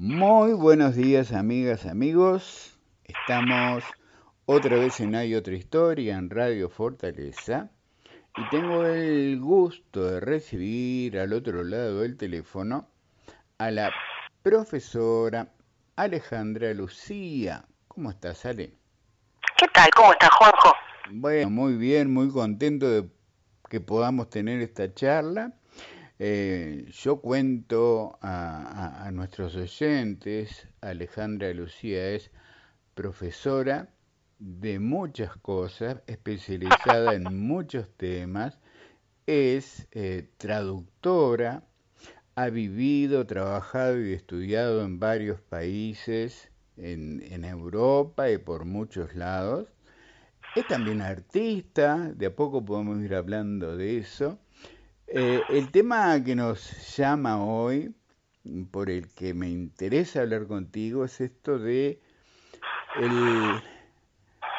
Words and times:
Muy 0.00 0.52
buenos 0.52 0.94
días 0.94 1.32
amigas, 1.32 1.84
amigos. 1.84 2.78
Estamos 3.02 3.82
otra 4.46 4.76
vez 4.76 5.00
en 5.00 5.16
Hay 5.16 5.34
otra 5.34 5.54
historia 5.54 6.16
en 6.16 6.30
Radio 6.30 6.70
Fortaleza 6.70 7.68
y 8.36 8.48
tengo 8.48 8.84
el 8.84 9.40
gusto 9.40 10.04
de 10.04 10.20
recibir 10.20 11.18
al 11.18 11.32
otro 11.32 11.64
lado 11.64 12.02
del 12.02 12.16
teléfono 12.16 12.86
a 13.58 13.72
la 13.72 13.90
profesora 14.44 15.48
Alejandra 15.96 16.72
Lucía. 16.74 17.64
¿Cómo 17.88 18.10
estás, 18.10 18.46
Ale? 18.46 18.74
¿Qué 19.56 19.66
tal? 19.74 19.90
¿Cómo 19.96 20.12
estás, 20.12 20.30
Juanjo? 20.30 20.74
Bueno, 21.10 21.50
muy 21.50 21.74
bien, 21.74 22.14
muy 22.14 22.30
contento 22.30 22.88
de 22.88 23.08
que 23.68 23.80
podamos 23.80 24.30
tener 24.30 24.60
esta 24.60 24.94
charla 24.94 25.54
eh, 26.20 26.86
yo 26.90 27.20
cuento 27.20 28.18
a, 28.22 29.08
nuestros 29.12 29.54
oyentes, 29.54 30.66
Alejandra 30.80 31.52
Lucía 31.54 32.10
es 32.10 32.32
profesora 32.94 33.88
de 34.40 34.80
muchas 34.80 35.36
cosas, 35.36 36.02
especializada 36.08 37.14
en 37.14 37.22
muchos 37.46 37.88
temas, 37.96 38.58
es 39.26 39.86
eh, 39.92 40.28
traductora, 40.38 41.62
ha 42.34 42.48
vivido, 42.48 43.26
trabajado 43.26 44.04
y 44.04 44.12
estudiado 44.12 44.84
en 44.84 44.98
varios 44.98 45.40
países, 45.40 46.50
en, 46.76 47.22
en 47.30 47.44
Europa 47.44 48.28
y 48.30 48.38
por 48.38 48.64
muchos 48.64 49.14
lados. 49.14 49.68
Es 50.56 50.66
también 50.66 51.00
artista, 51.00 52.12
de 52.12 52.26
a 52.26 52.34
poco 52.34 52.64
podemos 52.64 53.00
ir 53.02 53.14
hablando 53.14 53.76
de 53.76 53.98
eso 53.98 54.40
eh, 55.10 55.42
el 55.48 55.70
tema 55.70 56.22
que 56.22 56.34
nos 56.34 56.96
llama 56.96 57.42
hoy, 57.42 57.94
por 58.70 58.90
el 58.90 59.08
que 59.08 59.34
me 59.34 59.48
interesa 59.48 60.20
hablar 60.20 60.46
contigo, 60.46 61.04
es 61.04 61.20
esto 61.20 61.58
de 61.58 62.00
el 63.00 63.60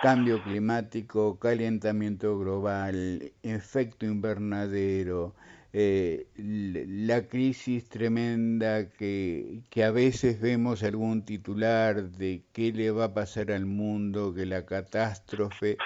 cambio 0.01 0.41
climático, 0.43 1.37
calentamiento 1.39 2.39
global, 2.39 3.31
efecto 3.43 4.05
invernadero, 4.05 5.35
eh, 5.71 6.27
la 6.35 7.27
crisis 7.27 7.87
tremenda 7.89 8.89
que, 8.89 9.61
que, 9.69 9.83
a 9.83 9.91
veces 9.91 10.41
vemos 10.41 10.81
algún 10.81 11.25
titular 11.25 12.09
de 12.09 12.43
qué 12.53 12.71
le 12.71 12.89
va 12.89 13.05
a 13.05 13.13
pasar 13.13 13.51
al 13.51 13.65
mundo, 13.67 14.33
que 14.33 14.47
la 14.47 14.65
catástrofe 14.65 15.77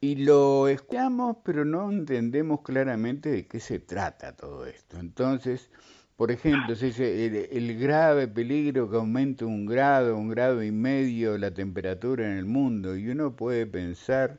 y 0.00 0.16
lo 0.16 0.68
escuchamos, 0.68 1.38
pero 1.44 1.64
no 1.64 1.90
entendemos 1.90 2.60
claramente 2.62 3.30
de 3.30 3.46
qué 3.46 3.60
se 3.60 3.78
trata 3.78 4.36
todo 4.36 4.66
esto. 4.66 4.98
Entonces, 4.98 5.70
por 6.16 6.30
ejemplo, 6.30 6.76
se 6.76 6.86
dice 6.86 7.48
el, 7.56 7.78
grave 7.78 8.28
peligro 8.28 8.88
que 8.90 8.96
aumente 8.96 9.44
un 9.44 9.66
grado, 9.66 10.16
un 10.16 10.28
grado 10.28 10.62
y 10.62 10.70
medio 10.70 11.38
la 11.38 11.52
temperatura 11.52 12.30
en 12.30 12.38
el 12.38 12.44
mundo, 12.44 12.96
y 12.96 13.08
uno 13.08 13.34
puede 13.34 13.66
pensar, 13.66 14.38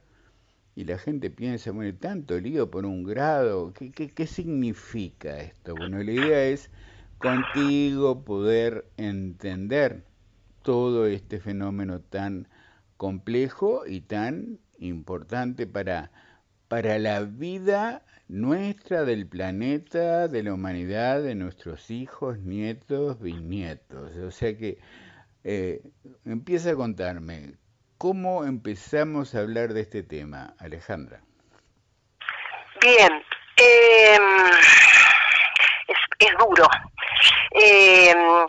y 0.75 0.86
la 0.86 0.97
gente 0.97 1.30
piensa, 1.30 1.72
bueno, 1.72 1.97
tanto 2.00 2.40
lío 2.40 2.69
por 2.72 2.86
un 2.86 3.03
grado, 3.03 3.73
¿qué, 3.73 3.92
qué, 3.92 4.09
qué 4.12 4.28
significa 4.28 5.40
esto? 5.40 5.75
Bueno, 5.75 6.02
la 6.03 6.12
idea 6.12 6.45
es 6.45 6.69
contigo 7.17 8.23
poder 8.23 8.86
entender 8.97 10.06
todo 10.64 11.08
este 11.08 11.40
fenómeno 11.40 12.02
tan 12.02 12.47
complejo 12.97 13.86
y 13.86 14.02
tan 14.02 14.59
importante 14.80 15.68
para, 15.68 16.12
para 16.68 17.00
la 17.00 17.22
vida 17.22 18.04
nuestra, 18.28 19.06
del 19.06 19.28
planeta, 19.28 20.28
de 20.28 20.44
la 20.44 20.54
humanidad, 20.54 21.22
de 21.22 21.36
nuestros 21.36 21.92
hijos, 21.92 22.40
nietos, 22.40 23.20
bisnietos. 23.20 24.16
O 24.16 24.31
sea 24.31 24.58
que 24.58 24.80
eh, 25.44 25.81
empieza 26.26 26.72
a 26.72 26.76
contarme, 26.76 27.53
¿cómo 27.98 28.46
empezamos 28.46 29.36
a 29.36 29.42
hablar 29.42 29.73
de 29.73 29.81
este 29.81 30.03
tema, 30.03 30.56
Alejandra? 30.59 31.22
Bien, 32.81 33.24
em, 33.58 34.24
es, 35.88 36.38
duro. 36.40 36.68
Em, 37.52 38.46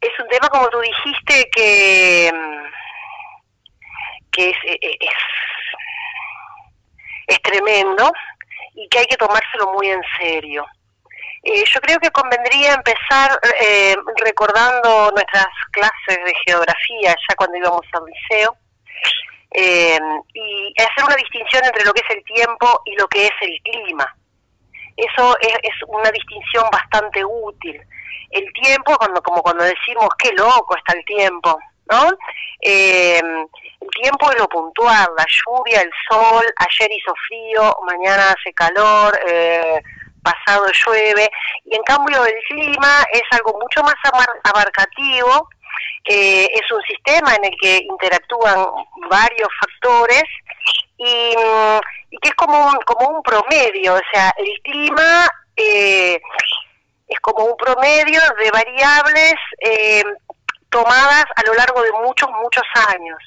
es 0.00 0.20
un 0.20 0.28
tema, 0.28 0.48
como 0.48 0.68
tú 0.68 0.80
dijiste, 0.80 1.50
que, 1.54 2.28
em, 2.28 2.70
que 4.32 4.50
es, 4.50 4.56
e, 4.64 4.78
e, 4.80 4.98
es 5.00 5.31
es 7.32 7.42
tremendo 7.42 8.12
y 8.74 8.88
que 8.88 9.00
hay 9.00 9.06
que 9.06 9.16
tomárselo 9.16 9.72
muy 9.72 9.88
en 9.88 10.02
serio. 10.18 10.64
Eh, 11.44 11.64
yo 11.66 11.80
creo 11.80 11.98
que 11.98 12.10
convendría 12.10 12.74
empezar 12.74 13.38
eh, 13.60 13.96
recordando 14.24 15.10
nuestras 15.10 15.48
clases 15.72 16.24
de 16.24 16.34
geografía, 16.46 17.16
ya 17.28 17.34
cuando 17.36 17.58
íbamos 17.58 17.82
al 17.92 18.04
liceo, 18.06 18.56
eh, 19.50 19.98
y 20.34 20.74
hacer 20.80 21.04
una 21.04 21.16
distinción 21.16 21.64
entre 21.64 21.84
lo 21.84 21.92
que 21.92 22.02
es 22.08 22.16
el 22.16 22.24
tiempo 22.24 22.82
y 22.84 22.94
lo 22.94 23.08
que 23.08 23.26
es 23.26 23.32
el 23.40 23.60
clima. 23.62 24.16
Eso 24.96 25.36
es, 25.40 25.54
es 25.62 25.74
una 25.88 26.10
distinción 26.12 26.64
bastante 26.70 27.24
útil. 27.24 27.80
El 28.30 28.52
tiempo, 28.52 28.96
cuando, 28.96 29.20
como 29.22 29.42
cuando 29.42 29.64
decimos, 29.64 30.08
qué 30.18 30.32
loco 30.32 30.76
está 30.76 30.96
el 30.96 31.04
tiempo, 31.04 31.58
Eh, 32.60 33.20
el 33.82 33.90
tiempo 34.00 34.30
es 34.30 34.38
lo 34.38 34.48
puntual, 34.48 35.08
la 35.16 35.26
lluvia, 35.26 35.80
el 35.80 35.90
sol, 36.08 36.44
ayer 36.56 36.92
hizo 36.92 37.12
frío, 37.26 37.76
mañana 37.84 38.30
hace 38.30 38.52
calor, 38.54 39.18
eh, 39.26 39.82
pasado 40.22 40.66
llueve, 40.86 41.28
y 41.64 41.76
en 41.76 41.82
cambio 41.82 42.24
el 42.24 42.34
clima 42.48 43.04
es 43.12 43.22
algo 43.32 43.58
mucho 43.60 43.82
más 43.82 43.96
abarcativo, 44.44 45.48
eh, 46.04 46.48
es 46.52 46.70
un 46.70 46.82
sistema 46.82 47.34
en 47.34 47.46
el 47.46 47.56
que 47.60 47.78
interactúan 47.78 48.66
varios 49.10 49.48
factores 49.60 50.24
y, 50.96 51.34
que 52.20 52.28
es 52.28 52.34
como 52.34 52.66
un, 52.66 52.76
como 52.86 53.16
un 53.16 53.22
promedio, 53.22 53.94
o 53.94 54.00
sea, 54.12 54.32
el 54.36 54.60
clima 54.62 55.28
eh, 55.56 56.20
es 57.08 57.20
como 57.20 57.44
un 57.44 57.56
promedio 57.56 58.20
de 58.38 58.50
variables 58.50 59.34
tomadas 60.72 61.24
a 61.36 61.42
lo 61.46 61.54
largo 61.54 61.82
de 61.82 61.92
muchos, 61.92 62.28
muchos 62.42 62.64
años. 62.88 63.18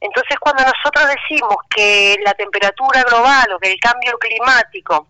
Entonces, 0.00 0.38
cuando 0.38 0.62
nosotros 0.62 1.08
decimos 1.08 1.56
que 1.74 2.16
la 2.24 2.34
temperatura 2.34 3.02
global 3.02 3.52
o 3.52 3.58
que 3.58 3.72
el 3.72 3.80
cambio 3.80 4.16
climático 4.18 5.08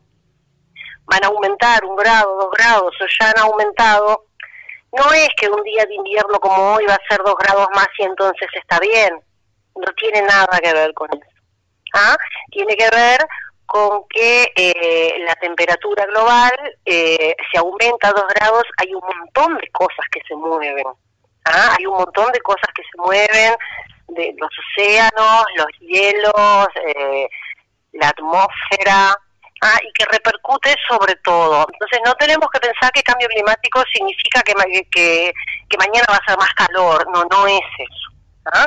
van 1.04 1.24
a 1.24 1.26
aumentar 1.26 1.84
un 1.84 1.96
grado, 1.96 2.36
dos 2.36 2.50
grados 2.56 2.94
o 3.00 3.06
ya 3.20 3.30
han 3.30 3.38
aumentado, 3.38 4.26
no 4.92 5.12
es 5.12 5.28
que 5.36 5.48
un 5.48 5.62
día 5.62 5.84
de 5.84 5.94
invierno 5.94 6.38
como 6.40 6.74
hoy 6.74 6.86
va 6.86 6.94
a 6.94 7.08
ser 7.08 7.20
dos 7.24 7.36
grados 7.36 7.68
más 7.74 7.88
y 7.98 8.04
entonces 8.04 8.48
está 8.54 8.78
bien. 8.80 9.20
No 9.74 9.92
tiene 9.96 10.22
nada 10.22 10.58
que 10.62 10.72
ver 10.72 10.92
con 10.94 11.08
eso. 11.12 11.30
¿Ah? 11.94 12.16
Tiene 12.50 12.76
que 12.76 12.88
ver 12.90 13.20
con 13.66 14.02
que 14.08 14.52
eh, 14.56 15.14
la 15.24 15.34
temperatura 15.36 16.04
global, 16.06 16.52
eh, 16.84 17.36
si 17.50 17.58
aumenta 17.58 18.10
dos 18.10 18.26
grados, 18.34 18.64
hay 18.78 18.92
un 18.92 19.02
montón 19.02 19.56
de 19.58 19.68
cosas 19.70 20.06
que 20.10 20.20
se 20.26 20.34
mueven. 20.34 20.86
¿Ah? 21.44 21.76
Hay 21.78 21.86
un 21.86 21.96
montón 21.96 22.30
de 22.32 22.40
cosas 22.40 22.68
que 22.74 22.82
se 22.82 22.98
mueven, 22.98 23.54
de 24.08 24.34
los 24.38 24.50
océanos, 24.58 25.44
los 25.56 25.66
hielos, 25.80 26.68
eh, 26.86 27.28
la 27.92 28.08
atmósfera, 28.08 29.14
ah, 29.62 29.78
y 29.82 29.92
que 29.92 30.04
repercute 30.10 30.74
sobre 30.88 31.14
todo. 31.16 31.66
Entonces 31.72 32.00
no 32.04 32.14
tenemos 32.14 32.48
que 32.52 32.60
pensar 32.60 32.90
que 32.92 33.02
cambio 33.02 33.28
climático 33.28 33.82
significa 33.92 34.42
que, 34.42 34.54
que, 34.90 35.32
mañana 35.78 36.06
va 36.10 36.16
a 36.16 36.26
ser 36.26 36.38
más 36.38 36.52
calor, 36.54 37.06
no, 37.12 37.24
no 37.24 37.46
es 37.46 37.60
eso. 37.78 38.10
¿ah? 38.52 38.66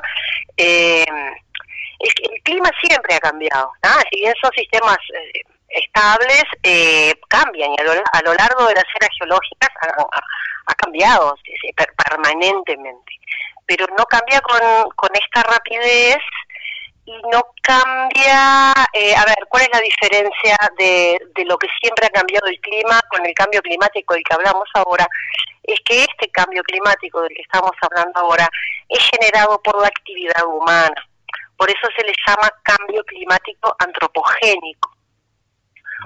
Eh, 0.57 1.05
el, 1.99 2.43
clima 2.43 2.69
siempre 2.81 3.15
ha 3.15 3.19
cambiado, 3.19 3.71
¿ah? 3.83 4.01
si 4.11 4.21
bien 4.21 4.33
son 4.41 4.51
sistemas 4.53 4.97
eh, 5.13 5.41
estables, 5.73 6.43
eh, 6.61 7.13
cambian 7.27 7.71
y 7.71 7.81
a 7.81 7.83
lo, 7.83 7.91
a 7.91 8.21
lo, 8.23 8.33
largo 8.33 8.67
de 8.67 8.75
las 8.75 8.85
eras 8.95 9.09
geológicas 9.17 9.69
ha, 10.67 10.75
cambiado 10.75 11.35
permanentemente 11.97 13.13
pero 13.65 13.85
no 13.97 14.05
cambia 14.05 14.41
con, 14.41 15.09
esta 15.13 15.43
rapidez 15.43 16.17
y 17.05 17.11
no 17.31 17.41
cambia, 17.61 18.73
eh, 18.93 19.15
a 19.15 19.25
ver, 19.25 19.45
¿cuál 19.49 19.63
es 19.63 19.69
la 19.73 19.81
diferencia 19.81 20.57
de 20.77 21.45
lo 21.45 21.57
que 21.57 21.67
siempre 21.81 22.07
ha 22.07 22.09
cambiado 22.09 22.47
el 22.47 22.59
clima 22.61 23.01
con 23.09 23.25
el 23.25 23.33
cambio 23.33 23.61
climático 23.61 24.13
del 24.13 24.23
que 24.23 24.33
hablamos 24.33 24.69
ahora? 24.73 25.07
Es 25.63 25.79
que 25.85 26.03
este 26.03 26.29
cambio 26.31 26.63
climático 26.63 27.21
del 27.21 27.33
que 27.35 27.41
estamos 27.41 27.71
hablando 27.81 28.19
ahora 28.19 28.49
es 28.89 28.99
generado 29.11 29.61
por 29.61 29.81
la 29.81 29.87
actividad 29.87 30.45
humana. 30.45 30.95
Por 31.57 31.69
eso 31.69 31.87
se 31.95 32.03
le 32.03 32.13
llama 32.27 32.49
cambio 32.63 33.03
climático 33.05 33.75
antropogénico, 33.79 34.92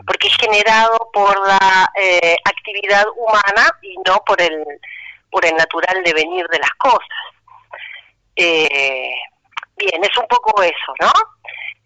porque 0.05 0.27
es 0.27 0.37
generado 0.37 1.09
por 1.13 1.47
la 1.47 1.89
eh, 1.95 2.35
actividad 2.45 3.05
humana 3.15 3.71
y 3.81 3.95
no 4.05 4.23
por 4.25 4.41
el, 4.41 4.63
por 5.31 5.45
el 5.45 5.55
natural 5.55 6.03
devenir 6.03 6.47
de 6.47 6.59
las 6.59 6.71
cosas. 6.77 7.19
Eh, 8.35 9.11
bien, 9.75 10.03
es 10.03 10.17
un 10.17 10.27
poco 10.27 10.61
eso, 10.61 10.93
¿no? 10.99 11.11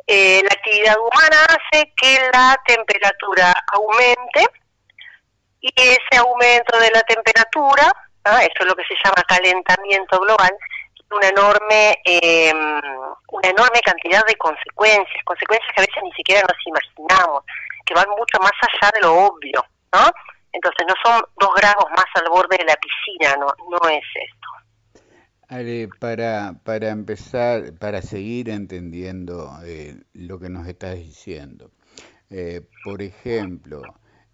Eh, 0.07 0.41
la 0.43 0.49
actividad 0.49 0.95
humana 0.97 1.45
hace 1.47 1.93
que 1.95 2.19
la 2.33 2.59
temperatura 2.65 3.53
aumente 3.73 4.45
y 5.61 5.71
ese 5.75 6.17
aumento 6.17 6.77
de 6.79 6.89
la 6.91 7.01
temperatura 7.03 7.93
¿ah? 8.25 8.43
eso 8.43 8.59
es 8.59 8.65
lo 8.65 8.75
que 8.75 8.83
se 8.83 8.95
llama 9.03 9.23
calentamiento 9.27 10.19
global, 10.19 10.51
una 11.11 11.27
enorme, 11.27 11.99
eh, 12.05 12.53
una 12.53 13.49
enorme 13.49 13.81
cantidad 13.81 14.25
de 14.25 14.35
consecuencias, 14.35 15.23
consecuencias 15.25 15.71
que 15.75 15.81
a 15.81 15.85
veces 15.85 16.03
ni 16.03 16.11
siquiera 16.13 16.41
nos 16.41 16.67
imaginamos, 16.67 17.43
que 17.85 17.93
van 17.93 18.09
mucho 18.09 18.39
más 18.41 18.51
allá 18.61 18.91
de 18.93 19.01
lo 19.01 19.13
obvio, 19.27 19.63
¿no? 19.93 20.11
Entonces 20.53 20.85
no 20.87 20.93
son 21.03 21.21
dos 21.39 21.49
grados 21.55 21.85
más 21.91 22.05
al 22.15 22.29
borde 22.29 22.57
de 22.57 22.65
la 22.65 22.75
piscina, 22.75 23.35
no, 23.37 23.47
no 23.69 23.89
es 23.89 24.03
esto. 24.15 24.47
Ale, 25.47 25.89
para, 25.99 26.53
para 26.63 26.89
empezar, 26.89 27.73
para 27.77 28.01
seguir 28.01 28.49
entendiendo 28.49 29.51
eh, 29.65 30.01
lo 30.13 30.39
que 30.39 30.49
nos 30.49 30.67
estás 30.67 30.95
diciendo, 30.95 31.71
eh, 32.29 32.61
por 32.85 33.01
ejemplo, 33.01 33.81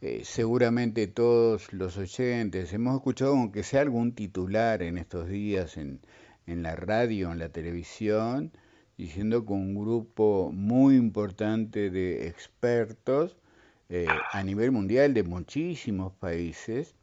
eh, 0.01 0.21
seguramente 0.23 1.07
todos 1.07 1.73
los 1.73 1.97
oyentes 1.97 2.71
hemos 2.71 2.95
escuchado, 2.95 3.31
aunque 3.31 3.63
sea 3.63 3.81
algún 3.81 4.13
titular 4.13 4.83
en 4.83 4.99
estos 4.99 5.27
días 5.27 5.77
en, 5.77 6.01
en 6.45 6.61
la 6.61 6.75
radio, 6.75 7.31
en 7.31 7.39
la 7.39 7.49
televisión, 7.49 8.51
diciendo 8.97 9.45
que 9.45 9.53
un 9.53 9.75
grupo 9.75 10.51
muy 10.51 10.95
importante 10.95 11.89
de 11.89 12.27
expertos 12.27 13.37
eh, 13.89 14.07
a 14.31 14.43
nivel 14.43 14.71
mundial 14.71 15.13
de 15.13 15.23
muchísimos 15.23 16.13
países 16.13 16.95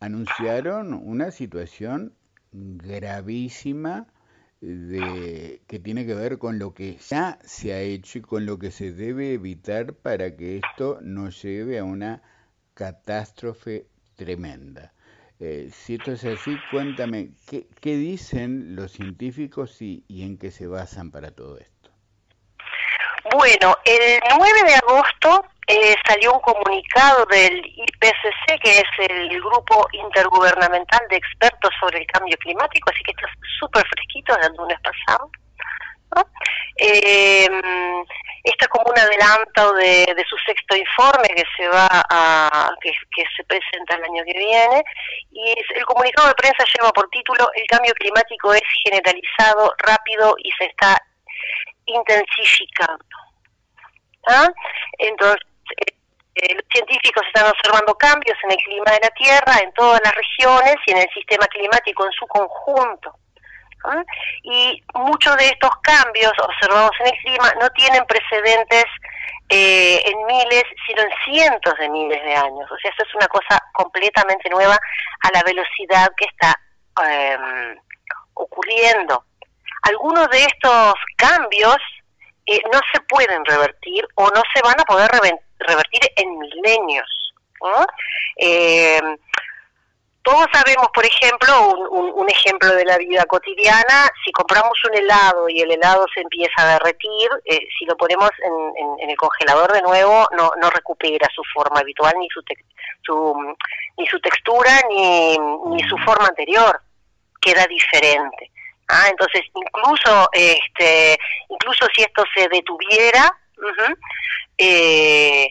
anunciaron 0.00 0.92
una 0.92 1.30
situación 1.30 2.12
gravísima 2.52 4.06
de, 4.60 5.62
que 5.66 5.78
tiene 5.78 6.04
que 6.06 6.14
ver 6.14 6.38
con 6.38 6.58
lo 6.58 6.74
que 6.74 6.98
ya 7.08 7.38
se 7.44 7.72
ha 7.72 7.80
hecho 7.80 8.18
y 8.18 8.22
con 8.22 8.44
lo 8.44 8.58
que 8.58 8.70
se 8.70 8.92
debe 8.92 9.32
evitar 9.32 9.94
para 9.94 10.36
que 10.36 10.58
esto 10.58 10.98
no 11.00 11.30
lleve 11.30 11.78
a 11.78 11.84
una 11.84 12.22
catástrofe 12.74 13.86
tremenda. 14.16 14.92
Eh, 15.40 15.68
si 15.70 15.94
esto 15.94 16.12
es 16.12 16.24
así, 16.24 16.58
cuéntame, 16.70 17.30
¿qué, 17.48 17.96
dicen 17.96 18.74
los 18.74 18.92
científicos 18.92 19.80
y, 19.80 20.04
y, 20.08 20.24
en 20.24 20.36
qué 20.36 20.50
se 20.50 20.66
basan 20.66 21.12
para 21.12 21.30
todo 21.30 21.58
esto? 21.58 21.90
Bueno, 23.36 23.76
el 23.84 24.20
9 24.36 24.62
de 24.66 24.74
agosto 24.74 25.44
eh, 25.68 25.94
salió 26.06 26.32
un 26.32 26.40
comunicado 26.40 27.26
del 27.26 27.64
IPCC, 27.66 28.60
que 28.62 28.78
es 28.78 29.10
el 29.10 29.28
Grupo 29.40 29.86
Intergubernamental 29.92 31.00
de 31.10 31.16
Expertos 31.16 31.70
sobre 31.78 31.98
el 31.98 32.06
Cambio 32.06 32.36
Climático, 32.38 32.90
así 32.90 33.02
que 33.04 33.12
esto 33.12 33.26
es 33.26 33.50
súper 33.60 33.86
fresquito 33.86 34.34
del 34.36 34.56
lunes 34.56 34.78
pasado. 34.80 35.30
¿no? 36.16 36.26
Eh, 36.78 37.46
está 38.42 38.66
como 38.68 38.90
un 38.90 38.98
adelanto 38.98 39.72
de, 39.74 40.24
su 40.28 40.36
sexto 40.46 40.76
informe 40.76 41.28
que 41.34 41.44
se 41.56 41.68
va 41.68 41.88
a 41.90 42.70
que, 42.80 42.92
se 43.36 43.44
presenta 43.44 43.96
el 43.96 44.04
año 44.04 44.24
que 44.24 44.38
viene 44.38 44.84
y 45.30 45.54
el 45.74 45.84
comunicado 45.84 46.28
de 46.28 46.34
prensa 46.34 46.64
lleva 46.76 46.92
por 46.92 47.08
título 47.10 47.48
el 47.54 47.66
cambio 47.66 47.94
climático 47.94 48.52
es 48.54 48.62
generalizado 48.84 49.72
rápido 49.78 50.34
y 50.38 50.50
se 50.58 50.66
está 50.66 50.96
intensificando 51.86 53.04
¿Ah? 54.26 54.48
entonces 54.98 55.40
eh, 56.40 56.54
los 56.54 56.64
científicos 56.72 57.26
están 57.26 57.50
observando 57.50 57.94
cambios 57.94 58.36
en 58.44 58.52
el 58.52 58.58
clima 58.58 58.92
de 58.92 59.00
la 59.02 59.10
Tierra, 59.10 59.58
en 59.60 59.72
todas 59.72 60.00
las 60.04 60.14
regiones 60.14 60.76
y 60.86 60.92
en 60.92 60.98
el 60.98 61.08
sistema 61.12 61.46
climático 61.46 62.06
en 62.06 62.12
su 62.12 62.26
conjunto. 62.28 63.12
¿Ah? 63.84 64.02
Y 64.42 64.82
muchos 64.94 65.36
de 65.36 65.46
estos 65.46 65.70
cambios 65.82 66.32
observados 66.42 66.90
en 67.00 67.06
el 67.06 67.20
clima 67.20 67.52
no 67.60 67.68
tienen 67.70 68.04
precedentes 68.06 68.84
eh, 69.50 70.02
en 70.04 70.26
miles, 70.26 70.64
sino 70.86 71.02
en 71.02 71.10
cientos 71.24 71.74
de 71.78 71.88
miles 71.88 72.22
de 72.22 72.34
años. 72.34 72.70
O 72.70 72.76
sea, 72.78 72.90
esto 72.90 73.04
es 73.06 73.14
una 73.14 73.28
cosa 73.28 73.62
completamente 73.72 74.50
nueva 74.50 74.74
a 74.74 75.30
la 75.32 75.42
velocidad 75.42 76.10
que 76.16 76.26
está 76.26 76.54
eh, 77.08 77.76
ocurriendo. 78.34 79.24
Algunos 79.84 80.28
de 80.30 80.42
estos 80.42 80.94
cambios 81.16 81.78
eh, 82.46 82.60
no 82.72 82.80
se 82.92 83.00
pueden 83.02 83.44
revertir 83.44 84.06
o 84.16 84.24
no 84.28 84.42
se 84.54 84.60
van 84.62 84.78
a 84.80 84.84
poder 84.84 85.10
revertir 85.60 86.00
en 86.16 86.38
milenios. 86.38 87.06
¿no? 87.60 87.86
Todos 90.28 90.46
sabemos, 90.52 90.88
por 90.92 91.06
ejemplo, 91.06 91.88
un, 91.88 92.28
ejemplo 92.28 92.68
de 92.74 92.84
la 92.84 92.98
vida 92.98 93.24
cotidiana, 93.24 94.10
si 94.22 94.30
compramos 94.30 94.78
un 94.84 94.94
helado 94.94 95.48
y 95.48 95.62
el 95.62 95.70
helado 95.70 96.04
se 96.12 96.20
empieza 96.20 96.52
a 96.58 96.72
derretir, 96.74 97.30
eh, 97.46 97.66
si 97.78 97.86
lo 97.86 97.96
ponemos 97.96 98.28
en, 98.42 98.98
en, 99.00 99.08
el 99.08 99.16
congelador 99.16 99.72
de 99.72 99.80
nuevo, 99.80 100.28
no, 100.36 100.50
no 100.60 100.68
recupera 100.68 101.26
su 101.34 101.42
forma 101.54 101.80
habitual, 101.80 102.12
ni 102.18 102.28
su, 102.28 102.42
te, 102.42 102.56
su 103.00 103.34
ni 103.96 104.06
su 104.06 104.20
textura, 104.20 104.70
ni, 104.90 105.82
su 105.88 105.96
forma 106.04 106.26
anterior, 106.28 106.78
queda 107.40 107.64
diferente. 107.64 108.50
Ah, 108.86 109.06
entonces 109.08 109.40
incluso 109.54 110.28
este 110.32 111.18
incluso 111.48 111.86
si 111.94 112.02
esto 112.02 112.22
se 112.34 112.48
detuviera 112.48 113.32
uh 113.56 113.94
eh, 114.58 115.50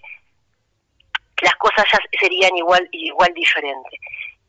las 1.41 1.56
cosas 1.56 1.85
ya 1.91 2.00
serían 2.19 2.56
igual 2.56 2.88
igual 2.91 3.33
diferentes 3.33 4.00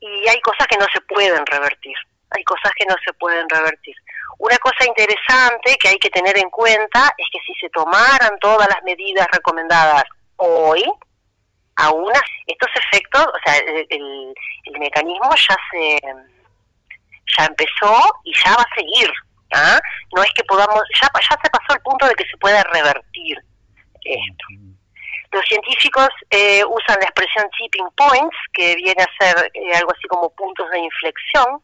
y 0.01 0.29
hay 0.29 0.41
cosas 0.41 0.67
que 0.69 0.77
no 0.77 0.87
se 0.93 1.01
pueden 1.03 1.45
revertir 1.47 1.95
hay 2.31 2.45
cosas 2.45 2.73
que 2.77 2.87
no 2.87 2.95
se 3.05 3.13
pueden 3.15 3.49
revertir 3.49 3.95
una 4.39 4.59
cosa 4.59 4.85
interesante 4.87 5.77
que 5.81 5.89
hay 5.89 5.99
que 5.99 6.11
tener 6.11 6.37
en 6.39 6.51
cuenta 6.51 7.13
es 7.17 7.27
que 7.33 7.39
si 7.47 7.55
se 7.61 7.71
tomaran 7.71 8.39
todas 8.41 8.69
las 8.69 8.83
medidas 8.85 9.27
recomendadas 9.33 10.05
hoy 10.37 10.85
aún 11.77 12.13
estos 12.47 12.71
efectos 12.77 13.27
o 13.27 13.39
sea 13.45 13.57
el, 13.59 13.87
el, 14.65 14.79
mecanismo 14.79 15.31
ya 15.35 15.57
se 15.71 15.99
ya 17.37 17.47
empezó 17.47 18.01
y 18.25 18.33
ya 18.45 18.51
va 18.57 18.63
a 18.63 18.75
seguir. 18.75 19.11
¿ah? 19.53 19.79
No 20.15 20.23
es 20.23 20.31
que 20.35 20.45
podamos, 20.45 20.83
ya, 21.01 21.09
ya 21.15 21.37
se 21.43 21.51
pasó 21.51 21.75
el 21.75 21.81
punto 21.83 22.07
de 22.07 22.15
que 22.15 22.25
se 22.25 22.37
pueda 22.39 22.63
revertir 22.65 23.39
esto. 24.05 24.45
Los 25.31 25.45
científicos 25.45 26.09
eh, 26.31 26.65
usan 26.65 26.99
la 27.01 27.05
expresión 27.05 27.49
tipping 27.59 27.89
points, 27.97 28.37
que 28.53 28.75
viene 28.77 29.03
a 29.03 29.25
ser 29.25 29.51
eh, 29.53 29.77
algo 29.77 29.93
así 29.93 30.09
como 30.09 30.31
puntos 30.31 30.71
de 30.71 30.79
inflexión 30.79 31.63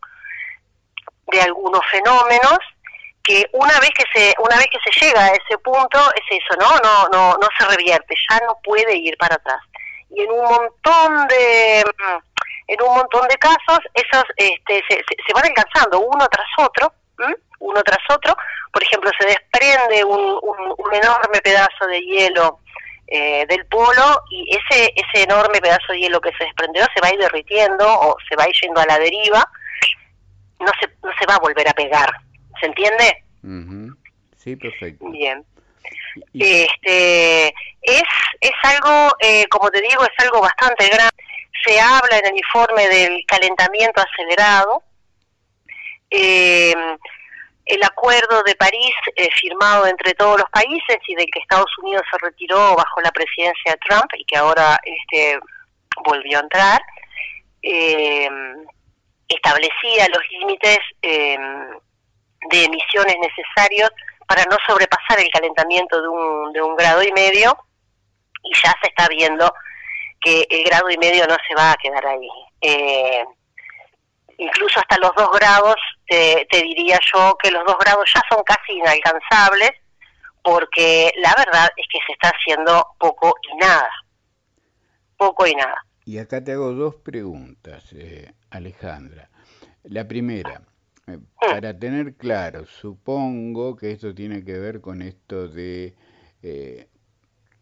de 1.29 1.41
algunos 1.41 1.81
fenómenos, 1.91 2.59
que 3.23 3.47
una 3.53 3.81
vez 3.81 3.91
que 3.97 4.05
se 4.13 4.35
una 4.39 4.57
vez 4.57 4.67
que 4.67 4.79
se 4.85 5.07
llega 5.07 5.25
a 5.25 5.29
ese 5.29 5.57
punto 5.63 5.99
es 6.15 6.39
eso, 6.43 6.61
¿no? 6.61 6.69
No 6.83 7.09
no 7.11 7.39
no 7.41 7.49
se 7.59 7.67
revierte, 7.67 8.15
ya 8.29 8.39
no 8.47 8.59
puede 8.63 8.97
ir 8.97 9.17
para 9.17 9.37
atrás. 9.37 9.61
Y 10.11 10.21
en 10.23 10.31
un 10.31 10.45
montón 10.45 11.27
de 11.29 11.81
en 12.69 12.83
un 12.83 12.95
montón 12.97 13.27
de 13.29 13.37
casos 13.37 13.79
esos 13.95 14.25
este, 14.37 14.83
se, 14.89 14.97
se, 14.97 15.33
van 15.35 15.45
alcanzando 15.47 16.01
uno 16.01 16.29
tras 16.29 16.47
otro, 16.59 16.93
uno 17.61 17.83
tras 17.83 17.99
otro. 18.11 18.37
Por 18.73 18.83
ejemplo, 18.83 19.11
se 19.19 19.27
desprende 19.27 20.05
un, 20.05 20.39
un 20.77 20.95
enorme 20.95 21.41
pedazo 21.43 21.87
de 21.87 22.01
hielo 22.01 22.61
eh, 23.07 23.47
del 23.47 23.67
polo 23.67 24.23
y 24.31 24.57
ese, 24.57 24.93
ese 24.95 25.25
enorme 25.25 25.61
pedazo 25.61 25.93
de 25.93 26.01
hielo 26.01 26.21
que 26.21 26.33
se 26.39 26.45
desprendió 26.45 26.85
se 26.95 27.01
va 27.01 27.09
a 27.09 27.15
ir 27.15 27.21
derritiendo 27.21 27.87
o 27.87 28.17
se 28.29 28.37
va 28.37 28.45
a 28.45 28.49
ir 28.49 28.55
yendo 28.63 28.81
a 28.81 28.87
la 28.87 28.99
deriva, 28.99 29.49
no 30.61 30.73
se, 30.81 30.89
no 31.03 31.11
se 31.19 31.27
va 31.27 31.37
a 31.37 31.41
volver 31.41 31.69
a 31.69 31.73
pegar. 31.73 32.11
¿Se 32.61 32.67
entiende? 32.67 33.25
Uh 33.43 33.49
-huh. 33.49 33.97
Sí, 34.37 34.57
perfecto. 34.57 35.09
Bien. 35.11 35.45
Este, 36.33 37.49
es, 37.83 38.03
es 38.41 38.53
algo, 38.63 39.17
eh, 39.21 39.47
como 39.49 39.71
te 39.71 39.81
digo, 39.81 40.05
es 40.05 40.25
algo 40.25 40.41
bastante 40.41 40.89
grande 40.89 41.25
se 41.65 41.81
habla 41.81 42.19
en 42.19 42.27
el 42.27 42.37
informe 42.37 42.89
del 42.89 43.25
calentamiento 43.27 44.03
acelerado. 44.03 44.83
Eh, 46.11 46.75
el 47.67 47.83
acuerdo 47.83 48.43
de 48.43 48.55
París 48.57 48.95
eh, 49.17 49.29
firmado 49.41 49.87
entre 49.87 50.13
todos 50.15 50.39
los 50.39 50.51
países 50.51 50.99
y 51.09 51.15
del 51.15 51.27
que 51.33 51.41
Estados 51.41 51.71
Unidos 51.83 52.03
se 52.11 52.19
retiró 52.19 52.77
bajo 52.77 53.01
la 53.01 53.11
presidencia 53.11 53.73
de 53.73 53.79
Trump 53.89 54.11
y 54.17 54.25
que 54.25 54.37
ahora 54.37 54.79
este 54.85 55.39
volvió 56.05 56.39
a 56.39 56.43
entrar 56.43 56.83
eh, 57.63 58.29
establecía 59.29 60.07
los 60.09 60.23
límites 60.31 60.79
eh, 61.01 61.39
de 62.51 62.65
emisiones 62.65 63.17
necesarios 63.21 63.91
para 64.27 64.45
no 64.45 64.57
sobrepasar 64.67 65.19
el 65.21 65.31
calentamiento 65.31 66.01
de 66.03 66.09
un, 66.09 66.53
de 66.53 66.61
un 66.61 66.77
grado 66.77 67.03
y 67.03 67.13
medio 67.13 67.57
y 68.43 68.51
ya 68.63 68.75
se 68.83 68.89
está 68.89 69.09
viendo 69.09 69.51
que 70.21 70.47
el 70.51 70.65
grado 70.65 70.91
y 70.91 70.99
medio 70.99 71.27
no 71.27 71.37
se 71.49 71.55
va 71.55 71.73
a 71.73 71.77
quedar 71.77 72.07
ahí. 72.07 72.29
Incluso 74.39 74.81
hasta 74.81 74.99
los 74.99 75.15
dos 75.17 75.31
grados, 75.33 75.77
te, 76.07 76.47
te, 76.51 76.63
diría 76.63 76.99
yo 77.15 77.37
que 77.43 77.51
los 77.51 77.65
dos 77.65 77.77
grados 77.79 78.05
ya 78.13 78.21
son 78.29 78.43
casi 78.45 78.73
inalcanzables, 78.73 79.71
porque 80.43 81.13
la 81.17 81.35
verdad 81.37 81.69
es 81.77 81.87
que 81.91 81.99
se 82.07 82.13
está 82.13 82.31
haciendo 82.31 82.87
poco 82.99 83.35
y 83.51 83.57
nada. 83.57 83.91
Poco 85.17 85.47
y 85.47 85.55
nada. 85.55 85.77
Y 86.05 86.19
acá 86.19 86.45
te 86.45 86.53
hago 86.53 86.73
dos 86.73 86.97
preguntas, 86.97 87.93
eh, 87.93 88.33
Alejandra. 88.51 89.31
La 89.85 90.07
primera, 90.07 90.63
eh, 91.07 91.19
para 91.39 91.79
tener 91.79 92.17
claro, 92.17 92.67
supongo 92.67 93.77
que 93.77 93.93
esto 93.93 94.15
tiene 94.15 94.45
que 94.45 94.59
ver 94.59 94.81
con 94.81 95.01
esto 95.01 95.49
de 95.49 95.95
eh, 96.43 96.89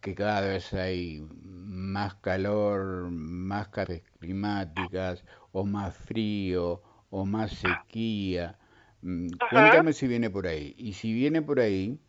que 0.02 0.14
cada 0.16 0.40
vez 0.40 0.74
hay 0.74 1.24
más 1.44 2.16
calor, 2.16 3.08
más 3.10 3.68
cargas 3.68 4.02
climáticas, 4.18 5.24
o 5.52 5.64
más 5.64 5.96
frío, 5.96 6.82
o 7.10 7.24
más 7.24 7.52
sequía. 7.52 8.58
Mm, 9.02 9.28
cuéntame 9.50 9.92
si 9.92 10.08
viene 10.08 10.28
por 10.28 10.48
ahí. 10.48 10.74
Y 10.76 10.94
si 10.94 11.14
viene 11.14 11.40
por 11.40 11.60
ahí, 11.60 12.00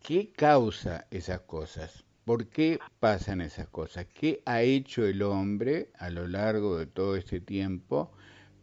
¿qué 0.00 0.30
causa 0.30 1.06
esas 1.10 1.40
cosas? 1.40 2.04
¿Por 2.26 2.48
qué 2.48 2.78
pasan 3.00 3.40
esas 3.40 3.66
cosas? 3.68 4.06
¿Qué 4.12 4.42
ha 4.44 4.60
hecho 4.60 5.06
el 5.06 5.22
hombre 5.22 5.90
a 5.98 6.10
lo 6.10 6.28
largo 6.28 6.76
de 6.76 6.86
todo 6.86 7.16
este 7.16 7.40
tiempo 7.40 8.12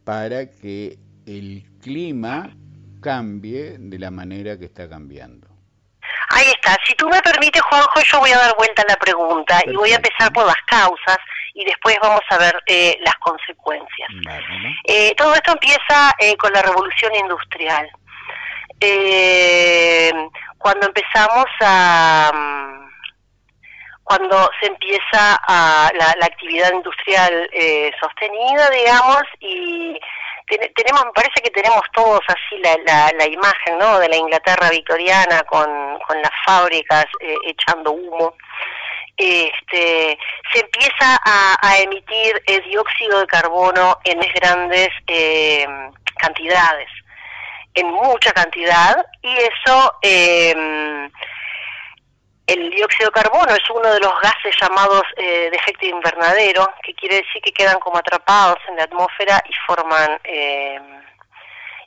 para 0.04 0.48
que 0.48 1.00
el 1.26 1.64
clima 1.80 2.56
cambie 3.00 3.78
de 3.78 3.98
la 3.98 4.12
manera 4.12 4.56
que 4.58 4.66
está 4.66 4.88
cambiando? 4.88 5.49
Ahí 6.30 6.46
está. 6.46 6.76
Si 6.86 6.94
tú 6.94 7.08
me 7.08 7.20
permites, 7.22 7.60
Juanjo, 7.62 8.00
yo 8.00 8.20
voy 8.20 8.30
a 8.30 8.38
dar 8.38 8.54
vuelta 8.56 8.82
a 8.82 8.90
la 8.90 8.96
pregunta 8.96 9.60
y 9.66 9.74
voy 9.74 9.92
a 9.92 9.96
empezar 9.96 10.32
por 10.32 10.46
las 10.46 10.62
causas 10.66 11.18
y 11.54 11.64
después 11.64 11.96
vamos 12.00 12.20
a 12.30 12.38
ver 12.38 12.62
eh, 12.66 12.96
las 13.00 13.16
consecuencias. 13.16 14.08
Eh, 14.84 15.12
todo 15.16 15.34
esto 15.34 15.52
empieza 15.52 16.12
eh, 16.18 16.36
con 16.36 16.52
la 16.52 16.62
revolución 16.62 17.14
industrial. 17.14 17.90
cuando 20.58 20.86
empezamos 20.86 21.46
a... 21.60 22.30
Mm, 22.32 22.90
cuando 24.04 24.50
se 24.60 24.66
empieza 24.66 25.38
a 25.46 25.88
la, 25.94 26.26
actividad 26.26 26.72
industrial 26.72 27.48
sostenida, 28.00 28.68
digamos, 28.70 29.22
y 29.38 30.00
tenemos, 30.74 31.04
me 31.04 31.12
parece 31.12 31.40
que 31.42 31.50
tenemos 31.50 31.82
todos 31.92 32.20
así 32.28 32.58
la, 32.62 32.76
la, 33.16 33.26
imagen, 33.26 33.78
¿no? 33.78 33.98
De 33.98 34.08
la 34.08 34.16
Inglaterra 34.16 34.70
victoriana 34.70 35.42
con, 35.42 35.98
con 36.06 36.20
las 36.20 36.32
fábricas 36.44 37.06
echando 37.44 37.92
humo 37.92 38.34
este, 39.20 40.18
se 40.52 40.60
empieza 40.60 41.20
a, 41.24 41.78
emitir 41.78 42.42
el 42.46 42.62
dióxido 42.64 43.20
de 43.20 43.26
carbono 43.26 43.98
en 44.04 44.18
grandes 44.34 44.88
eh, 45.06 45.66
cantidades, 46.16 46.88
en 47.74 47.86
mucha 47.88 48.32
cantidad, 48.32 48.96
y 49.22 49.36
eso, 49.36 49.94
eh, 50.02 50.54
el 52.52 52.70
dióxido 52.70 53.10
de 53.10 53.22
carbono 53.22 53.52
es 53.54 53.70
uno 53.70 53.92
de 53.92 54.00
los 54.00 54.12
gases 54.20 54.54
llamados 54.60 55.02
eh, 55.16 55.50
de 55.50 55.56
efecto 55.56 55.86
invernadero, 55.86 56.68
que 56.82 56.94
quiere 56.94 57.16
decir 57.16 57.40
que 57.42 57.52
quedan 57.52 57.78
como 57.78 57.98
atrapados 57.98 58.58
en 58.68 58.76
la 58.76 58.84
atmósfera 58.84 59.42
y 59.48 59.52
forman 59.66 60.18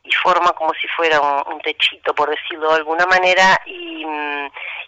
y 0.03 0.11
forma 0.11 0.51
como 0.51 0.73
si 0.73 0.87
fuera 0.89 1.19
un, 1.21 1.59
techito, 1.61 2.13
por 2.13 2.29
decirlo 2.29 2.69
de 2.71 2.75
alguna 2.75 3.05
manera, 3.05 3.59
y, 3.65 4.05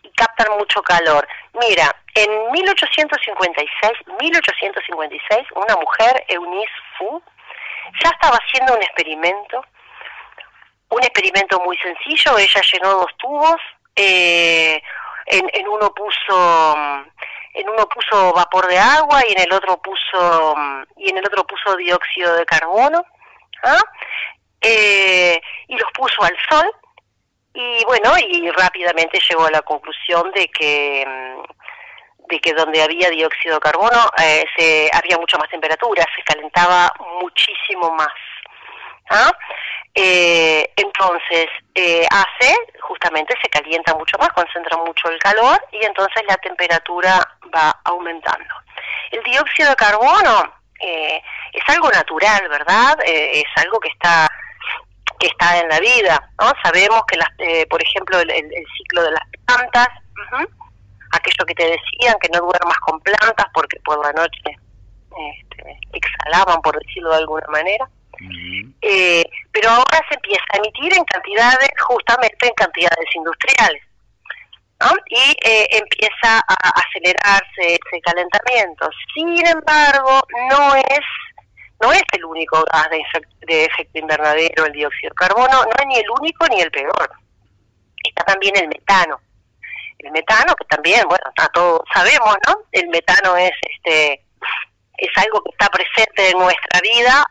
y, 0.03 0.11
captan 0.11 0.57
mucho 0.57 0.81
calor. 0.81 1.25
Mira, 1.53 1.95
en 2.13 2.51
1856, 2.51 3.93
1856, 4.19 5.47
una 5.55 5.75
mujer, 5.77 6.25
Eunice 6.27 6.71
Fu, 6.97 7.21
ya 8.03 8.09
estaba 8.09 8.37
haciendo 8.37 8.73
un 8.73 8.81
experimento, 8.81 9.63
un 10.89 11.01
experimento 11.01 11.61
muy 11.61 11.77
sencillo, 11.77 12.37
ella 12.37 12.61
llenó 12.73 12.89
dos 12.91 13.17
tubos, 13.17 13.61
eh, 13.95 14.81
en, 15.25 15.49
en 15.53 15.67
uno 15.67 15.93
puso 15.93 16.85
en 17.53 17.69
uno 17.69 17.87
puso 17.87 18.33
vapor 18.33 18.67
de 18.67 18.77
agua 18.77 19.21
y 19.27 19.31
en 19.31 19.41
el 19.41 19.53
otro 19.53 19.77
puso 19.77 20.55
y 20.97 21.09
en 21.09 21.17
el 21.17 21.25
otro 21.25 21.45
puso 21.47 21.75
dióxido 21.77 22.35
de 22.35 22.45
carbono 22.45 23.03
¿ah? 23.63 23.81
eh, 24.61 25.39
y 25.67 25.77
los 25.77 25.91
puso 25.93 26.21
al 26.23 26.37
sol 26.49 26.71
y 27.53 27.85
bueno, 27.85 28.11
y 28.19 28.51
rápidamente 28.51 29.17
llegó 29.29 29.45
a 29.45 29.51
la 29.51 29.61
conclusión 29.61 30.29
de 30.33 30.47
que 30.49 31.05
mm, 31.07 31.41
de 32.27 32.39
que 32.39 32.53
donde 32.53 32.81
había 32.81 33.09
dióxido 33.09 33.55
de 33.55 33.61
carbono 33.61 34.09
eh, 34.21 34.43
se, 34.57 34.89
había 34.93 35.17
mucha 35.17 35.37
más 35.37 35.49
temperatura, 35.49 36.03
se 36.15 36.23
calentaba 36.23 36.91
muchísimo 37.21 37.91
más. 37.91 38.13
¿ah? 39.11 39.31
Eh, 39.97 40.69
entonces 40.75 41.47
eh, 41.73 42.05
hace, 42.11 42.53
justamente 42.81 43.33
se 43.41 43.49
calienta 43.49 43.95
mucho 43.95 44.17
más, 44.17 44.29
concentra 44.29 44.77
mucho 44.77 45.09
el 45.09 45.17
calor 45.19 45.57
y 45.71 45.85
entonces 45.85 46.21
la 46.27 46.35
temperatura 46.37 47.25
va 47.55 47.79
aumentando. 47.85 48.53
El 49.11 49.23
dióxido 49.23 49.69
de 49.69 49.75
carbono 49.75 50.53
eh, 50.81 51.21
es 51.53 51.63
algo 51.69 51.89
natural, 51.89 52.47
¿verdad? 52.49 52.97
Eh, 53.05 53.39
es 53.41 53.63
algo 53.63 53.79
que 53.79 53.89
está 53.89 54.29
que 55.19 55.27
está 55.27 55.59
en 55.59 55.69
la 55.69 55.79
vida. 55.79 56.29
¿no? 56.41 56.51
Sabemos 56.61 57.01
que, 57.07 57.17
las, 57.17 57.29
eh, 57.37 57.65
por 57.67 57.81
ejemplo, 57.81 58.19
el, 58.19 58.29
ciclo 58.77 59.03
de 59.03 59.11
las 59.11 59.23
plantas, 59.45 59.87
aquello 61.13 61.45
que 61.47 61.55
te 61.55 61.63
decían, 61.63 62.17
que 62.19 62.29
no 62.33 62.39
duermas 62.39 62.77
con 62.79 62.99
plantas 62.99 63.45
porque 63.53 63.79
por 63.85 64.03
la 64.05 64.11
noche 64.11 64.57
este, 65.31 65.79
exhalaban, 65.93 66.61
por 66.61 66.77
decirlo 66.79 67.11
de 67.11 67.17
alguna 67.17 67.47
manera. 67.47 67.89
Eh, 68.87 69.23
pero 69.51 69.69
ahora 69.69 69.99
se 70.07 70.15
empieza 70.15 70.43
a 70.53 70.57
emitir 70.57 70.95
en 70.95 71.03
cantidades, 71.05 71.69
justamente 71.87 72.47
en 72.47 72.53
cantidades 72.53 73.15
industriales. 73.15 73.81
¿no? 74.79 74.91
Y 75.07 75.35
eh, 75.43 75.67
empieza 75.71 76.39
a 76.47 76.69
acelerarse 76.81 77.79
ese 77.79 78.01
calentamiento. 78.01 78.89
Sin 79.13 79.45
embargo, 79.47 80.21
no 80.49 80.75
es 80.75 81.05
no 81.81 81.91
es 81.91 82.03
el 82.13 82.23
único 82.25 82.63
gas 82.71 82.87
de, 83.47 83.65
efecto 83.65 83.99
invernadero, 83.99 84.65
el 84.65 84.71
dióxido 84.71 85.09
de 85.09 85.15
carbono, 85.15 85.63
no 85.63 85.71
es 85.77 85.85
ni 85.87 85.97
el 85.97 86.09
único 86.19 86.47
ni 86.47 86.61
el 86.61 86.71
peor. 86.71 87.11
Está 88.03 88.23
también 88.23 88.55
el 88.55 88.67
metano. 88.67 89.19
El 89.99 90.11
metano, 90.11 90.55
que 90.55 90.65
también, 90.65 91.03
bueno, 91.07 91.25
a 91.37 91.47
todos 91.49 91.81
sabemos, 91.93 92.35
¿no? 92.47 92.59
El 92.71 92.87
metano 92.89 93.35
es 93.35 93.51
este 93.77 94.21
es 94.97 95.09
algo 95.17 95.41
que 95.43 95.51
está 95.51 95.67
presente 95.67 96.29
en 96.29 96.37
nuestra 96.37 96.79
vida, 96.81 97.25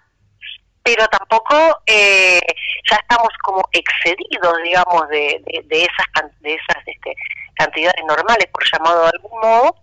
pero 0.84 1.06
tampoco 1.08 1.56
eh, 1.86 2.40
ya 2.88 2.96
estamos 2.96 3.30
como 3.42 3.62
excedidos, 3.72 4.62
digamos, 4.62 5.08
de, 5.08 5.42
de, 5.64 5.82
esas 5.82 6.30
de 6.40 6.54
esas 6.54 6.86
este, 6.86 7.14
cantidades 7.54 8.04
normales, 8.06 8.46
por 8.52 8.62
llamado 8.70 9.02
de 9.02 9.10
algún 9.14 9.40
modo, 9.40 9.76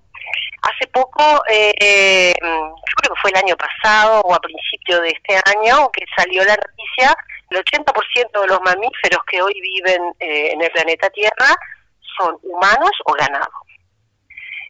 Hace 0.62 0.88
poco, 0.92 1.42
eh, 1.50 2.34
yo 2.40 2.96
creo 2.98 3.16
que 3.16 3.22
fue 3.22 3.32
el 3.32 3.38
año 3.38 3.56
pasado 3.58 4.22
o 4.22 4.36
a 4.36 4.40
principio 4.40 5.02
de 5.02 5.10
este 5.10 5.36
año, 5.58 5.90
que 5.92 6.06
salió 6.16 6.44
la 6.44 6.56
noticia, 6.56 7.18
el 7.50 7.58
80% 7.58 8.42
de 8.42 8.48
los 8.48 8.62
mamíferos 8.62 9.22
que 9.30 9.42
hoy 9.42 9.54
viven 9.60 10.02
eh, 10.20 10.52
en 10.54 10.62
el 10.62 10.72
planeta 10.72 11.10
Tierra 11.10 11.56
son 12.18 12.38
humanos 12.44 12.92
o 13.06 13.14
ganado. 13.14 13.52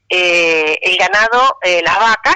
Eh, 0.09 0.77
el 0.81 0.97
ganado, 0.97 1.57
eh, 1.61 1.81
las 1.83 1.99
vacas, 1.99 2.35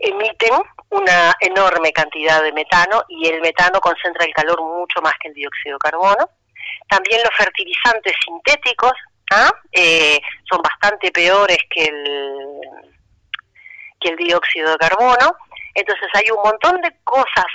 emiten 0.00 0.52
una 0.88 1.34
enorme 1.40 1.92
cantidad 1.92 2.42
de 2.42 2.52
metano 2.52 3.04
y 3.08 3.28
el 3.28 3.40
metano 3.40 3.80
concentra 3.80 4.24
el 4.24 4.32
calor 4.32 4.60
mucho 4.62 5.00
más 5.02 5.12
que 5.20 5.28
el 5.28 5.34
dióxido 5.34 5.74
de 5.74 5.90
carbono. 5.90 6.30
También 6.88 7.20
los 7.22 7.36
fertilizantes 7.36 8.14
sintéticos 8.24 8.92
¿ah? 9.32 9.52
eh, 9.72 10.20
son 10.50 10.60
bastante 10.62 11.10
peores 11.10 11.58
que 11.68 11.84
el, 11.84 12.60
que 14.00 14.08
el 14.10 14.16
dióxido 14.16 14.72
de 14.72 14.78
carbono. 14.78 15.36
Entonces 15.74 16.08
hay 16.14 16.30
un 16.30 16.42
montón 16.42 16.80
de 16.80 16.92
cosas 17.04 17.46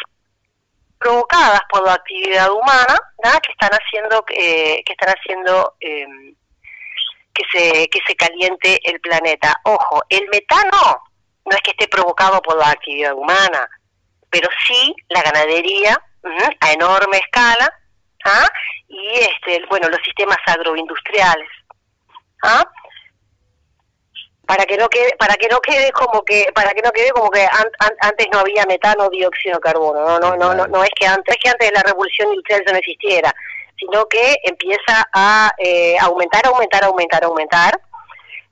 provocadas 0.99 1.61
por 1.69 1.83
la 1.83 1.93
actividad 1.93 2.51
humana 2.51 2.97
que 3.41 3.51
están 3.51 3.71
haciendo 3.71 4.23
eh, 4.29 4.83
que 4.85 4.93
están 4.93 5.09
haciendo 5.09 5.75
em, 5.79 6.35
que 7.33 7.43
se 7.51 7.87
que 7.89 7.99
se 8.07 8.15
caliente 8.15 8.79
el 8.83 8.99
planeta. 9.01 9.53
Ojo, 9.63 10.03
el 10.09 10.27
metano 10.29 11.03
no 11.45 11.55
es 11.55 11.61
que 11.61 11.71
esté 11.71 11.87
provocado 11.87 12.41
por 12.41 12.57
la 12.57 12.71
actividad 12.71 13.13
humana, 13.13 13.69
pero 14.29 14.49
sí 14.67 14.95
la 15.09 15.21
ganadería 15.21 15.97
a 16.59 16.71
enorme 16.73 17.17
escala 17.17 17.71
¿ah? 18.25 18.47
y 18.87 19.19
este 19.19 19.63
bueno 19.69 19.87
los 19.89 19.99
sistemas 20.03 20.37
agroindustriales 20.45 21.47
¿ah? 22.43 22.65
para 24.45 24.65
que 24.65 24.77
no 24.77 24.89
quede 24.89 25.15
para 25.17 25.35
que 25.35 25.47
no 25.47 25.59
quede 25.59 25.91
como 25.91 26.23
que 26.23 26.47
para 26.53 26.71
que 26.73 26.81
no 26.81 26.91
quede 26.91 27.11
como 27.11 27.29
que 27.29 27.47
antes 28.01 28.27
no 28.31 28.39
había 28.39 28.65
metano 28.65 29.09
dióxido 29.09 29.55
de 29.55 29.61
carbono 29.61 30.03
no 30.03 30.19
no 30.19 30.35
no 30.35 30.53
no, 30.55 30.67
no 30.67 30.83
es 30.83 30.91
que 30.99 31.05
antes 31.05 31.35
que 31.41 31.49
antes 31.49 31.69
de 31.69 31.75
la 31.75 31.83
revolución 31.83 32.29
industrial 32.29 32.61
eso 32.61 32.73
no 32.73 32.79
existiera 32.79 33.33
sino 33.77 34.05
que 34.07 34.37
empieza 34.43 35.07
a 35.13 35.51
eh, 35.57 35.97
aumentar 35.99 36.45
aumentar 36.47 36.83
aumentar 36.85 37.23
aumentar 37.23 37.79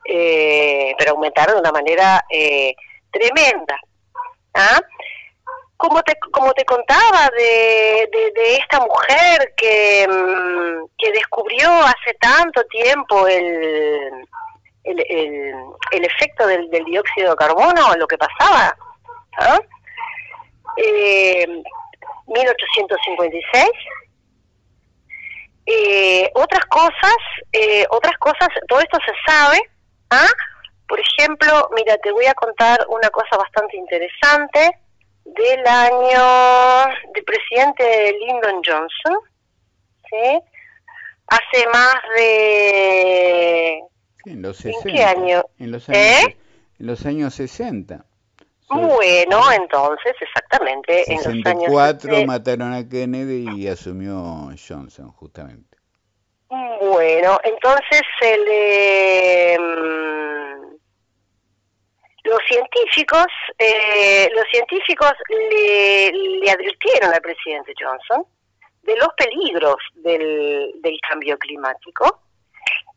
eh, 0.06 0.94
pero 0.98 1.12
aumentar 1.12 1.52
de 1.52 1.60
una 1.60 1.72
manera 1.72 2.24
eh, 2.30 2.76
tremenda 3.12 3.80
¿ah? 4.54 4.80
como 5.78 6.02
te, 6.04 6.18
como 6.32 6.54
te 6.54 6.64
contaba 6.66 7.30
de, 7.36 8.10
de, 8.36 8.56
esta 8.56 8.80
mujer 8.80 9.54
que, 9.58 10.08
mm, 10.08 10.86
que 10.98 11.12
descubrió 11.12 11.70
hace 11.70 12.14
tanto 12.20 12.64
tiempo 12.66 13.28
el, 13.28 14.26
el, 14.84 15.00
el, 15.92 16.06
efecto 16.06 16.48
del, 16.48 16.70
del, 16.70 16.86
dióxido 16.86 17.32
de 17.32 17.36
carbono, 17.36 17.96
lo 17.98 18.08
que 18.08 18.18
pasaba, 18.18 18.76
¿ah? 19.38 19.60
eh, 20.78 21.46
1856. 22.28 23.70
Eh, 25.66 26.30
otras 26.36 26.66
cosas, 26.66 27.18
eh, 27.54 27.86
otras 27.90 28.18
cosas, 28.18 28.50
todo 28.68 28.80
esto 28.80 28.98
se 29.06 29.14
sabe, 29.32 29.62
¿ah? 30.14 30.28
Por 30.88 31.00
ejemplo, 31.00 31.70
mira, 31.76 31.98
te 31.98 32.12
voy 32.12 32.26
a 32.26 32.34
contar 32.34 32.86
una 32.90 33.10
cosa 33.10 33.38
bastante 33.38 33.78
interesante 33.78 34.80
del 35.26 35.66
año 35.66 36.94
del 37.14 37.24
presidente 37.24 38.14
Lyndon 38.20 38.62
Johnson, 38.64 39.18
¿sí? 40.10 40.40
Hace 41.28 41.68
más 41.72 41.96
de... 42.18 43.80
en 44.26 44.42
los 44.42 44.58
60. 44.58 44.90
¿En 44.90 44.96
qué 44.96 45.04
año? 45.04 45.46
En 45.58 45.72
los 45.72 45.90
años, 45.90 46.02
¿Eh? 46.02 46.38
en 46.80 46.88
los 46.88 47.06
años 47.06 47.34
60. 47.34 48.06
Bueno, 48.70 49.52
entonces, 49.52 50.14
exactamente, 50.20 51.12
en 51.12 51.18
los 51.18 51.28
años 51.28 51.44
64 51.44 52.26
mataron 52.26 52.74
a 52.74 52.88
Kennedy 52.88 53.48
y 53.56 53.68
asumió 53.68 54.50
Johnson, 54.68 55.12
justamente. 55.12 55.73
Bueno, 56.82 57.40
entonces 57.44 58.02
mm, 59.60 60.76
Los 62.24 62.40
científicos, 62.48 63.26
eh, 63.58 64.30
los 64.36 64.46
científicos 64.52 65.12
le, 65.30 66.12
le 66.12 66.52
advirtieron 66.52 67.14
al 67.14 67.22
presidente 67.22 67.74
Johnson 67.80 68.26
de 68.84 68.96
los 68.98 69.08
peligros 69.18 69.78
del, 69.96 70.72
del 70.82 71.00
cambio 71.10 71.38
climático. 71.38 72.22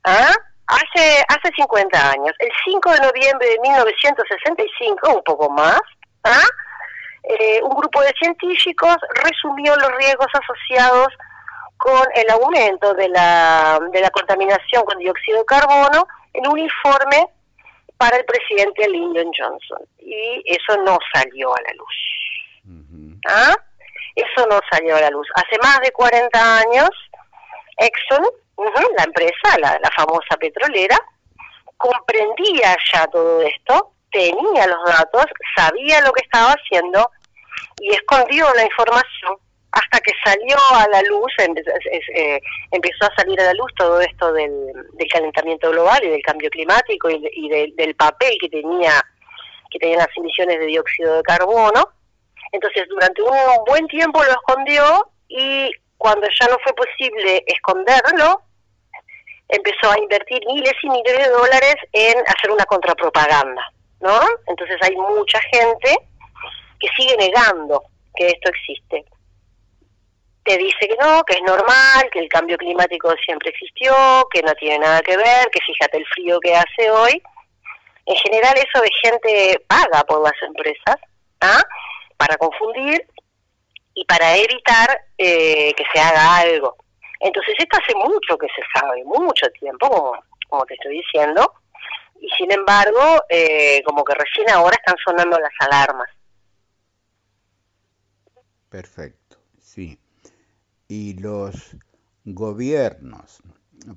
¿Ah? 0.05 0.35
Hace, 0.69 1.23
hace 1.29 1.53
50 1.57 2.11
años, 2.11 2.33
el 2.41 2.51
5 2.65 2.91
de 2.91 3.01
noviembre 3.01 3.49
de 3.49 3.59
1965, 3.61 5.15
un 5.15 5.23
poco 5.23 5.49
más, 5.51 5.81
¿ah? 6.25 6.45
Eh, 7.23 7.61
un 7.63 7.71
grupo 7.71 8.03
de 8.03 8.13
científicos 8.19 8.97
resumió 9.23 9.77
los 9.77 9.91
riesgos 9.97 10.29
asociados 10.33 11.09
con 11.77 12.07
el 12.15 12.31
aumento 12.31 12.95
de 12.95 13.09
la, 13.09 13.79
de 13.93 14.01
la 14.01 14.11
contaminación 14.11 14.85
con 14.85 14.99
dióxido 14.99 15.39
de 15.39 15.45
carbono 15.45 16.07
en 16.33 16.47
un 16.49 16.59
informe 16.59 17.29
para 17.97 18.17
el 18.17 18.25
presidente 18.25 18.89
Lyndon 18.89 19.31
Johnson. 19.37 19.87
Y 19.99 20.43
eso 20.47 20.77
no 20.83 20.99
salió 21.13 21.55
a 21.55 21.61
la 21.61 21.73
luz. 21.75 23.23
¿Ah? 23.29 23.55
Eso 24.15 24.47
no 24.49 24.61
salió 24.71 24.97
a 24.97 25.01
la 25.01 25.11
luz. 25.11 25.27
Hace 25.35 25.59
más 25.63 25.81
de 25.81 25.91
40 25.93 26.59
años, 26.59 26.91
Exxon, 27.79 28.25
la 28.97 29.05
empresa, 29.05 29.59
la, 29.59 29.79
la 29.83 29.91
famosa 29.95 30.37
petrolera, 30.39 30.97
comprendía 31.77 32.77
ya 32.93 33.07
todo 33.09 33.43
esto, 33.43 33.93
tenía 34.11 34.67
los 34.67 34.85
datos, 34.87 35.27
sabía 35.55 36.01
lo 36.01 36.13
que 36.13 36.23
estaba 36.23 36.53
haciendo 36.53 37.11
y 37.81 37.91
escondió 37.93 38.47
la 38.55 38.65
información 38.65 39.37
hasta 39.73 40.01
que 40.01 40.13
salió 40.25 40.57
a 40.75 40.89
la 40.89 41.03
luz, 41.03 41.33
eh, 41.39 42.41
empezó 42.71 43.05
a 43.07 43.15
salir 43.17 43.39
a 43.41 43.45
la 43.45 43.55
luz 43.55 43.71
todo 43.77 44.01
esto 44.01 44.33
del, 44.33 44.53
calentamiento 45.13 45.71
global 45.71 46.03
y 46.05 46.09
del 46.09 46.23
cambio 46.23 46.49
climático 46.51 47.09
y, 47.11 47.21
de- 47.21 47.31
y 47.33 47.49
de- 47.49 47.73
del 47.77 47.95
papel 47.95 48.37
que 48.41 48.49
tenía 48.49 48.93
que 49.71 49.79
tenían 49.81 49.99
las 49.99 50.17
emisiones 50.17 50.59
de 50.61 50.67
dióxido 50.67 51.17
de 51.17 51.23
carbono. 51.25 51.89
Entonces, 52.53 52.85
durante 52.89 53.21
un 53.23 53.37
buen 53.67 53.87
tiempo 53.89 54.23
lo 54.23 54.31
escondió 54.31 55.11
y 55.29 55.71
cuando 55.99 56.27
ya 56.41 56.47
no 56.47 56.57
fue 56.63 56.73
posible 56.75 57.43
esconderlo, 57.47 58.43
empezó 59.49 59.91
a 59.91 59.99
invertir 59.99 60.41
miles 60.47 60.73
y 60.83 60.89
miles 60.89 61.19
de 61.19 61.29
dólares 61.31 61.75
en 61.93 62.15
hacer 62.27 62.51
una 62.51 62.65
contrapropaganda, 62.65 63.63
¿no? 64.01 64.21
Entonces 64.47 64.77
hay 64.83 64.95
mucha 64.97 65.41
gente 65.53 65.97
que 66.79 66.89
sigue 66.97 67.17
negando 67.17 67.83
que 68.15 68.29
esto 68.29 68.51
existe. 68.51 69.05
Te 70.47 70.57
dice 70.57 70.79
que 70.87 70.97
no, 71.01 71.25
que 71.25 71.35
es 71.35 71.43
normal, 71.43 72.09
que 72.13 72.21
el 72.21 72.29
cambio 72.29 72.57
climático 72.57 73.13
siempre 73.25 73.51
existió, 73.51 73.93
que 74.33 74.43
no 74.43 74.55
tiene 74.55 74.79
nada 74.79 75.01
que 75.03 75.17
ver, 75.17 75.49
que 75.51 75.61
fíjate 75.67 75.99
el 75.99 76.07
frío 76.07 76.39
que 76.39 76.55
hace 76.55 76.89
hoy. 76.89 77.21
En 78.07 78.15
general 78.15 78.55
eso 78.57 78.81
de 78.81 78.91
gente 79.03 79.65
paga 79.67 80.05
por 80.05 80.23
las 80.23 80.41
empresas, 80.43 80.97
¿ah? 81.41 81.63
Para 82.17 82.37
confundir 82.37 83.05
y 83.95 84.05
para 84.05 84.37
evitar 84.37 85.01
eh, 85.19 85.75
que 85.75 85.85
se 85.93 85.99
haga 85.99 86.37
algo. 86.39 86.77
Entonces 87.19 87.57
esto 87.59 87.79
hace 87.83 87.97
mucho 87.97 88.39
que 88.39 88.47
se 88.47 88.63
sabe, 88.79 89.03
mucho 89.05 89.49
tiempo, 89.59 89.89
como, 89.89 90.13
como 90.49 90.65
te 90.67 90.75
estoy 90.75 90.99
diciendo, 90.99 91.55
y 92.21 92.29
sin 92.39 92.53
embargo, 92.53 93.25
eh, 93.29 93.83
como 93.85 94.05
que 94.05 94.15
recién 94.15 94.49
ahora 94.51 94.77
están 94.77 94.97
sonando 95.05 95.41
las 95.41 95.53
alarmas. 95.59 96.09
Perfecto, 98.69 99.39
sí. 99.59 99.99
Y 100.89 101.15
los 101.19 101.77
gobiernos, 102.25 103.43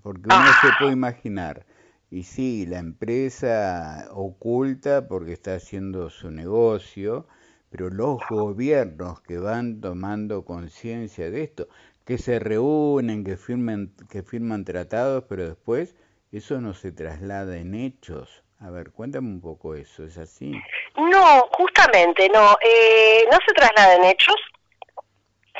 porque 0.02 0.24
uno 0.26 0.36
Ah. 0.36 0.60
se 0.62 0.70
puede 0.80 0.94
imaginar, 0.94 1.66
y 2.12 2.24
sí, 2.24 2.66
la 2.66 2.80
empresa 2.80 4.08
oculta 4.12 5.08
porque 5.08 5.34
está 5.34 5.56
haciendo 5.56 6.10
su 6.10 6.32
negocio, 6.32 7.28
pero 7.70 7.90
los 7.90 8.18
gobiernos 8.30 9.22
que 9.22 9.38
van 9.38 9.80
tomando 9.82 10.44
conciencia 10.46 11.30
de 11.30 11.44
esto, 11.44 11.68
que 12.06 12.18
se 12.18 12.40
reúnen, 12.40 13.24
que 13.24 13.38
firmen, 13.38 13.94
que 14.10 14.24
firman 14.24 14.66
tratados, 14.66 15.26
pero 15.30 15.48
después 15.48 15.96
eso 16.32 16.60
no 16.60 16.74
se 16.74 16.92
traslada 16.92 17.58
en 17.58 17.76
hechos. 17.76 18.44
A 18.60 18.72
ver, 18.72 18.92
cuéntame 18.92 19.28
un 19.30 19.42
poco 19.42 19.76
eso, 19.76 20.04
¿es 20.04 20.18
así? 20.18 20.52
No, 20.98 21.48
justamente 21.56 22.28
no. 22.30 22.58
Eh, 22.66 23.26
no 23.32 23.38
se 23.48 23.54
traslada 23.54 23.96
en 23.96 24.04
hechos, 24.06 24.36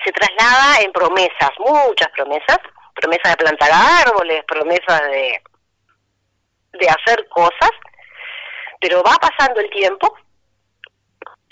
se 0.04 0.12
traslada 0.12 0.82
en 0.82 0.92
promesas, 0.92 1.52
muchas 1.60 2.10
promesas, 2.10 2.58
promesas 2.96 3.32
de 3.32 3.44
plantar 3.44 3.70
árboles, 4.06 4.44
promesas 4.46 5.02
de, 5.04 5.42
de 6.74 6.88
hacer 6.90 7.28
cosas, 7.30 7.72
pero 8.80 9.04
va 9.04 9.16
pasando 9.16 9.60
el 9.60 9.70
tiempo 9.70 10.16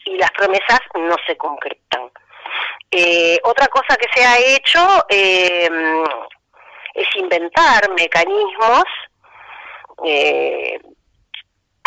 y 0.06 0.18
las 0.18 0.32
promesas 0.32 0.80
no 0.96 1.16
se 1.26 1.36
concretan. 1.38 2.12
Eh, 2.92 3.40
otra 3.44 3.68
cosa 3.68 3.98
que 3.98 4.08
se 4.14 4.26
ha 4.26 4.38
hecho 4.40 4.80
eh, 5.10 5.70
es 6.94 7.08
inventar 7.16 7.90
mecanismos 7.92 8.84
eh, 10.06 10.80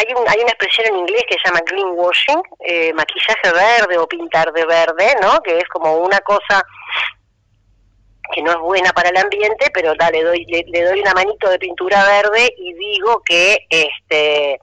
hay, 0.01 0.15
un, 0.15 0.29
hay 0.29 0.41
una 0.41 0.53
expresión 0.53 0.89
en 0.89 0.97
inglés 1.01 1.25
que 1.29 1.37
se 1.37 1.49
llama 1.49 1.61
greenwashing, 1.67 2.43
eh, 2.61 2.93
maquillaje 2.95 3.53
verde 3.53 3.99
o 3.99 4.07
pintar 4.07 4.53
de 4.53 4.65
verde, 4.65 5.15
¿no? 5.21 5.41
Que 5.43 5.59
es 5.59 5.69
como 5.69 5.99
una 5.99 6.19
cosa 6.21 6.65
que 8.33 8.43
no 8.43 8.53
es 8.53 8.59
buena 8.59 8.93
para 8.93 9.11
el 9.11 9.17
ambiente, 9.17 9.71
pero 9.75 9.93
doy, 9.95 10.45
le, 10.47 10.65
le 10.69 10.85
doy 10.85 11.01
una 11.01 11.15
manito 11.15 11.51
de 11.51 11.59
pintura 11.59 12.05
verde 12.05 12.55
y 12.57 12.75
digo 12.75 13.23
que 13.25 13.59
este 13.69 14.61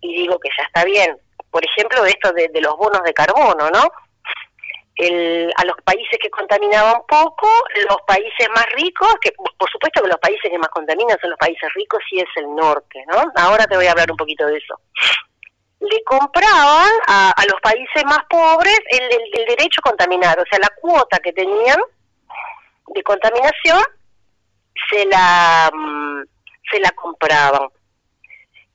y 0.00 0.22
digo 0.22 0.38
que 0.38 0.48
ya 0.56 0.64
está 0.64 0.84
bien. 0.84 1.16
Por 1.50 1.64
ejemplo, 1.64 2.04
esto 2.06 2.32
de, 2.32 2.48
de 2.48 2.60
los 2.60 2.76
bonos 2.76 3.02
de 3.02 3.12
carbono, 3.12 3.70
¿no? 3.70 3.90
El, 5.02 5.52
a 5.56 5.64
los 5.64 5.76
países 5.84 6.18
que 6.20 6.30
contaminaban 6.30 7.02
poco, 7.08 7.48
los 7.88 7.98
países 8.06 8.48
más 8.54 8.66
ricos, 8.76 9.12
que 9.20 9.32
por 9.32 9.70
supuesto 9.70 10.02
que 10.02 10.08
los 10.08 10.18
países 10.18 10.50
que 10.50 10.58
más 10.58 10.68
contaminan 10.68 11.18
son 11.20 11.30
los 11.30 11.38
países 11.38 11.68
ricos 11.74 12.00
y 12.10 12.20
es 12.20 12.28
el 12.36 12.54
norte, 12.54 13.04
¿no? 13.10 13.24
Ahora 13.36 13.66
te 13.66 13.76
voy 13.76 13.86
a 13.86 13.92
hablar 13.92 14.10
un 14.10 14.16
poquito 14.16 14.46
de 14.46 14.58
eso. 14.58 14.80
Le 15.80 16.02
compraban 16.04 16.90
a, 17.08 17.30
a 17.30 17.44
los 17.46 17.60
países 17.60 18.04
más 18.04 18.20
pobres 18.30 18.78
el, 18.90 19.46
derecho 19.46 19.80
a 19.84 19.90
contaminar, 19.90 20.38
o 20.38 20.44
sea, 20.48 20.58
la 20.60 20.70
cuota 20.80 21.18
que 21.18 21.32
tenían 21.32 21.78
de 22.86 23.02
contaminación 23.02 23.82
se 24.90 25.04
la 25.06 25.70
mm, 25.72 26.22
se 26.70 26.80
la 26.80 26.90
compraban 26.92 27.68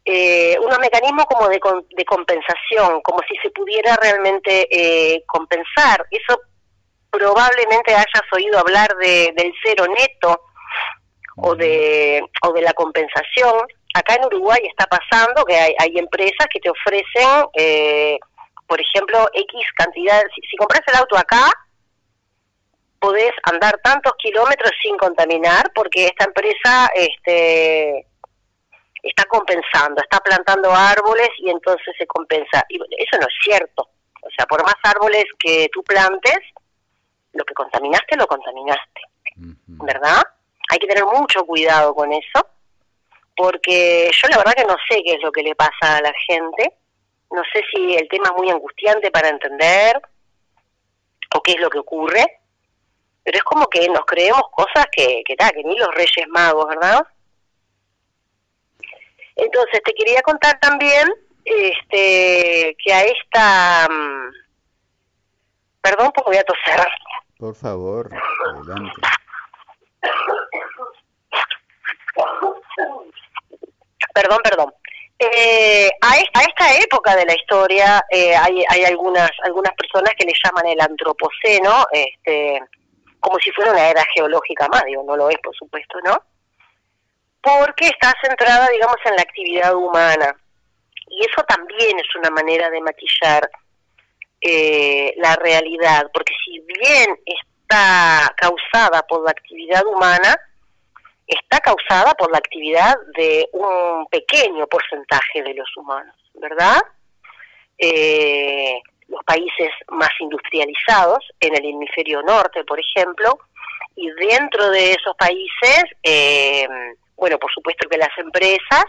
eh, 0.10 0.58
unos 0.62 0.80
mecanismos 0.80 1.26
como 1.26 1.50
de, 1.50 1.60
de 1.98 2.06
compensación, 2.06 3.02
como 3.02 3.20
si 3.28 3.36
se 3.44 3.50
pudiera 3.50 3.94
realmente 4.02 4.68
eh, 4.72 5.22
compensar. 5.28 6.06
Eso 6.10 6.40
probablemente 7.12 7.94
hayas 7.94 8.24
oído 8.32 8.58
hablar 8.58 8.88
de, 9.02 9.34
del 9.36 9.52
cero 9.62 9.86
neto 9.86 10.40
o 11.36 11.56
de, 11.56 12.24
o 12.42 12.54
de 12.54 12.62
la 12.62 12.72
compensación. 12.72 13.54
Acá 13.94 14.16
en 14.16 14.26
Uruguay 14.26 14.62
está 14.70 14.86
pasando 14.86 15.44
que 15.44 15.58
hay, 15.58 15.76
hay 15.78 15.98
empresas 15.98 16.48
que 16.54 16.62
te 16.62 16.70
ofrecen, 16.70 17.46
eh, 17.58 18.18
por 18.66 18.80
ejemplo, 18.80 19.28
X 19.34 19.62
cantidad, 19.76 20.22
si, 20.34 20.42
si 20.50 20.56
compras 20.56 20.84
el 20.88 21.00
auto 21.00 21.18
acá, 21.18 21.52
podés 23.00 23.34
andar 23.44 23.78
tantos 23.84 24.14
kilómetros 24.20 24.72
sin 24.82 24.96
contaminar 24.98 25.70
porque 25.76 26.06
esta 26.06 26.24
empresa 26.24 26.90
este 26.96 28.07
está 29.04 29.24
compensando, 29.26 30.02
está 30.02 30.20
plantando 30.20 30.72
árboles 30.72 31.30
y 31.40 31.50
entonces 31.50 31.96
se 31.98 32.08
compensa. 32.08 32.66
Y 32.70 32.76
eso 32.76 33.18
no 33.20 33.28
es 33.28 33.36
cierto. 33.44 33.90
O 34.22 34.30
sea, 34.36 34.46
por 34.46 34.64
más 34.64 34.76
árboles 34.84 35.26
que 35.40 35.70
tú 35.72 35.84
plantes, 35.84 36.40
lo 37.34 37.44
que 37.46 37.54
contaminaste, 37.54 38.18
lo 38.18 38.28
contaminaste. 38.28 39.02
¿Verdad? 39.68 40.24
Hay 40.70 40.80
que 40.80 40.88
tener 40.88 41.06
mucho 41.06 41.46
cuidado 41.46 41.94
con 41.94 42.12
eso, 42.12 42.48
porque 43.36 44.10
yo 44.12 44.28
la 44.30 44.38
verdad 44.38 44.54
que 44.56 44.66
no 44.66 44.76
sé 44.90 45.04
qué 45.04 45.14
es 45.14 45.22
lo 45.22 45.32
que 45.32 45.44
le 45.44 45.56
pasa 45.56 45.98
a 45.98 46.02
la 46.02 46.12
gente. 46.28 46.74
No 47.32 47.44
sé 47.54 47.62
si 47.72 47.96
el 47.96 48.08
tema 48.10 48.30
es 48.30 48.38
muy 48.38 48.50
angustiante 48.50 49.12
para 49.12 49.30
entender 49.30 50.02
o 51.36 51.42
qué 51.42 51.52
es 51.52 51.60
lo 51.60 51.70
que 51.70 51.80
ocurre, 51.80 52.26
pero 53.24 53.38
es 53.38 53.44
como 53.44 53.68
que 53.68 53.88
nos 53.90 54.06
creemos 54.06 54.44
cosas 54.52 54.88
que, 54.92 55.22
que, 55.26 55.36
ta, 55.36 55.52
que 55.52 55.64
ni 55.64 55.78
los 55.78 55.94
reyes 55.94 56.28
magos, 56.30 56.66
¿verdad? 56.68 57.06
Entonces 59.38 59.82
te 59.84 59.94
quería 59.94 60.22
contar 60.22 60.60
también 60.60 61.08
este 61.46 62.76
que 62.84 62.94
a 62.94 63.04
esta 63.04 63.88
mm, 63.90 64.48
Perdón 65.88 66.12
porque 66.14 66.32
voy 66.32 66.38
a 66.38 66.44
toser. 66.44 66.86
Por 67.40 67.56
favor, 67.56 68.10
adelante. 68.46 69.02
Perdón, 74.14 74.40
perdón. 74.44 74.74
Eh, 75.20 75.90
a, 76.02 76.18
esta, 76.18 76.76
época 76.84 77.16
de 77.16 77.26
la 77.26 77.34
historia 77.34 78.04
eh, 78.12 78.36
hay, 78.36 78.66
hay 78.70 78.84
algunas 78.84 79.32
algunas 79.44 79.74
personas 79.74 80.14
que 80.18 80.26
le 80.26 80.34
llaman 80.44 80.68
el 80.68 80.82
antropoceno, 80.82 81.86
este, 81.92 82.62
como 83.22 83.40
si 83.40 83.52
fuera 83.52 83.72
una 83.72 83.90
era 83.90 84.04
geológica 84.14 84.68
más, 84.68 84.84
digo, 84.84 85.04
no 85.04 85.16
lo 85.16 85.30
es, 85.30 85.38
por 85.40 85.56
supuesto, 85.56 86.00
¿no? 86.04 86.22
Porque 87.48 87.86
está 87.86 88.14
centrada, 88.22 88.68
digamos, 88.68 88.98
en 89.06 89.16
la 89.16 89.22
actividad 89.22 89.74
humana. 89.74 90.36
Y 91.08 91.22
eso 91.22 91.42
también 91.48 91.98
es 91.98 92.16
una 92.16 92.30
manera 92.30 92.70
de 92.70 92.82
maquillar 92.82 93.50
eh, 94.42 95.14
la 95.16 95.34
realidad, 95.38 96.12
porque 96.14 96.34
si 96.44 96.60
bien 96.60 97.18
está 97.26 98.36
causada 98.36 99.02
por 99.08 99.24
la 99.24 99.32
actividad 99.32 99.86
humana, 99.86 100.36
está 101.26 101.60
causada 101.62 102.14
por 102.16 102.32
la 102.32 102.38
actividad 102.38 102.96
de 103.16 103.48
un 103.54 104.06
pequeño 104.08 104.68
porcentaje 104.68 105.42
de 105.42 105.54
los 105.54 105.70
humanos, 105.78 106.16
¿verdad? 106.34 106.82
Eh, 107.78 108.82
los 109.08 109.24
países 109.24 109.70
más 109.88 110.12
industrializados, 110.20 111.24
en 111.40 111.56
el 111.56 111.64
hemisferio 111.64 112.22
norte, 112.24 112.66
por 112.66 112.80
ejemplo, 112.80 113.40
y 113.96 114.10
dentro 114.12 114.70
de 114.70 114.92
esos 114.92 115.16
países, 115.16 115.86
eh, 116.04 116.68
bueno, 117.18 117.38
por 117.40 117.52
supuesto 117.52 117.90
que 117.90 117.98
las 117.98 118.16
empresas, 118.18 118.86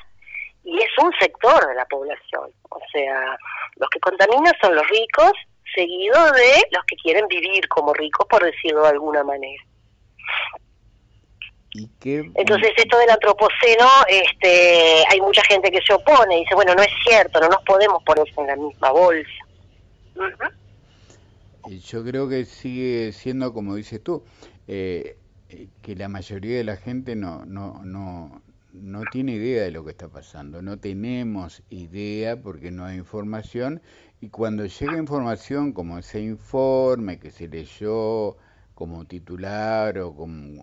y 0.65 0.79
es 0.79 0.91
un 1.03 1.13
sector 1.19 1.67
de 1.67 1.75
la 1.75 1.87
población, 1.87 2.51
o 2.69 2.81
sea, 2.93 3.39
los 3.77 3.89
que 3.91 4.01
contaminan 4.01 4.53
son 4.61 4.75
los 4.75 4.87
ricos, 4.89 5.33
seguido 5.75 6.33
de 6.33 6.65
los 6.71 6.85
que 6.87 6.97
quieren 6.97 7.27
vivir 7.29 7.67
como 7.69 7.93
ricos, 7.95 8.27
por 8.29 8.45
decirlo 8.45 8.83
de 8.83 8.89
alguna 8.91 9.25
manera. 9.25 9.63
¿Y 11.73 11.89
qué... 12.01 12.31
Entonces 12.35 12.73
esto 12.77 12.99
del 12.99 13.11
antropoceno, 13.11 13.89
este, 14.09 15.05
hay 15.11 15.21
mucha 15.21 15.43
gente 15.45 15.71
que 15.71 15.83
se 15.83 15.93
opone 15.93 16.37
y 16.37 16.41
dice, 16.41 16.55
bueno, 16.55 16.75
no 16.75 16.83
es 16.83 16.93
cierto, 17.07 17.41
no 17.41 17.49
nos 17.49 17.63
podemos 17.65 18.03
poner 18.05 18.27
en 18.37 18.47
la 18.47 18.57
misma 18.57 18.91
bolsa. 18.91 19.45
Yo 21.69 22.03
creo 22.05 22.29
que 22.29 22.45
sigue 22.45 23.13
siendo 23.13 23.53
como 23.53 23.75
dices 23.75 24.03
tú, 24.03 24.25
eh, 24.67 25.18
eh, 25.49 25.69
que 25.83 25.97
la 25.97 26.09
mayoría 26.09 26.57
de 26.59 26.65
la 26.65 26.77
gente 26.77 27.17
no, 27.17 27.45
no, 27.45 27.83
no, 27.85 28.43
no 28.73 29.03
tiene 29.11 29.33
idea 29.33 29.65
de 29.65 29.71
lo 29.71 29.85
que 29.85 29.91
está 29.91 30.09
pasando, 30.09 30.63
no 30.63 30.79
tenemos 30.79 31.63
idea 31.71 32.41
porque 32.41 32.71
no 32.71 32.85
hay 32.85 32.99
información 32.99 33.81
y 34.21 34.29
cuando 34.29 34.67
llega 34.67 34.99
información 34.99 35.73
como 35.73 35.99
ese 35.99 36.21
informe 36.21 37.19
que 37.19 37.31
se 37.31 37.49
leyó 37.49 38.37
como 38.75 39.05
titular 39.07 39.99
o 39.99 40.15
con, 40.15 40.59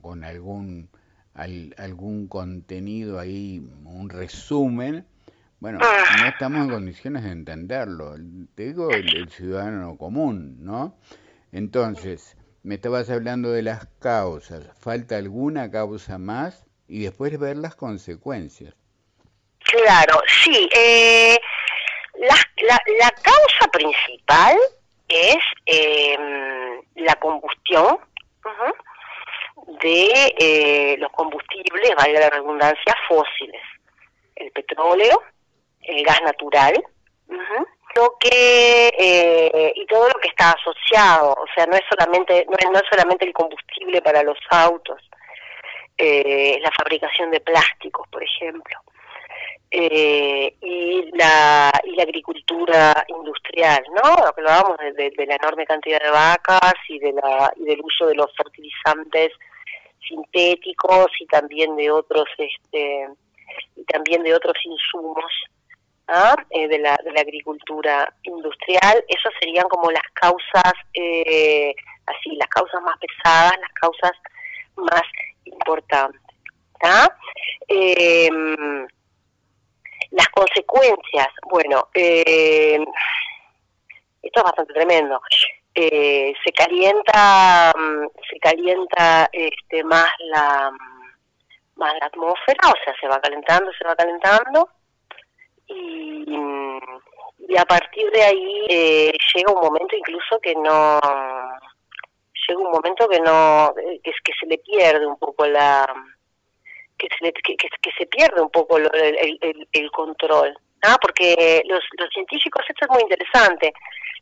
con, 0.00 0.24
algún, 0.24 0.88
algún 1.34 2.26
contenido 2.26 3.18
ahí, 3.18 3.64
un 3.84 4.08
resumen, 4.08 5.04
bueno, 5.60 5.78
no 5.78 6.26
estamos 6.26 6.62
en 6.64 6.70
condiciones 6.70 7.22
de 7.22 7.32
entenderlo. 7.32 8.16
Te 8.54 8.66
digo 8.68 8.90
el, 8.90 9.28
ciudadano 9.28 9.96
común, 9.98 10.56
¿no? 10.64 10.96
Entonces, 11.52 12.36
me 12.62 12.74
estabas 12.74 13.08
hablando 13.10 13.50
de 13.52 13.62
las 13.62 13.86
causas. 14.00 14.68
¿Falta 14.78 15.16
alguna 15.16 15.70
causa 15.70 16.18
más? 16.18 16.66
Y 16.88 17.04
después 17.04 17.38
ver 17.38 17.56
las 17.56 17.74
consecuencias. 17.74 18.74
Claro, 19.60 20.20
sí. 20.26 20.68
Eh, 20.74 21.38
la, 22.16 22.36
la, 22.98 23.10
causa 23.10 23.70
principal 23.70 24.56
es 25.08 25.38
em, 25.66 26.80
la 26.96 27.14
combustión 27.16 27.98
de 29.82 30.34
eh, 30.38 30.96
los 30.98 31.10
combustibles, 31.12 31.94
valga 31.96 32.20
la 32.20 32.30
redundancia, 32.30 32.94
fósiles. 33.08 33.62
El 34.34 34.50
petróleo, 34.52 35.22
el 35.82 36.04
gas 36.04 36.20
natural, 36.22 36.82
que 38.18 38.88
eh, 38.96 39.72
y 39.74 39.86
todo 39.86 40.08
lo 40.08 40.20
que 40.20 40.28
está 40.28 40.52
asociado, 40.52 41.32
o 41.32 41.46
sea, 41.54 41.66
no 41.66 41.76
es 41.76 41.82
solamente 41.88 42.46
no 42.46 42.56
es, 42.58 42.66
no 42.70 42.78
es 42.78 42.88
solamente 42.88 43.24
el 43.24 43.32
combustible 43.32 44.00
para 44.02 44.22
los 44.22 44.38
autos, 44.50 45.00
eh, 45.96 46.58
la 46.62 46.70
fabricación 46.70 47.30
de 47.30 47.40
plásticos, 47.40 48.06
por 48.08 48.22
ejemplo, 48.22 48.78
eh, 49.70 50.54
y 50.60 51.10
la 51.12 51.72
y 51.84 51.96
la 51.96 52.02
agricultura 52.04 53.04
industrial, 53.08 53.82
¿no? 53.94 54.24
Hablábamos 54.26 54.78
de, 54.78 55.10
de, 55.10 55.26
la 55.26 55.36
enorme 55.36 55.66
cantidad 55.66 56.00
de 56.00 56.10
vacas 56.10 56.74
y 56.88 56.98
de 56.98 57.12
la 57.12 57.52
y 57.56 57.64
del 57.64 57.80
uso 57.80 58.06
de 58.06 58.14
los 58.14 58.34
fertilizantes 58.36 59.32
sintéticos 60.08 61.08
y 61.20 61.26
también 61.26 61.76
de 61.76 61.90
otros 61.90 62.26
este 62.38 63.08
y 63.76 63.84
también 63.84 64.22
de 64.22 64.34
otros 64.34 64.56
insumos 64.64 65.32
¿ah? 66.10 66.36
de, 66.50 66.78
la, 66.78 66.98
de 67.04 67.12
la 67.12 67.20
agricultura 67.20 68.12
industrial. 68.22 69.04
Esas 69.08 69.32
serían 69.40 69.68
como 69.68 69.90
las 69.90 70.02
causas, 70.14 70.72
eh, 70.94 71.74
así, 72.06 72.36
las 72.36 72.48
causas 72.48 72.82
más 72.82 72.96
pesadas, 72.98 73.52
las 73.60 73.72
causas 73.72 74.12
más 74.76 75.02
importantes. 75.44 76.20
Em, 77.68 78.86
las 80.10 80.28
consecuencias, 80.28 81.28
bueno, 81.50 81.88
em, 81.94 82.84
esto 84.22 84.40
es 84.40 84.44
bastante 84.44 84.74
tremendo. 84.74 85.20
Eh, 85.74 86.32
se 86.44 86.52
calienta, 86.52 87.72
mm, 87.76 88.06
se 88.28 88.38
calienta 88.40 89.28
este, 89.32 89.84
más 89.84 90.10
la 90.30 90.72
más 91.76 91.94
la 91.98 92.06
atmósfera, 92.06 92.68
o 92.68 92.84
sea, 92.84 92.94
se 93.00 93.08
va 93.08 93.20
calentando, 93.20 93.72
se 93.72 93.84
va 93.84 93.96
calentando, 93.96 94.68
y, 95.70 96.24
y 97.48 97.56
a 97.56 97.64
partir 97.64 98.10
de 98.10 98.22
ahí 98.22 98.66
eh, 98.68 99.12
llega 99.34 99.52
un 99.52 99.60
momento 99.60 99.96
incluso 99.96 100.38
que 100.40 100.54
no 100.54 101.00
llega 102.48 102.60
un 102.60 102.72
momento 102.72 103.08
que 103.08 103.20
no 103.20 103.72
que, 104.02 104.32
se 104.38 104.46
le 104.46 104.58
pierde 104.58 105.06
un 105.06 105.18
poco 105.18 105.46
la 105.46 105.86
que 106.98 107.08
se 107.18 107.32
que, 107.32 107.56
que, 107.56 107.90
se 107.96 108.06
pierde 108.06 108.40
un 108.40 108.50
poco 108.50 108.78
el, 108.78 108.90
el, 108.92 109.68
el, 109.72 109.90
control 109.90 110.56
¿ah? 110.82 110.96
porque 111.00 111.62
los, 111.66 111.80
los 111.98 112.08
científicos 112.10 112.64
esto 112.68 112.86
es 112.86 112.90
muy 112.90 113.02
interesante 113.02 113.72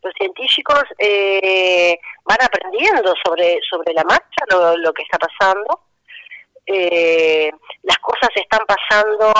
los 0.03 0.15
científicos 0.15 0.85
eh, 0.99 1.99
van 2.25 2.39
aprendiendo 2.43 3.15
sobre 3.25 3.59
sobre 3.69 3.93
la 3.95 4.05
marcha 4.05 4.45
lo, 4.51 4.77
lo 4.77 4.93
que 4.93 5.03
está 5.03 5.19
pasando 5.19 5.88
eh, 6.71 7.51
las 7.83 7.99
cosas 7.99 8.29
están 8.35 8.61
pasando 8.67 9.33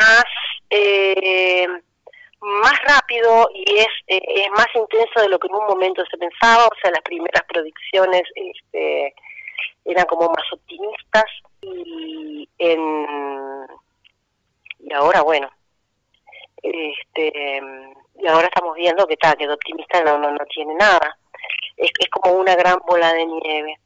más 0.00 0.24
eh, 0.70 1.66
más 2.40 2.72
rápido 2.88 3.50
y 3.54 3.78
es, 3.78 3.88
eh, 4.06 4.20
es 4.26 4.50
más 4.52 4.66
intenso 4.74 5.20
de 5.20 5.28
lo 5.28 5.38
que 5.38 5.48
en 5.48 5.54
un 5.54 5.66
momento 5.66 6.02
se 6.10 6.16
pensaba, 6.16 6.66
o 6.66 6.74
sea, 6.80 6.90
las 6.90 7.02
primeras 7.02 7.42
predicciones 7.46 8.22
este, 8.34 9.14
eran 9.84 10.06
como 10.06 10.28
más 10.28 10.52
optimistas 10.52 11.26
y, 11.60 12.48
en, 12.58 13.06
y 14.80 14.92
ahora, 14.94 15.22
bueno, 15.22 15.50
este, 16.62 17.60
y 18.16 18.26
ahora 18.26 18.46
estamos 18.46 18.74
viendo 18.76 19.06
que 19.06 19.16
tal, 19.18 19.36
que 19.36 19.46
de 19.46 19.52
optimista 19.52 20.02
no, 20.02 20.18
no, 20.18 20.32
no 20.32 20.44
tiene 20.46 20.74
nada, 20.74 21.16
es, 21.76 21.90
es 21.98 22.08
como 22.08 22.34
una 22.34 22.56
gran 22.56 22.78
bola 22.86 23.12
de 23.12 23.26
nieve 23.26 23.76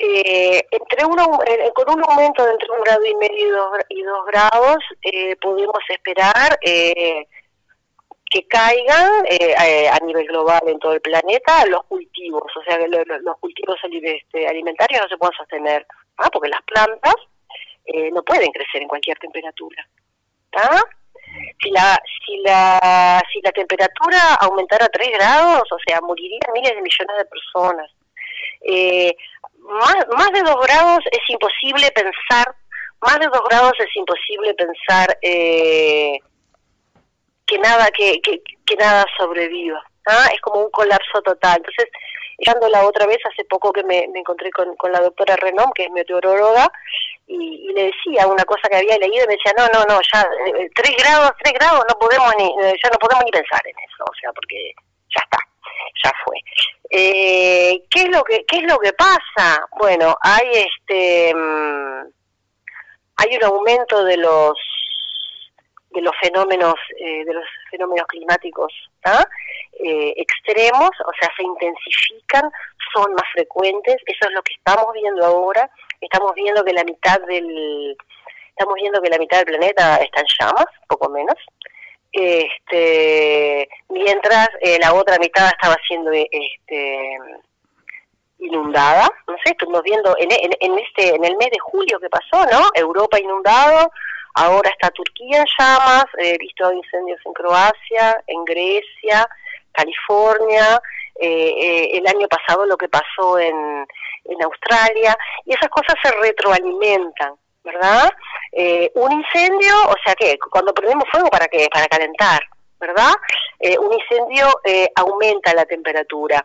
eh, 0.00 0.66
entre 0.70 1.04
uno, 1.04 1.40
eh, 1.46 1.70
con 1.74 1.90
un 1.94 2.02
aumento 2.02 2.44
de 2.44 2.52
entre 2.52 2.70
un 2.70 2.82
grado 2.82 3.04
y 3.04 3.14
medio 3.16 3.46
y 3.46 3.50
dos, 3.50 3.78
y 3.90 4.02
dos 4.02 4.26
grados 4.26 4.78
eh, 5.02 5.36
podemos 5.36 5.78
esperar 5.88 6.58
eh, 6.62 7.26
que 8.30 8.46
caigan 8.46 9.26
eh, 9.28 9.88
a 9.88 9.98
nivel 10.04 10.26
global 10.26 10.62
en 10.66 10.78
todo 10.78 10.94
el 10.94 11.00
planeta 11.00 11.66
los 11.66 11.84
cultivos, 11.84 12.44
o 12.56 12.62
sea, 12.62 12.78
que 12.78 12.88
los 12.88 13.38
cultivos 13.40 13.76
este, 13.84 14.48
alimentarios 14.48 15.02
no 15.02 15.08
se 15.08 15.18
pueden 15.18 15.36
sostener, 15.36 15.86
¿ah? 16.18 16.30
porque 16.32 16.48
las 16.48 16.62
plantas 16.62 17.14
no 18.12 18.22
pueden 18.22 18.52
crecer 18.52 18.82
en 18.82 18.88
cualquier 18.88 19.18
temperatura. 19.18 19.84
Si 21.60 21.70
la, 21.70 22.00
si, 22.24 22.36
la, 22.44 23.20
si 23.32 23.40
la 23.42 23.50
temperatura 23.50 24.34
aumentara 24.40 24.84
a 24.84 24.88
3 24.88 25.08
grados, 25.10 25.62
o 25.72 25.78
sea, 25.84 26.00
morirían 26.00 26.52
miles 26.52 26.70
de 26.70 26.82
millones 26.82 27.16
de 27.18 27.24
personas. 27.24 27.90
Eh, 28.62 29.14
más, 29.58 30.32
de 30.32 30.42
dos 30.42 30.66
grados 30.66 31.04
es 31.10 31.20
imposible 31.28 31.90
pensar, 31.92 32.54
más 33.00 33.18
de 33.18 33.26
dos 33.26 33.42
grados 33.48 33.72
es 33.78 33.96
imposible 33.96 34.54
pensar 34.54 35.18
eh, 35.22 36.18
que 37.46 37.58
nada 37.58 37.88
que, 37.90 38.20
nada 38.78 39.04
sobreviva. 39.18 39.82
¿ah? 40.06 40.28
Es 40.32 40.40
como 40.40 40.64
un 40.64 40.70
colapso 40.70 41.22
total. 41.22 41.58
Entonces, 41.58 41.88
la 42.70 42.86
otra 42.86 43.06
vez, 43.06 43.18
hace 43.30 43.44
poco 43.44 43.72
que 43.72 43.84
me, 43.84 44.04
encontré 44.14 44.50
con, 44.50 44.92
la 44.92 45.00
doctora 45.00 45.36
Renom, 45.36 45.72
que 45.72 45.84
es 45.84 45.90
meteoróloga, 45.90 46.70
y, 47.26 47.68
y, 47.68 47.72
le 47.72 47.92
decía 47.92 48.26
una 48.26 48.44
cosa 48.44 48.68
que 48.68 48.76
había 48.76 48.98
leído 48.98 49.24
y 49.24 49.28
me 49.28 49.36
decía, 49.36 49.52
no, 49.56 49.66
no, 49.68 49.84
no, 49.84 50.00
ya 50.12 50.22
eh, 50.46 50.68
tres 50.74 50.96
grados, 50.98 51.32
tres 51.42 51.54
grados, 51.54 51.84
no 51.88 51.98
podemos 51.98 52.32
ni, 52.38 52.46
eh, 52.46 52.74
ya 52.82 52.90
no 52.90 52.98
podemos 52.98 53.24
ni 53.24 53.30
pensar 53.30 53.60
en 53.64 53.74
eso, 53.78 54.04
o 54.04 54.14
sea, 54.20 54.32
porque 54.32 54.72
ya 55.14 55.22
está. 55.22 55.38
Ya 56.02 56.12
fue. 56.24 56.36
Eh, 56.90 57.82
¿Qué 57.88 58.02
es 58.02 58.08
lo 58.08 58.22
que 58.24 58.44
qué 58.46 58.58
es 58.58 58.64
lo 58.64 58.78
que 58.78 58.92
pasa? 58.92 59.64
Bueno, 59.78 60.16
hay 60.20 60.48
este 60.52 61.34
mm, 61.34 62.02
hay 63.16 63.36
un 63.36 63.44
aumento 63.44 64.04
de 64.04 64.16
los 64.16 64.58
de 65.90 66.02
los 66.02 66.12
fenómenos 66.22 66.74
eh, 66.98 67.24
de 67.24 67.34
los 67.34 67.44
fenómenos 67.70 68.06
climáticos 68.08 68.72
eh, 69.82 70.12
extremos, 70.16 70.90
o 71.06 71.12
sea, 71.18 71.30
se 71.36 71.42
intensifican, 71.42 72.50
son 72.94 73.14
más 73.14 73.24
frecuentes. 73.32 73.96
Eso 74.06 74.28
es 74.28 74.32
lo 74.32 74.42
que 74.42 74.52
estamos 74.54 74.92
viendo 74.92 75.24
ahora. 75.24 75.70
Estamos 76.00 76.34
viendo 76.34 76.64
que 76.64 76.72
la 76.72 76.84
mitad 76.84 77.20
del 77.22 77.96
estamos 78.48 78.74
viendo 78.74 79.00
que 79.00 79.08
la 79.08 79.18
mitad 79.18 79.38
del 79.38 79.56
planeta 79.56 79.96
está 79.96 80.20
en 80.20 80.26
llamas, 80.38 80.66
poco 80.86 81.08
menos 81.08 81.36
este, 82.12 83.68
mientras 83.88 84.48
eh, 84.60 84.78
la 84.80 84.94
otra 84.94 85.18
mitad 85.18 85.46
estaba 85.46 85.76
siendo 85.86 86.10
este, 86.12 87.18
inundada, 88.38 89.08
no 89.28 89.34
sé, 89.44 89.52
estuvimos 89.52 89.82
viendo 89.82 90.14
en, 90.18 90.28
en, 90.32 90.78
este, 90.78 91.14
en 91.14 91.24
el 91.24 91.36
mes 91.36 91.50
de 91.50 91.58
julio 91.60 92.00
que 92.00 92.08
pasó, 92.08 92.44
¿no? 92.50 92.68
Europa 92.74 93.20
inundado, 93.20 93.90
ahora 94.34 94.70
está 94.70 94.90
Turquía 94.90 95.40
en 95.40 95.46
llamas, 95.58 96.06
he 96.18 96.36
visto 96.38 96.72
incendios 96.72 97.20
en 97.24 97.32
Croacia, 97.32 98.22
en 98.26 98.44
Grecia, 98.44 99.28
California, 99.72 100.80
eh, 101.20 101.54
eh, 101.58 101.90
el 101.98 102.06
año 102.06 102.26
pasado 102.28 102.66
lo 102.66 102.76
que 102.76 102.88
pasó 102.88 103.38
en, 103.38 103.86
en 104.24 104.42
Australia, 104.42 105.16
y 105.44 105.54
esas 105.54 105.68
cosas 105.68 105.94
se 106.02 106.10
retroalimentan. 106.20 107.34
¿Verdad? 107.72 108.10
Eh, 108.52 108.90
un 108.94 109.12
incendio, 109.12 109.74
o 109.88 109.94
sea 110.04 110.14
que 110.14 110.38
cuando 110.50 110.74
prendemos 110.74 111.08
fuego, 111.10 111.28
¿para 111.28 111.46
qué? 111.46 111.68
Para 111.72 111.86
calentar, 111.86 112.40
¿verdad? 112.78 113.12
Eh, 113.60 113.78
un 113.78 113.92
incendio 113.92 114.48
eh, 114.64 114.88
aumenta 114.96 115.54
la 115.54 115.64
temperatura. 115.64 116.44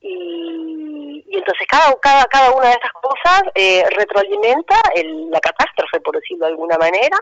Y, 0.00 1.24
entonces 1.32 1.66
cada, 1.68 1.94
cada, 2.00 2.24
cada 2.26 2.50
una 2.52 2.68
de 2.68 2.72
estas 2.72 2.92
cosas 2.92 3.42
retroalimenta 3.96 4.74
la 5.30 5.40
catástrofe, 5.40 6.00
por 6.00 6.16
decirlo 6.16 6.46
de 6.46 6.52
alguna 6.52 6.76
manera. 6.76 7.16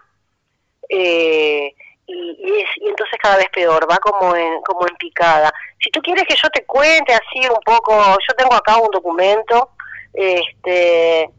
y, 0.89 1.75
y, 2.07 2.65
y, 2.77 2.89
entonces 2.89 3.19
cada 3.21 3.37
vez 3.37 3.49
peor, 3.53 3.87
va 3.91 3.99
como 3.99 4.35
en, 4.35 4.63
como 4.63 4.87
en 4.87 4.97
picada. 4.97 5.53
Si 5.83 5.91
tú 5.91 6.01
quieres 6.01 6.25
que 6.25 6.37
yo 6.37 6.49
te 6.51 6.65
cuente 6.65 7.13
así 7.13 7.47
un 7.49 7.61
poco, 7.65 7.95
yo 8.27 8.35
tengo 8.37 8.55
acá 8.55 8.79
un 8.79 8.91
documento, 8.91 9.71
este, 10.15 11.31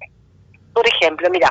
por 0.74 0.88
ejemplo, 0.88 1.30
mira, 1.32 1.50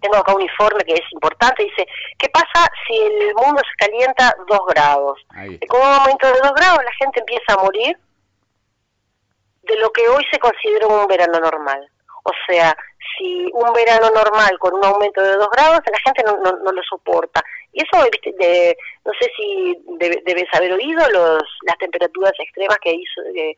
tengo 0.00 0.16
acá 0.16 0.34
un 0.34 0.42
informe 0.42 0.84
que 0.84 0.94
es 0.94 1.12
importante, 1.12 1.64
dice, 1.64 1.86
¿qué 2.18 2.28
pasa 2.28 2.70
si 2.86 2.96
el 2.96 3.34
mundo 3.34 3.60
se 3.64 3.86
calienta 3.86 4.34
dos 4.48 4.60
grados? 4.68 5.20
Con 5.68 5.80
un 5.80 5.86
aumento 5.86 6.26
de 6.26 6.40
dos 6.40 6.54
grados 6.54 6.84
la 6.84 6.92
gente 6.98 7.20
empieza 7.20 7.54
a 7.54 7.62
morir 7.62 7.96
de 9.62 9.76
lo 9.76 9.90
que 9.90 10.08
hoy 10.08 10.24
se 10.30 10.38
considera 10.38 10.86
un 10.86 11.06
verano 11.06 11.38
normal. 11.38 11.88
O 12.24 12.32
sea, 12.46 12.76
si 13.16 13.50
un 13.52 13.72
verano 13.72 14.10
normal 14.10 14.58
con 14.58 14.74
un 14.74 14.84
aumento 14.84 15.22
de 15.22 15.36
dos 15.36 15.48
grados, 15.50 15.80
la 15.90 15.98
gente 16.04 16.22
no, 16.24 16.36
no, 16.36 16.72
lo 16.72 16.82
soporta. 16.82 17.42
Y 17.72 17.82
eso, 17.82 18.04
de, 18.38 18.76
no 19.04 19.12
sé 19.18 19.30
si 19.36 19.76
debes 20.24 20.46
haber 20.52 20.72
oído 20.72 21.08
los, 21.10 21.42
las 21.62 21.78
temperaturas 21.78 22.32
extremas 22.38 22.78
que, 22.82 22.92
hizo, 22.92 23.22
que, 23.34 23.56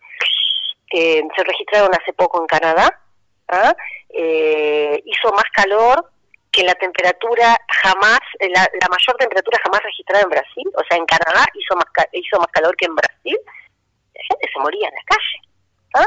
se 1.36 1.44
registraron 1.44 1.90
hace 1.94 2.12
poco 2.12 2.40
en 2.40 2.46
Canadá. 2.46 3.00
¿ah? 3.48 3.74
Eh, 4.10 5.02
hizo 5.04 5.32
más 5.32 5.44
calor 5.52 6.11
que 6.52 6.62
la 6.62 6.74
temperatura 6.74 7.58
jamás, 7.82 8.20
la, 8.40 8.68
mayor 8.90 9.16
temperatura 9.18 9.58
jamás 9.64 9.82
registrada 9.82 10.22
en 10.22 10.30
Brasil, 10.30 10.70
o 10.74 10.84
sea, 10.86 10.98
en 10.98 11.06
Canadá 11.06 11.46
hizo 11.54 11.74
más, 11.74 11.86
hizo 12.12 12.38
más 12.38 12.48
calor 12.52 12.76
que 12.76 12.86
en 12.86 12.94
Brasil, 12.94 13.38
la 14.14 14.22
gente 14.28 14.48
se 14.52 14.60
moría 14.60 14.88
en 14.88 14.94
la 14.94 15.02
calle. 15.06 15.38
¿ah? 15.94 16.06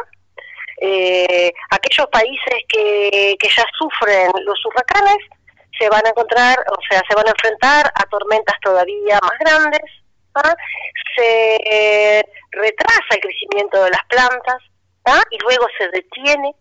Eh, 0.82 1.52
aquellos 1.72 2.08
países 2.08 2.64
que, 2.70 3.36
que 3.40 3.50
ya 3.50 3.66
sufren 3.78 4.32
los 4.46 4.66
huracanes 4.66 5.18
se 5.80 5.90
van 5.90 6.06
a 6.06 6.10
encontrar, 6.10 6.60
o 6.60 6.82
sea, 6.90 7.02
se 7.10 7.16
van 7.16 7.28
a 7.28 7.32
enfrentar 7.32 7.92
a 7.96 8.04
tormentas 8.04 8.56
todavía 8.62 9.20
más 9.24 9.40
grandes, 9.40 9.92
¿ah? 10.36 10.56
se 11.16 12.24
retrasa 12.52 13.16
el 13.16 13.20
crecimiento 13.20 13.84
de 13.84 13.90
las 13.90 14.06
plantas 14.10 14.62
¿ah? 15.06 15.24
y 15.32 15.40
luego 15.40 15.66
se 15.78 15.90
detiene 15.90 16.56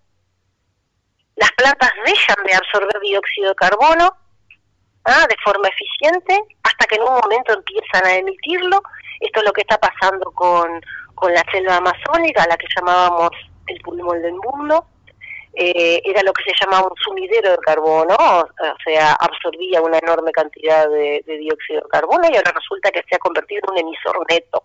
las 1.37 1.51
plantas 1.53 1.91
dejan 2.05 2.45
de 2.45 2.55
absorber 2.55 3.01
dióxido 3.01 3.49
de 3.49 3.55
carbono 3.57 4.17
¿ah? 5.05 5.27
de 5.29 5.37
forma 5.45 5.69
eficiente 5.69 6.41
hasta 6.63 6.87
que 6.87 6.97
en 6.97 7.03
un 7.03 7.15
momento 7.15 7.55
empiezan 7.55 8.07
a 8.07 8.17
emitirlo. 8.17 8.83
Esto 9.21 9.41
es 9.41 9.47
lo 9.47 9.53
que 9.53 9.63
está 9.63 9.79
pasando 9.79 10.31
con, 10.33 10.81
con 11.15 11.33
la 11.33 11.45
selva 11.51 11.77
amazónica, 11.77 12.47
la 12.49 12.57
que 12.57 12.67
llamábamos 12.77 13.31
el 13.67 13.81
pulmón 13.81 14.23
del 14.23 14.35
mundo. 14.35 14.87
Eh, 15.57 16.03
era 16.05 16.21
lo 16.23 16.33
que 16.33 16.43
se 16.43 16.53
llamaba 16.61 16.89
un 16.89 16.97
sumidero 16.97 17.53
de 17.53 17.59
carbono, 17.59 18.17
o 18.17 18.77
sea, 18.85 19.13
absorbía 19.13 19.81
una 19.81 19.99
enorme 19.99 20.33
cantidad 20.33 20.89
de, 20.89 21.23
dióxido 21.27 21.81
de 21.83 21.89
carbono 21.91 22.29
y 22.29 22.37
ahora 22.37 22.51
resulta 22.53 22.91
que 22.91 23.05
se 23.09 23.15
ha 23.15 23.21
convertido 23.21 23.61
en 23.63 23.73
un 23.73 23.79
emisor 23.79 24.19
neto. 24.29 24.65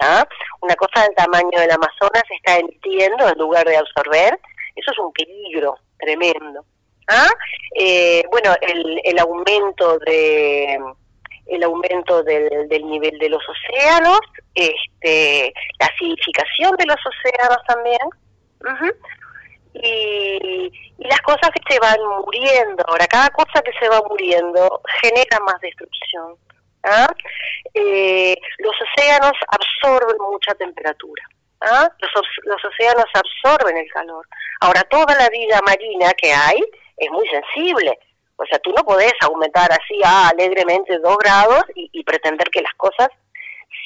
¿ah? 0.00 0.26
Una 0.60 0.74
cosa 0.74 1.02
del 1.04 1.14
tamaño 1.14 1.60
del 1.60 1.70
Amazonas 1.70 2.24
está 2.30 2.58
emitiendo 2.58 3.28
en 3.28 3.38
lugar 3.38 3.64
de 3.64 3.76
absorber, 3.76 4.40
eso 4.74 4.90
es 4.90 4.98
un 4.98 5.12
peligro 5.12 5.78
tremendo. 5.98 6.64
¿Ah? 7.08 7.28
Eh, 7.78 8.24
bueno, 8.30 8.54
el, 8.62 9.00
el 9.04 9.18
aumento 9.18 9.98
de 9.98 10.78
el 11.46 11.62
aumento 11.62 12.22
del, 12.22 12.68
del 12.68 12.86
nivel 12.86 13.18
de 13.18 13.28
los 13.28 13.42
océanos, 13.46 14.18
este, 14.54 15.52
la 15.78 15.86
acidificación 15.86 16.74
de 16.78 16.86
los 16.86 16.96
océanos 17.04 17.58
también, 17.66 17.98
y, 19.74 20.72
y, 20.98 21.04
las 21.06 21.20
cosas 21.20 21.50
que 21.50 21.74
se 21.74 21.78
van 21.80 21.98
muriendo. 22.24 22.84
Ahora, 22.86 23.06
cada 23.06 23.28
cosa 23.30 23.60
que 23.62 23.72
se 23.78 23.88
va 23.88 24.00
muriendo 24.08 24.80
genera 25.02 25.38
más 25.40 25.60
destrucción. 25.60 26.36
¿ah? 26.84 27.12
Eh, 27.74 28.36
los 28.58 28.74
océanos 28.80 29.32
absorben 29.48 30.16
mucha 30.30 30.54
temperatura. 30.54 31.22
¿Ah? 31.70 31.90
Los, 31.98 32.26
los 32.44 32.64
océanos 32.64 33.06
absorben 33.14 33.76
el 33.76 33.90
calor. 33.92 34.26
Ahora, 34.60 34.82
toda 34.84 35.14
la 35.14 35.28
vida 35.28 35.60
marina 35.66 36.12
que 36.14 36.32
hay 36.32 36.62
es 36.96 37.10
muy 37.10 37.26
sensible. 37.28 37.98
O 38.36 38.44
sea, 38.46 38.58
tú 38.58 38.72
no 38.76 38.82
podés 38.84 39.12
aumentar 39.22 39.70
así 39.70 40.00
ah, 40.04 40.30
alegremente 40.30 40.98
dos 40.98 41.16
grados 41.18 41.64
y, 41.74 42.02
pretender 42.04 42.48
que 42.50 42.62
las 42.62 42.74
cosas 42.74 43.08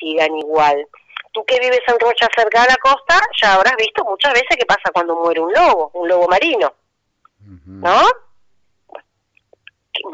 sigan 0.00 0.34
igual. 0.36 0.86
Tú 1.32 1.44
que 1.44 1.60
vives 1.60 1.82
en 1.86 1.98
Rocha 2.00 2.28
cerca 2.34 2.62
de 2.62 2.68
la 2.68 2.76
costa, 2.76 3.20
ya 3.40 3.54
habrás 3.54 3.76
visto 3.76 4.04
muchas 4.04 4.32
veces 4.32 4.56
qué 4.58 4.64
pasa 4.64 4.90
cuando 4.92 5.16
muere 5.16 5.40
un 5.40 5.52
lobo, 5.52 5.90
un 5.94 6.08
lobo 6.08 6.26
marino. 6.28 6.72
¿No? 7.66 8.02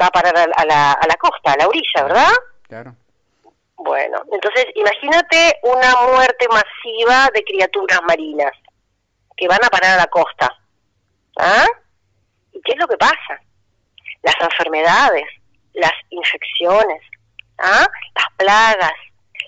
Va 0.01 0.07
a 0.07 0.11
parar 0.11 0.35
a 0.37 0.65
la, 0.65 0.91
a 0.91 1.07
la 1.07 1.15
costa, 1.15 1.53
a 1.53 1.57
la 1.57 1.67
orilla, 1.67 2.03
¿verdad? 2.03 2.31
Claro. 2.67 2.95
Bueno, 3.77 4.21
entonces 4.31 4.65
imagínate 4.75 5.59
una 5.63 5.95
muerte 6.07 6.47
masiva 6.47 7.29
de 7.33 7.43
criaturas 7.43 7.99
marinas 8.07 8.51
que 9.35 9.47
van 9.47 9.63
a 9.63 9.69
parar 9.69 9.93
a 9.93 9.97
la 9.97 10.07
costa. 10.07 10.49
¿Ah? 11.37 11.67
¿Y 12.53 12.61
qué 12.61 12.71
es 12.73 12.79
lo 12.79 12.87
que 12.87 12.97
pasa? 12.97 13.41
Las 14.23 14.35
enfermedades, 14.39 15.25
las 15.73 15.91
infecciones, 16.09 17.01
¿ah? 17.59 17.85
las 18.15 18.25
plagas, 18.37 18.93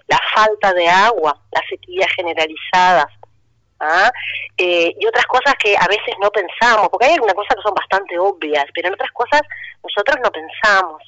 la 0.07 0.19
falta 0.35 0.73
de 0.73 0.87
agua, 0.87 1.39
las 1.51 1.63
sequías 1.69 2.11
generalizadas, 2.15 3.07
¿ah? 3.79 4.11
Eh, 4.57 4.93
y 4.99 5.05
otras 5.05 5.25
cosas 5.25 5.55
que 5.55 5.75
a 5.77 5.87
veces 5.87 6.15
no 6.21 6.29
pensamos, 6.31 6.89
porque 6.89 7.07
hay 7.07 7.13
algunas 7.13 7.35
cosas 7.35 7.55
que 7.55 7.61
son 7.61 7.75
bastante 7.75 8.17
obvias, 8.17 8.65
pero 8.73 8.87
en 8.87 8.93
otras 8.93 9.11
cosas 9.11 9.41
nosotros 9.83 10.17
no 10.23 10.31
pensamos. 10.31 11.01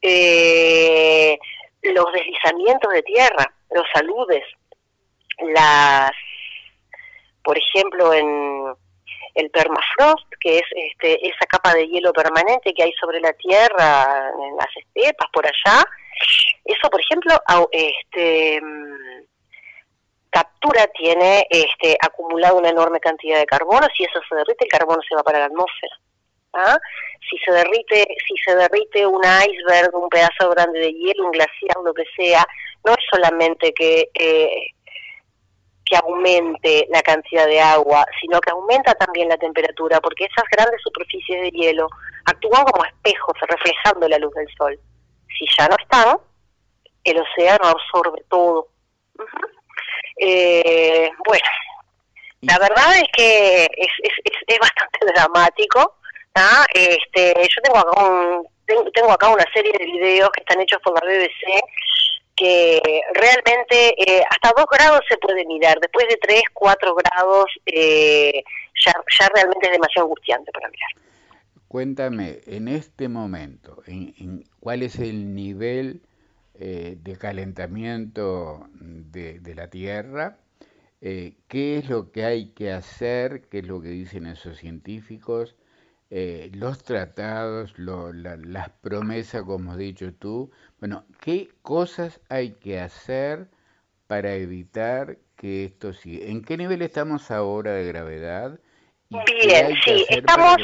Eh, 0.00 1.38
los 1.82 2.06
deslizamientos 2.12 2.92
de 2.92 3.02
tierra, 3.02 3.52
los 3.70 3.84
saludes, 3.92 4.44
las, 5.54 6.12
por 7.42 7.58
ejemplo, 7.58 8.12
en 8.12 8.74
el 9.34 9.50
permafrost, 9.50 10.26
que 10.40 10.58
es 10.58 10.64
este, 10.74 11.26
esa 11.26 11.46
capa 11.48 11.74
de 11.74 11.88
hielo 11.88 12.12
permanente 12.12 12.72
que 12.74 12.82
hay 12.82 12.92
sobre 13.00 13.20
la 13.20 13.32
tierra, 13.32 14.30
en 14.30 14.56
las 14.56 14.68
estepas, 14.76 15.28
por 15.32 15.44
allá, 15.46 15.84
eso, 16.64 16.88
por 16.90 17.00
ejemplo, 17.00 17.34
este, 17.72 18.60
captura, 20.30 20.86
tiene 20.98 21.46
este, 21.50 21.96
acumulado 22.00 22.58
una 22.58 22.70
enorme 22.70 23.00
cantidad 23.00 23.38
de 23.38 23.46
carbono, 23.46 23.86
si 23.96 24.04
eso 24.04 24.20
se 24.28 24.34
derrite, 24.36 24.64
el 24.64 24.70
carbono 24.70 25.00
se 25.08 25.14
va 25.14 25.22
para 25.22 25.40
la 25.40 25.46
atmósfera. 25.46 26.01
¿Ah? 26.54 26.78
Si 27.28 27.38
se 27.38 27.52
derrite, 27.52 28.06
si 28.26 28.34
se 28.44 28.56
derrite 28.56 29.06
un 29.06 29.22
iceberg, 29.22 29.94
un 29.94 30.08
pedazo 30.08 30.50
grande 30.50 30.80
de 30.80 30.92
hielo, 30.92 31.26
un 31.26 31.30
glaciar, 31.32 31.76
lo 31.84 31.94
que 31.94 32.04
sea, 32.16 32.46
no 32.84 32.92
es 32.92 32.98
solamente 33.10 33.72
que 33.72 34.08
eh, 34.14 34.66
que 35.84 35.96
aumente 35.96 36.86
la 36.90 37.02
cantidad 37.02 37.46
de 37.46 37.60
agua, 37.60 38.06
sino 38.20 38.40
que 38.40 38.50
aumenta 38.50 38.94
también 38.94 39.28
la 39.28 39.36
temperatura, 39.36 40.00
porque 40.00 40.24
esas 40.24 40.44
grandes 40.50 40.80
superficies 40.82 41.42
de 41.42 41.50
hielo 41.50 41.88
actúan 42.24 42.64
como 42.64 42.84
espejos, 42.84 43.34
reflejando 43.48 44.08
la 44.08 44.18
luz 44.18 44.32
del 44.34 44.48
sol. 44.56 44.78
Si 45.38 45.44
ya 45.58 45.68
no 45.68 45.76
están, 45.78 46.16
el 47.04 47.18
océano 47.18 47.68
absorbe 47.68 48.22
todo. 48.28 48.68
Eh, 50.18 51.10
bueno, 51.26 51.44
la 52.42 52.58
verdad 52.58 52.96
es 52.96 53.08
que 53.16 53.64
es, 53.64 53.92
es, 54.02 54.34
es, 54.46 54.58
bastante 54.58 54.98
dramático. 55.14 55.96
¿Ah? 56.34 56.66
Este, 56.74 57.34
yo 57.36 57.62
tengo 57.62 57.78
acá, 57.78 58.02
un, 58.02 58.46
tengo 58.92 59.12
acá 59.12 59.28
una 59.28 59.44
serie 59.52 59.72
de 59.78 59.84
videos 59.84 60.30
que 60.30 60.40
están 60.40 60.60
hechos 60.60 60.80
por 60.82 60.94
la 60.94 61.10
BBC 61.10 61.62
que 62.34 62.80
realmente 63.12 63.94
eh, 63.98 64.24
hasta 64.28 64.52
dos 64.56 64.66
grados 64.70 65.00
se 65.08 65.18
puede 65.18 65.44
mirar, 65.44 65.78
después 65.80 66.08
de 66.08 66.16
tres, 66.16 66.42
cuatro 66.52 66.94
grados 66.94 67.46
eh, 67.66 68.42
ya, 68.84 68.92
ya 69.18 69.28
realmente 69.28 69.66
es 69.66 69.72
demasiado 69.72 70.06
angustiante 70.06 70.50
para 70.50 70.68
mirar. 70.68 70.90
Cuéntame, 71.68 72.40
en 72.46 72.68
este 72.68 73.08
momento, 73.08 73.82
en, 73.86 74.44
¿cuál 74.60 74.82
es 74.82 74.98
el 74.98 75.34
nivel 75.34 76.02
eh, 76.54 76.96
de 77.00 77.16
calentamiento 77.16 78.66
de, 78.72 79.40
de 79.40 79.54
la 79.54 79.68
Tierra? 79.68 80.36
Eh, 81.00 81.34
¿Qué 81.48 81.78
es 81.78 81.88
lo 81.88 82.12
que 82.12 82.24
hay 82.24 82.50
que 82.50 82.72
hacer? 82.72 83.42
¿Qué 83.50 83.60
es 83.60 83.66
lo 83.66 83.80
que 83.80 83.88
dicen 83.88 84.26
esos 84.26 84.58
científicos? 84.58 85.56
Eh, 86.14 86.50
los 86.52 86.84
tratados, 86.84 87.72
las 87.78 88.68
promesas, 88.82 89.44
como 89.44 89.72
has 89.72 89.78
dicho 89.78 90.12
tú. 90.12 90.50
Bueno, 90.78 91.06
¿qué 91.22 91.48
cosas 91.62 92.20
hay 92.28 92.52
que 92.52 92.78
hacer 92.80 93.48
para 94.08 94.34
evitar 94.34 95.16
que 95.38 95.64
esto 95.64 95.94
siga? 95.94 96.26
¿En 96.26 96.44
qué 96.44 96.58
nivel 96.58 96.82
estamos 96.82 97.30
ahora 97.30 97.72
de 97.72 97.86
gravedad? 97.86 98.60
Bien, 99.08 99.74
sí, 99.82 100.04
estamos... 100.10 100.56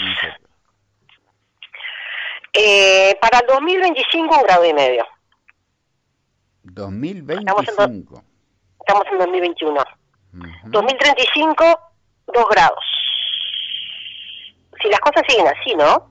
Eh, 2.52 3.16
para 3.18 3.38
el 3.38 3.46
2025 3.46 4.36
un 4.36 4.42
grado 4.42 4.66
y 4.66 4.74
medio. 4.74 5.06
2025. 6.64 8.22
Estamos 8.80 9.06
en, 9.12 9.18
2021. 9.18 9.82
2035, 10.64 11.80
dos 12.34 12.48
grados. 12.50 12.97
Si 14.82 14.88
las 14.88 15.00
cosas 15.00 15.22
siguen 15.28 15.48
así, 15.48 15.74
¿no? 15.74 16.08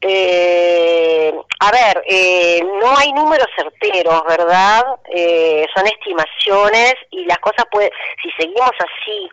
eh, 0.00 1.34
a 1.58 1.70
ver, 1.72 2.02
eh, 2.06 2.62
no 2.80 2.96
hay 2.96 3.12
números 3.12 3.48
certeros, 3.56 4.22
¿verdad? 4.28 4.84
Eh, 5.10 5.66
son 5.74 5.86
estimaciones 5.86 6.94
y 7.10 7.24
las 7.24 7.38
cosas 7.38 7.64
pueden, 7.70 7.90
si 8.22 8.30
seguimos 8.32 8.70
así, 8.78 9.28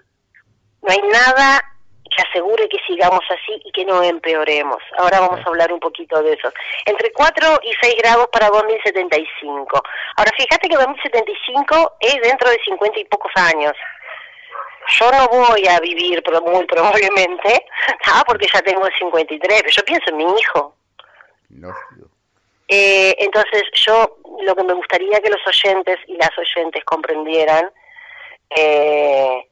no 0.82 0.92
hay 0.92 1.02
nada 1.12 1.62
que 2.04 2.24
asegure 2.30 2.68
que 2.70 2.78
sigamos 2.88 3.22
así 3.30 3.62
y 3.66 3.72
que 3.72 3.86
no 3.86 4.02
empeoremos. 4.04 4.78
Ahora 4.98 5.20
vamos 5.20 5.40
a 5.46 5.50
hablar 5.50 5.72
un 5.74 5.80
poquito 5.80 6.22
de 6.22 6.34
eso. 6.34 6.52
Entre 6.86 7.12
4 7.12 7.60
y 7.64 7.72
6 7.82 7.96
grados 8.00 8.28
para 8.32 8.50
2075. 8.50 9.82
Ahora, 10.18 10.32
fíjate 10.38 10.70
que 10.70 10.76
2075 10.76 11.94
es 12.00 12.22
dentro 12.22 12.50
de 12.50 12.60
50 12.66 13.00
y 13.00 13.06
pocos 13.06 13.32
años. 13.36 13.74
Yo 15.00 15.12
no 15.12 15.28
voy 15.28 15.68
a 15.68 15.80
vivir 15.80 16.22
pero 16.24 16.42
muy 16.42 16.66
probablemente, 16.66 17.66
ah, 18.14 18.24
porque 18.28 18.48
ya 18.52 18.62
tengo 18.62 18.86
53, 19.00 19.62
pero 19.62 19.72
yo 19.72 19.84
pienso 19.84 20.10
en 20.10 20.18
mi 20.18 20.26
hijo. 20.40 20.76
Eh, 22.68 23.16
entonces, 23.20 23.64
yo 23.74 24.18
lo 24.42 24.56
que 24.56 24.64
me 24.64 24.74
gustaría 24.74 25.20
que 25.20 25.30
los 25.30 25.46
oyentes 25.46 25.98
y 26.08 26.16
las 26.16 26.32
oyentes 26.38 26.84
comprendieran 26.86 27.70
eh, 28.50 29.48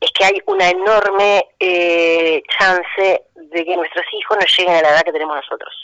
es 0.00 0.10
que 0.12 0.24
hay 0.24 0.42
una 0.46 0.68
enorme 0.68 1.46
eh, 1.58 2.42
chance 2.58 3.22
de 3.34 3.64
que 3.64 3.76
nuestros 3.76 4.04
hijos 4.12 4.38
no 4.38 4.46
lleguen 4.46 4.74
a 4.74 4.82
la 4.82 4.88
edad 4.90 5.02
que 5.04 5.12
tenemos 5.12 5.36
nosotros. 5.36 5.74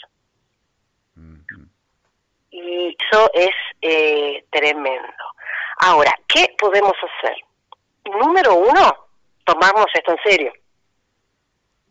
Y 2.51 2.95
eso 3.09 3.31
es 3.33 3.49
eh, 3.81 4.45
tremendo. 4.51 5.23
Ahora, 5.77 6.13
¿qué 6.27 6.55
podemos 6.59 6.93
hacer? 6.93 7.35
Número 8.05 8.55
uno, 8.55 9.07
tomarnos 9.45 9.87
esto 9.93 10.11
en 10.11 10.19
serio. 10.23 10.53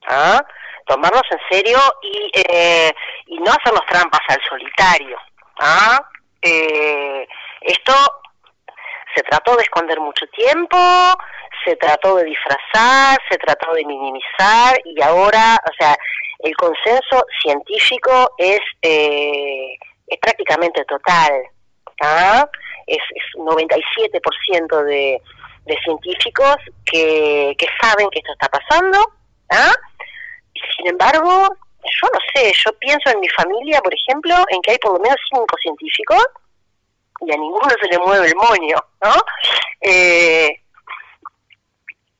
¿Ah? 0.09 0.45
Tomarnos 0.87 1.23
en 1.31 1.39
serio 1.51 1.79
y, 2.03 2.31
eh, 2.35 2.93
y 3.27 3.39
no 3.39 3.51
hacernos 3.53 3.87
trampas 3.89 4.21
al 4.29 4.41
solitario. 4.49 5.17
¿Ah? 5.59 6.01
Eh, 6.43 7.27
esto 7.63 7.95
se 9.15 9.23
trató 9.23 9.57
de 9.57 9.63
esconder 9.63 10.01
mucho 10.01 10.27
tiempo, 10.29 10.77
se 11.65 11.77
trató 11.77 12.17
de 12.17 12.25
disfrazar, 12.25 13.19
se 13.31 13.39
trató 13.39 13.73
de 13.75 13.85
minimizar 13.85 14.81
y 14.85 15.01
ahora, 15.03 15.57
o 15.65 15.73
sea, 15.79 15.97
el 16.41 16.57
consenso 16.57 17.25
científico 17.41 18.35
es, 18.37 18.61
eh, 18.83 19.77
es 20.09 20.19
prácticamente 20.21 20.85
total. 20.85 21.43
¿ah? 22.03 22.49
Es, 22.87 22.99
es 23.15 23.39
97% 23.39 24.85
de, 24.85 25.21
de 25.65 25.77
científicos 25.85 26.57
que, 26.85 27.55
que 27.59 27.67
saben 27.81 28.09
que 28.11 28.19
esto 28.19 28.33
está 28.33 28.49
pasando. 28.49 28.99
¿ah? 29.51 29.73
Sin 30.77 30.89
embargo, 30.89 31.49
yo 31.83 32.09
no 32.13 32.19
sé, 32.35 32.53
yo 32.55 32.73
pienso 32.79 33.11
en 33.11 33.21
mi 33.21 33.29
familia, 33.29 33.81
por 33.81 33.95
ejemplo, 33.95 34.35
en 34.49 34.61
que 34.63 34.73
hay 34.73 34.79
por 34.79 34.95
lo 34.95 35.01
menos 35.01 35.17
cinco 35.33 35.57
científicos 35.61 36.25
y 37.21 37.33
a 37.33 37.37
ninguno 37.37 37.69
se 37.81 37.89
le 37.89 37.99
mueve 37.99 38.27
el 38.27 38.37
moño, 38.37 38.77
¿no? 39.03 39.15
Eh, 39.81 40.49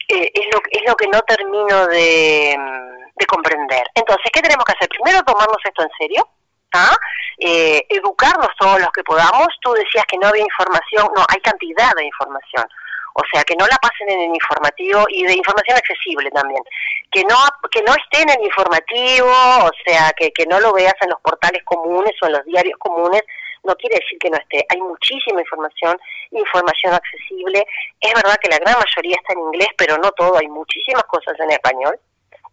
eh, 0.09 0.31
es, 0.35 0.47
lo, 0.53 0.61
es 0.71 0.83
lo 0.87 0.95
que 0.95 1.09
no 1.09 1.21
termino 1.23 1.87
de, 1.87 2.57
de, 3.17 3.27
comprender. 3.27 3.83
Entonces, 3.95 4.27
¿qué 4.33 4.41
tenemos 4.41 4.65
que 4.65 4.73
hacer? 4.73 4.89
Primero, 4.89 5.23
tomarnos 5.25 5.59
esto 5.65 5.83
en 5.83 5.91
serio, 5.99 6.29
¿ah? 6.75 6.97
Eh, 7.39 7.85
educarnos 7.89 8.49
todos 8.59 8.81
los 8.81 8.91
que 8.91 9.03
podamos. 9.03 9.49
Tú 9.61 9.73
decías 9.73 10.05
que 10.07 10.19
no 10.19 10.29
había 10.29 10.43
información, 10.43 11.09
no, 11.17 11.25
hay 11.29 11.41
cantidad 11.41 11.93
de 11.97 12.05
información. 12.05 12.65
O 13.15 13.23
sea, 13.33 13.45
que 13.45 13.57
no 13.57 13.67
la 13.67 13.77
pasen 13.77 14.09
en 14.09 14.21
el 14.21 14.35
informativo 14.35 15.05
y 15.09 15.25
de 15.25 15.35
información 15.35 15.77
accesible 15.77 16.31
también. 16.31 16.63
Que 17.11 17.23
no, 17.25 17.37
que 17.71 17.83
no 17.83 17.93
esté 17.95 18.23
en 18.23 18.31
el 18.31 18.45
informativo, 18.45 19.29
o 19.29 19.71
sea, 19.85 20.13
que, 20.17 20.33
que 20.33 20.47
no 20.47 20.61
lo 20.61 20.73
veas 20.73 20.95
en 21.03 21.11
los 21.11 21.21
portales 21.21 21.63
comunes 21.65 22.13
o 22.23 22.27
en 22.27 22.33
los 22.33 22.45
diarios 22.45 22.79
comunes, 22.79 23.23
no 23.65 23.75
quiere 23.77 23.97
decir 23.97 24.19
que 24.19 24.31
no 24.31 24.37
esté. 24.39 24.65
Hay 24.69 24.81
muchísima 24.81 25.41
información, 25.41 25.97
información 26.31 26.95
accesible. 26.95 27.65
Es 28.01 28.15
verdad 28.15 28.37
que 28.41 28.49
la 28.49 28.59
gran 28.59 28.75
mayoría 28.75 29.17
está 29.17 29.35
en 29.35 29.41
inglés, 29.41 29.69
pero 29.77 29.99
no 29.99 30.11
todo, 30.13 30.39
hay 30.39 30.49
muchísimas 30.49 31.05
cosas 31.05 31.39
en 31.39 31.51
español. 31.51 31.99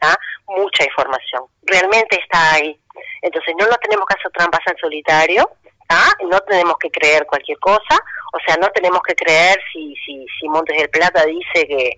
¿ah? 0.02 0.16
Mucha 0.48 0.84
información. 0.84 1.44
Realmente 1.64 2.20
está 2.22 2.54
ahí. 2.54 2.80
Entonces 3.22 3.56
no 3.60 3.66
nos 3.68 3.80
tenemos 3.80 4.06
que 4.06 4.16
hacer 4.18 4.32
trampas 4.32 4.62
al 4.68 4.78
solitario. 4.80 5.50
¿Ah? 5.90 6.12
No 6.30 6.40
tenemos 6.42 6.76
que 6.80 6.90
creer 6.90 7.26
cualquier 7.26 7.60
cosa. 7.60 8.00
O 8.34 8.40
sea, 8.46 8.56
no 8.58 8.70
tenemos 8.70 9.02
que 9.02 9.16
creer 9.16 9.58
si, 9.74 9.94
si, 10.06 10.26
si 10.40 10.48
Montes 10.48 10.78
del 10.78 10.90
Plata 10.90 11.26
dice 11.26 11.68
que, 11.68 11.92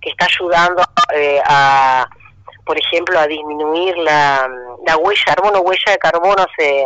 que 0.00 0.10
está 0.10 0.26
ayudando 0.26 0.82
eh, 1.14 1.40
a, 1.44 2.06
por 2.64 2.78
ejemplo, 2.78 3.18
a 3.18 3.26
disminuir 3.26 3.96
la, 3.98 4.48
la 4.86 4.96
huella, 4.96 5.34
huella 5.42 5.92
de 5.92 5.98
carbono 5.98 6.46
se 6.56 6.84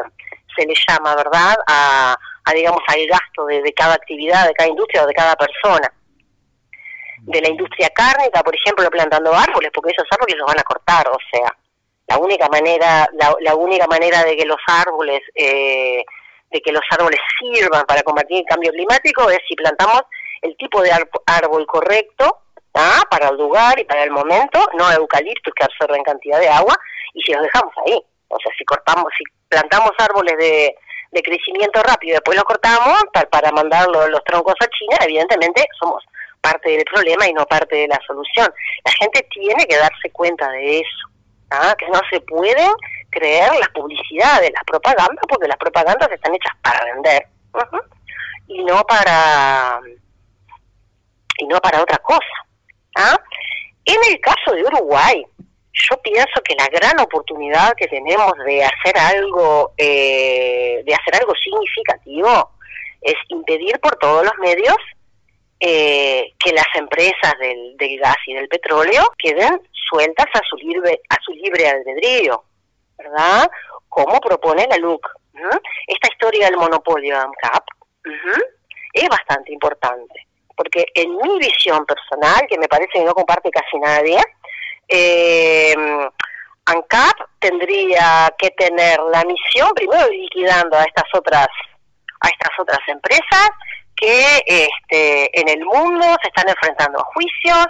se 0.56 0.66
le 0.66 0.74
llama, 0.88 1.14
¿verdad?, 1.16 1.56
a, 1.66 2.16
digamos, 2.54 2.80
al 2.86 3.06
gasto 3.06 3.46
de, 3.46 3.72
cada 3.74 3.94
actividad, 3.94 4.46
de 4.46 4.54
cada 4.54 4.68
industria 4.68 5.04
o 5.04 5.06
de 5.06 5.14
cada 5.14 5.36
persona. 5.36 5.92
De 7.20 7.40
la 7.40 7.48
industria 7.48 7.88
cárnica, 7.90 8.42
por 8.42 8.54
ejemplo, 8.54 8.90
plantando 8.90 9.32
árboles, 9.34 9.70
porque 9.72 9.92
esos 9.92 10.06
árboles 10.10 10.36
los 10.36 10.46
van 10.46 10.58
a 10.58 10.64
cortar, 10.64 11.08
o 11.08 11.18
sea, 11.30 11.56
la 12.08 12.18
única 12.18 12.48
manera, 12.48 13.08
la, 13.40 13.54
única 13.54 13.86
manera 13.86 14.24
de 14.24 14.36
que 14.36 14.44
los 14.44 14.58
árboles, 14.66 15.20
eh, 15.34 16.04
de 16.52 16.60
que 16.60 16.72
los 16.72 16.82
árboles 16.90 17.18
sirvan 17.40 17.84
para 17.86 18.02
combatir 18.02 18.38
el 18.38 18.44
cambio 18.44 18.70
climático 18.72 19.28
es 19.30 19.38
si 19.48 19.54
plantamos 19.54 20.02
el 20.42 20.56
tipo 20.56 20.82
de 20.82 20.90
árbol 21.26 21.66
correcto, 21.66 22.42
¿ah? 22.74 23.02
para 23.10 23.28
el 23.28 23.36
lugar 23.36 23.78
y 23.78 23.84
para 23.84 24.04
el 24.04 24.10
momento, 24.10 24.60
no 24.74 24.90
eucaliptos 24.92 25.54
que 25.54 25.64
absorben 25.64 26.02
cantidad 26.02 26.38
de 26.40 26.48
agua, 26.48 26.76
y 27.14 27.22
si 27.22 27.32
los 27.32 27.42
dejamos 27.42 27.72
ahí. 27.86 27.98
O 28.28 28.38
sea, 28.38 28.52
si 28.56 28.64
cortamos, 28.64 29.06
si 29.16 29.24
plantamos 29.48 29.92
árboles 29.98 30.36
de, 30.38 30.74
crecimiento 31.22 31.82
rápido 31.82 32.12
y 32.12 32.14
después 32.14 32.36
los 32.36 32.44
cortamos 32.44 33.04
para, 33.12 33.28
para 33.28 33.52
mandar 33.52 33.86
los, 33.88 34.24
troncos 34.24 34.54
a 34.60 34.66
China, 34.66 34.96
evidentemente 35.04 35.64
somos 35.78 36.02
parte 36.40 36.70
del 36.70 36.84
problema 36.84 37.28
y 37.28 37.34
no 37.34 37.44
parte 37.44 37.76
de 37.76 37.88
la 37.88 38.00
solución. 38.06 38.52
La 38.84 38.92
gente 38.92 39.26
tiene 39.30 39.64
que 39.66 39.76
darse 39.76 40.10
cuenta 40.10 40.50
de 40.50 40.78
eso, 40.78 41.08
¿ah? 41.52 41.74
que 41.78 41.86
no 41.88 42.00
se 42.10 42.20
pueden 42.20 42.70
creer 43.10 43.52
las 43.58 43.68
publicidades, 43.70 44.50
las 44.52 44.64
propagandas, 44.64 45.24
porque 45.28 45.48
las 45.48 45.56
propagandas 45.56 46.10
están 46.10 46.34
hechas 46.34 46.52
para 46.62 46.84
vender 46.84 47.26
y 48.48 48.64
no 48.64 48.82
para 48.84 49.80
y 51.38 51.46
no 51.46 51.58
para 51.60 51.82
otra 51.82 51.98
cosa. 51.98 52.46
¿ah? 52.96 53.18
En 53.84 53.98
el 54.10 54.20
caso 54.20 54.52
de 54.52 54.64
Uruguay, 54.64 55.24
yo 55.72 55.96
pienso 56.02 56.40
que 56.44 56.54
la 56.54 56.66
gran 56.66 57.00
oportunidad 57.00 57.74
que 57.76 57.88
tenemos 57.88 58.32
de 58.44 58.64
hacer 58.64 58.98
algo, 58.98 59.72
eh, 59.76 60.82
de 60.84 60.94
hacer 60.94 61.16
algo 61.20 61.32
significativo, 61.34 62.50
es 63.00 63.14
impedir 63.28 63.80
por 63.80 63.96
todos 63.96 64.24
los 64.24 64.34
medios 64.38 64.76
eh, 65.64 66.34
que 66.40 66.52
las 66.52 66.66
empresas 66.74 67.34
del, 67.38 67.76
gas 68.00 68.16
y 68.26 68.34
del 68.34 68.48
petróleo 68.48 69.08
queden 69.16 69.60
sueltas 69.70 70.26
a 70.34 70.40
su 70.50 70.56
libre, 70.56 71.00
a 71.08 71.16
su 71.24 71.30
libre 71.34 71.68
albedrío, 71.68 72.42
¿verdad? 72.98 73.48
Como 73.88 74.18
propone 74.18 74.66
la 74.66 74.76
LUC. 74.78 75.06
Esta 75.86 76.08
historia 76.08 76.46
del 76.46 76.56
monopolio 76.56 77.14
de 77.14 77.22
AMCAP 77.22 77.64
es 78.92 79.08
bastante 79.08 79.52
importante, 79.52 80.26
porque 80.56 80.84
en 80.94 81.16
mi 81.16 81.38
visión 81.38 81.86
personal, 81.86 82.44
que 82.48 82.58
me 82.58 82.66
parece 82.66 82.94
que 82.94 83.04
no 83.04 83.14
comparte 83.14 83.48
casi 83.52 83.78
nadie, 83.78 84.18
eh, 84.88 85.76
ANCAP 86.64 87.20
tendría 87.38 88.34
que 88.36 88.50
tener 88.50 88.98
la 89.12 89.22
misión, 89.22 89.70
primero 89.76 90.08
liquidando 90.08 90.76
a 90.76 90.82
estas 90.82 91.06
otras, 91.14 91.46
a 92.20 92.28
estas 92.28 92.50
otras 92.58 92.80
empresas 92.88 93.50
que 94.02 94.42
este, 94.46 95.40
en 95.40 95.48
el 95.48 95.64
mundo 95.64 96.04
se 96.20 96.28
están 96.28 96.48
enfrentando 96.48 97.00
a 97.00 97.04
juicios, 97.14 97.66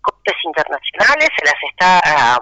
cortes 0.00 0.36
internacionales, 0.44 1.28
se 1.36 1.44
las 1.44 1.54
está 1.68 2.40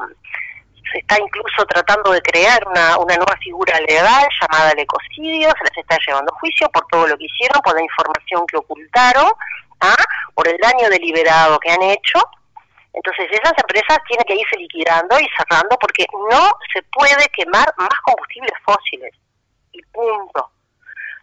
se 0.92 0.98
está 0.98 1.16
incluso 1.18 1.64
tratando 1.64 2.12
de 2.12 2.20
crear 2.20 2.60
una, 2.68 2.98
una 2.98 3.16
nueva 3.16 3.34
figura 3.42 3.80
legal 3.88 4.28
llamada 4.38 4.72
el 4.72 4.80
ecocidio, 4.80 5.48
se 5.48 5.64
las 5.64 5.78
está 5.78 5.96
llevando 6.06 6.30
a 6.30 6.38
juicio 6.38 6.68
por 6.68 6.86
todo 6.88 7.06
lo 7.06 7.16
que 7.16 7.24
hicieron, 7.24 7.62
por 7.62 7.74
la 7.74 7.82
información 7.82 8.44
que 8.46 8.58
ocultaron, 8.58 9.30
¿ah? 9.80 10.04
por 10.34 10.46
el 10.46 10.58
daño 10.58 10.90
deliberado 10.90 11.58
que 11.60 11.70
han 11.70 11.82
hecho. 11.82 12.20
Entonces 12.92 13.26
esas 13.30 13.54
empresas 13.56 13.98
tienen 14.06 14.26
que 14.26 14.34
irse 14.34 14.56
liquidando 14.58 15.18
y 15.18 15.26
cerrando 15.38 15.78
porque 15.80 16.04
no 16.28 16.50
se 16.74 16.82
puede 16.92 17.26
quemar 17.32 17.72
más 17.78 17.96
combustibles 18.04 18.52
fósiles. 18.66 19.14
Y 19.72 19.80
punto. 19.84 20.50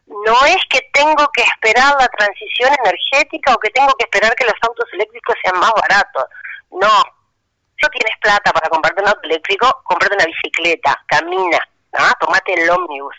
No 0.09 0.45
es 0.45 0.57
que 0.69 0.81
tengo 0.91 1.27
que 1.33 1.43
esperar 1.43 1.93
la 1.99 2.07
transición 2.07 2.73
energética 2.83 3.53
o 3.53 3.59
que 3.59 3.69
tengo 3.69 3.93
que 3.93 4.05
esperar 4.05 4.33
que 4.35 4.45
los 4.45 4.55
autos 4.61 4.85
eléctricos 4.93 5.35
sean 5.43 5.59
más 5.59 5.71
baratos. 5.73 6.25
No, 6.71 6.89
no 6.89 7.89
tienes 7.89 8.17
plata 8.19 8.51
para 8.51 8.69
comprarte 8.69 9.01
un 9.03 9.07
auto 9.07 9.21
eléctrico, 9.23 9.81
comprate 9.83 10.15
una 10.15 10.25
bicicleta, 10.25 10.99
camina, 11.07 11.59
¿ah? 11.93 12.13
tomate 12.19 12.53
el 12.53 12.69
ómnibus. 12.69 13.15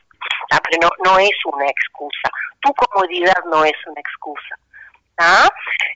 ¿ah? 0.51 0.59
Pero 0.65 0.89
no, 0.89 1.11
no 1.11 1.19
es 1.21 1.37
una 1.45 1.67
excusa. 1.67 2.29
Tu 2.61 2.75
comodidad 2.75 3.39
no 3.47 3.65
es 3.65 3.77
una 3.87 4.01
excusa. 4.01 4.57
¿Ah? 5.21 5.49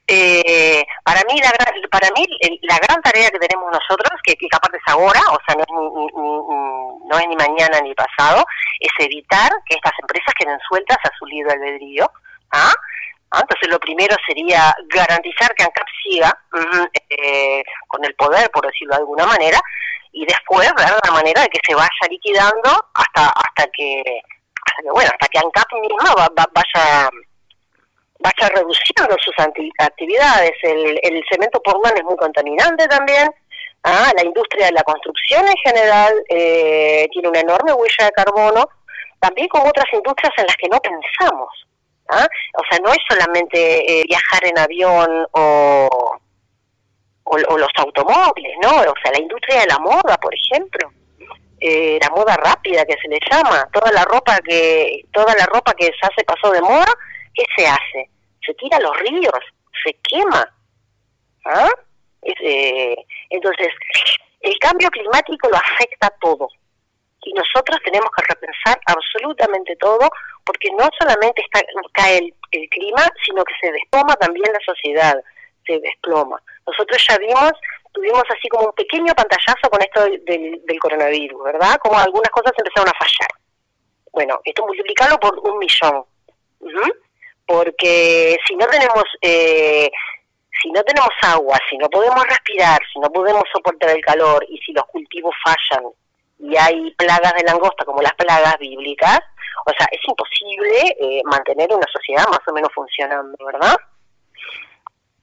Eh, 0.06 0.84
para 1.02 1.20
mí 1.28 1.40
la 1.40 1.50
gran, 1.50 1.74
para 1.90 2.08
mí 2.10 2.26
la 2.62 2.78
gran 2.78 3.00
tarea 3.02 3.30
que 3.30 3.38
tenemos 3.38 3.72
nosotros 3.72 4.12
que, 4.22 4.36
que 4.36 4.46
aparte 4.52 4.76
es 4.76 4.92
ahora 4.92 5.20
o 5.30 5.38
sea 5.46 5.56
no 5.56 5.62
es 5.64 5.70
ni, 5.70 7.08
no 7.08 7.18
es 7.18 7.28
ni 7.28 7.36
mañana 7.36 7.80
ni 7.80 7.94
pasado 7.94 8.44
es 8.78 8.92
evitar 8.98 9.50
que 9.66 9.76
estas 9.76 9.94
empresas 10.00 10.34
queden 10.38 10.58
sueltas 10.68 10.98
a 11.02 11.10
su 11.18 11.24
libre 11.26 11.52
albedrío 11.52 12.10
¿ah? 12.52 12.72
Entonces 13.40 13.68
lo 13.68 13.80
primero 13.80 14.14
sería 14.26 14.74
garantizar 14.86 15.52
que 15.54 15.64
ANCAP 15.64 15.86
siga 16.02 16.38
eh, 17.10 17.64
con 17.88 18.04
el 18.04 18.14
poder, 18.14 18.48
por 18.50 18.64
decirlo 18.64 18.94
de 18.94 19.00
alguna 19.00 19.26
manera, 19.26 19.60
y 20.12 20.24
después 20.24 20.72
ver 20.76 20.94
la 21.04 21.10
manera 21.10 21.42
de 21.42 21.48
que 21.48 21.58
se 21.66 21.74
vaya 21.74 21.88
liquidando 22.08 22.70
hasta 22.94 23.28
hasta 23.30 23.66
que, 23.72 24.02
bueno, 24.92 25.10
hasta 25.10 25.28
que 25.28 25.38
ANCAP 25.38 25.72
misma 25.82 26.14
vaya 26.14 27.10
vaya 28.24 28.48
reduciendo 28.54 29.14
sus 29.22 29.34
actividades. 29.78 30.52
El, 30.62 30.98
el 31.02 31.22
cemento 31.30 31.60
Portland 31.62 31.98
es 31.98 32.04
muy 32.04 32.16
contaminante 32.16 32.88
también. 32.88 33.28
Ah, 33.82 34.10
la 34.16 34.24
industria 34.24 34.66
de 34.66 34.72
la 34.72 34.82
construcción 34.82 35.46
en 35.46 35.56
general 35.58 36.14
eh, 36.30 37.06
tiene 37.12 37.28
una 37.28 37.40
enorme 37.40 37.74
huella 37.74 38.06
de 38.06 38.12
carbono, 38.12 38.66
también 39.20 39.46
con 39.48 39.60
otras 39.60 39.84
industrias 39.92 40.32
en 40.38 40.46
las 40.46 40.56
que 40.56 40.68
no 40.70 40.80
pensamos. 40.80 41.50
¿ah? 42.08 42.26
O 42.54 42.62
sea, 42.70 42.78
no 42.82 42.90
es 42.90 42.98
solamente 43.06 44.00
eh, 44.00 44.04
viajar 44.08 44.46
en 44.46 44.58
avión 44.58 45.26
o, 45.32 46.16
o, 47.24 47.58
los 47.58 47.70
automóviles, 47.76 48.56
¿no? 48.62 48.70
O 48.70 48.94
sea, 49.02 49.12
la 49.12 49.20
industria 49.20 49.60
de 49.60 49.66
la 49.66 49.78
moda, 49.78 50.16
por 50.16 50.34
ejemplo, 50.34 50.90
eh, 51.60 51.98
la 52.00 52.08
moda 52.08 52.36
rápida 52.36 52.86
que 52.86 52.96
se 53.02 53.08
le 53.08 53.18
llama, 53.30 53.68
toda 53.70 53.92
la 53.92 54.04
ropa 54.04 54.38
que 54.38 55.02
toda 55.12 55.34
la 55.34 55.44
ropa 55.44 55.74
que 55.74 55.86
se 55.86 56.06
hace 56.06 56.24
pasó 56.24 56.50
de 56.52 56.62
moda, 56.62 56.90
¿qué 57.34 57.44
se 57.54 57.66
hace? 57.66 58.13
Se 58.44 58.54
tira 58.54 58.76
a 58.76 58.80
los 58.80 58.96
ríos, 59.00 59.40
se 59.84 59.94
quema. 60.08 60.46
¿ah? 61.46 61.70
Eh, 62.22 62.96
entonces, 63.30 63.68
el 64.40 64.58
cambio 64.58 64.88
climático 64.90 65.48
lo 65.48 65.56
afecta 65.56 66.10
todo 66.20 66.48
y 67.24 67.32
nosotros 67.32 67.78
tenemos 67.84 68.10
que 68.16 68.22
repensar 68.28 68.78
absolutamente 68.86 69.74
todo 69.76 70.08
porque 70.44 70.70
no 70.72 70.88
solamente 70.98 71.42
está, 71.42 71.60
cae 71.92 72.18
el, 72.18 72.68
clima, 72.68 73.02
sino 73.24 73.42
que 73.44 73.54
se 73.60 73.72
desploma 73.72 74.14
también 74.16 74.52
la 74.52 74.60
sociedad, 74.64 75.14
se 75.66 75.80
desploma. 75.80 76.40
Nosotros 76.66 77.04
ya 77.08 77.16
vimos, 77.18 77.52
tuvimos 77.92 78.22
así 78.28 78.48
como 78.48 78.66
un 78.66 78.72
pequeño 78.72 79.14
pantallazo 79.14 79.70
con 79.70 79.80
esto 79.80 80.04
del, 80.04 80.78
coronavirus, 80.80 81.42
¿verdad? 81.44 81.78
Como 81.82 81.98
algunas 81.98 82.30
cosas 82.30 82.52
empezaron 82.58 82.88
a 82.90 82.98
fallar. 82.98 83.30
Bueno, 84.12 84.40
esto 84.44 84.66
multiplicarlo 84.66 85.18
por 85.18 85.38
un 85.38 85.58
millón. 85.58 86.04
Porque 87.46 88.36
si 88.46 88.56
no 88.56 88.66
tenemos... 88.66 89.04
Eh, 89.20 89.90
si 90.62 90.70
no 90.70 90.82
tenemos 90.82 91.10
agua, 91.20 91.58
si 91.68 91.76
no 91.76 91.90
podemos 91.90 92.24
respirar, 92.26 92.80
si 92.90 92.98
no 92.98 93.10
podemos 93.10 93.42
soportar 93.52 93.90
el 93.90 94.02
calor 94.02 94.46
y 94.48 94.56
si 94.58 94.72
los 94.72 94.84
cultivos 94.86 95.34
fallan 95.44 95.90
y 96.38 96.56
hay 96.56 96.90
plagas 96.92 97.34
de 97.36 97.44
langosta 97.44 97.84
como 97.84 98.00
las 98.00 98.14
plagas 98.14 98.56
bíblicas, 98.58 99.20
o 99.66 99.70
sea, 99.76 99.86
es 99.92 100.00
imposible 100.06 100.96
eh, 101.00 101.22
mantener 101.24 101.72
una 101.72 101.86
sociedad 101.92 102.26
más 102.28 102.40
o 102.46 102.52
menos 102.52 102.70
funcionando, 102.74 103.36
¿verdad? 103.44 103.76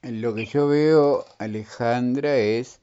Lo 0.03 0.33
que 0.33 0.45
yo 0.45 0.67
veo, 0.67 1.25
Alejandra, 1.39 2.35
es 2.35 2.81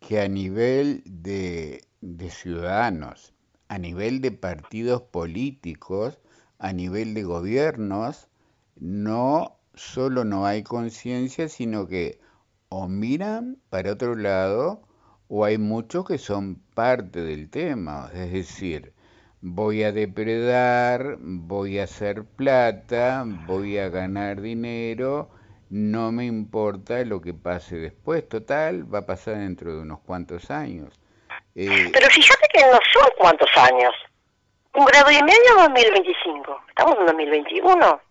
que 0.00 0.20
a 0.20 0.28
nivel 0.28 1.02
de, 1.04 1.82
de 2.00 2.30
ciudadanos, 2.30 3.32
a 3.68 3.78
nivel 3.78 4.20
de 4.20 4.32
partidos 4.32 5.02
políticos, 5.02 6.18
a 6.58 6.72
nivel 6.72 7.14
de 7.14 7.22
gobiernos, 7.22 8.28
no 8.80 9.58
solo 9.74 10.24
no 10.24 10.46
hay 10.46 10.62
conciencia, 10.62 11.48
sino 11.48 11.86
que 11.86 12.18
o 12.68 12.88
miran 12.88 13.58
para 13.68 13.92
otro 13.92 14.14
lado 14.14 14.82
o 15.28 15.44
hay 15.44 15.58
muchos 15.58 16.06
que 16.06 16.18
son 16.18 16.56
parte 16.74 17.20
del 17.20 17.50
tema, 17.50 18.10
es 18.12 18.32
decir, 18.32 18.92
voy 19.40 19.84
a 19.84 19.92
depredar, 19.92 21.18
voy 21.20 21.78
a 21.78 21.84
hacer 21.84 22.24
plata, 22.24 23.24
voy 23.46 23.78
a 23.78 23.88
ganar 23.90 24.40
dinero, 24.40 25.30
no 25.68 26.10
me 26.10 26.24
importa 26.26 27.04
lo 27.04 27.20
que 27.20 27.32
pase 27.32 27.76
después, 27.76 28.28
total, 28.28 28.92
va 28.92 29.00
a 29.00 29.06
pasar 29.06 29.36
dentro 29.36 29.72
de 29.74 29.82
unos 29.82 30.00
cuantos 30.00 30.50
años. 30.50 30.98
Eh, 31.54 31.90
pero 31.92 32.08
fíjate 32.08 32.48
que 32.52 32.62
no 32.62 32.78
son 32.92 33.08
cuantos 33.16 33.50
años, 33.56 33.94
un 34.74 34.84
grado 34.84 35.10
y 35.10 35.22
medio 35.22 35.54
2025, 35.58 36.60
estamos 36.70 36.98
en 36.98 37.06
2021. 37.06 38.09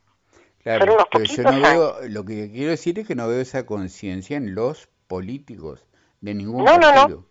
Claro, 0.78 1.08
pero 1.12 1.24
yo 1.24 1.44
no 1.44 1.62
veo, 1.62 1.96
lo 2.10 2.24
que 2.26 2.52
quiero 2.52 2.70
decir 2.70 3.00
es 3.00 3.08
que 3.08 3.16
no 3.16 3.28
veo 3.28 3.42
esa 3.42 3.66
conciencia 3.66 4.38
en 4.38 4.54
los 4.54 4.88
políticos 5.08 5.88
de 6.22 6.36
ningún 6.36 6.64
no, 6.64 6.78
No, 6.78 6.92
no. 6.92 7.26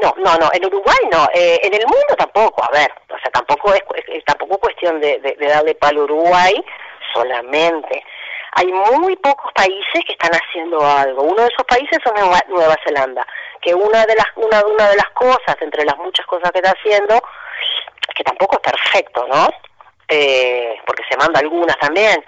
No, 0.00 0.14
no, 0.18 0.36
no, 0.36 0.50
en 0.52 0.64
Uruguay 0.64 0.98
no, 1.10 1.28
eh, 1.34 1.60
en 1.62 1.74
el 1.74 1.86
mundo 1.86 2.16
tampoco, 2.16 2.64
a 2.64 2.70
ver, 2.72 2.90
o 3.08 3.18
sea, 3.18 3.30
tampoco 3.30 3.74
es, 3.74 3.82
tampoco 4.24 4.58
cuestión 4.58 5.00
de, 5.00 5.36
darle 5.38 5.74
palo 5.74 6.00
a 6.00 6.04
Uruguay 6.04 6.54
solamente. 7.14 8.02
Hay 8.52 8.66
muy 8.66 9.16
pocos 9.16 9.52
países 9.54 10.04
que 10.06 10.12
están 10.12 10.32
haciendo 10.32 10.84
algo. 10.84 11.22
Uno 11.22 11.42
de 11.42 11.48
esos 11.48 11.64
países 11.66 11.98
es 12.04 12.48
Nueva, 12.48 12.76
Zelanda, 12.84 13.26
que 13.60 13.74
una 13.74 14.04
de 14.06 14.14
las 14.14 14.26
una, 14.36 14.64
una 14.66 14.88
de 14.90 14.96
las 14.96 15.10
cosas 15.10 15.56
entre 15.60 15.84
las 15.84 15.96
muchas 15.98 16.26
cosas 16.26 16.50
que 16.52 16.58
está 16.58 16.72
haciendo, 16.72 17.22
que 18.14 18.24
tampoco 18.24 18.56
es 18.56 18.72
perfecto, 18.72 19.26
¿no? 19.28 19.48
Eh, 20.08 20.76
porque 20.86 21.02
se 21.08 21.16
manda 21.16 21.40
algunas 21.40 21.76
también, 21.78 22.22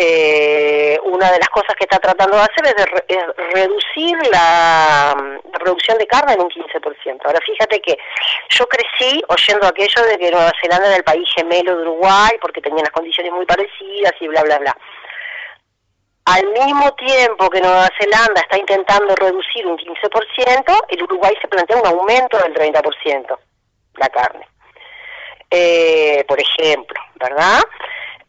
eh, 0.00 0.96
una 1.02 1.32
de 1.32 1.40
las 1.40 1.48
cosas 1.48 1.74
que 1.74 1.82
está 1.82 1.98
tratando 1.98 2.36
de 2.36 2.42
hacer 2.42 2.74
es, 3.08 3.26
reducir 3.52 4.16
la, 4.30 5.40
producción 5.58 5.98
de 5.98 6.06
carne 6.06 6.34
en 6.34 6.40
un 6.40 6.48
15%. 6.48 7.20
Ahora 7.24 7.40
fíjate 7.44 7.80
que 7.80 7.98
yo 8.50 8.66
crecí 8.68 9.20
oyendo 9.28 9.66
aquello 9.66 10.02
de 10.06 10.18
que 10.18 10.30
Nueva 10.30 10.52
Zelanda 10.60 10.86
era 10.86 10.96
el 10.96 11.02
país 11.02 11.28
gemelo 11.34 11.76
de 11.76 11.82
Uruguay 11.82 12.30
porque 12.40 12.60
tenía 12.60 12.80
unas 12.80 12.92
condiciones 12.92 13.32
muy 13.32 13.44
parecidas 13.44 14.12
y 14.20 14.28
bla, 14.28 14.44
bla, 14.44 14.58
bla. 14.58 14.78
Al 16.26 16.46
mismo 16.46 16.94
tiempo 16.94 17.50
que 17.50 17.60
Nueva 17.60 17.88
Zelanda 17.98 18.40
está 18.40 18.56
intentando 18.56 19.16
reducir 19.16 19.66
un 19.66 19.76
15%, 19.76 20.84
el 20.90 21.02
Uruguay 21.02 21.34
se 21.42 21.48
plantea 21.48 21.76
un 21.76 21.86
aumento 21.86 22.38
del 22.38 22.54
30% 22.54 23.36
la 23.96 24.08
carne. 24.10 24.46
Eh, 25.50 26.24
por 26.28 26.38
ejemplo, 26.40 27.00
¿verdad? 27.16 27.62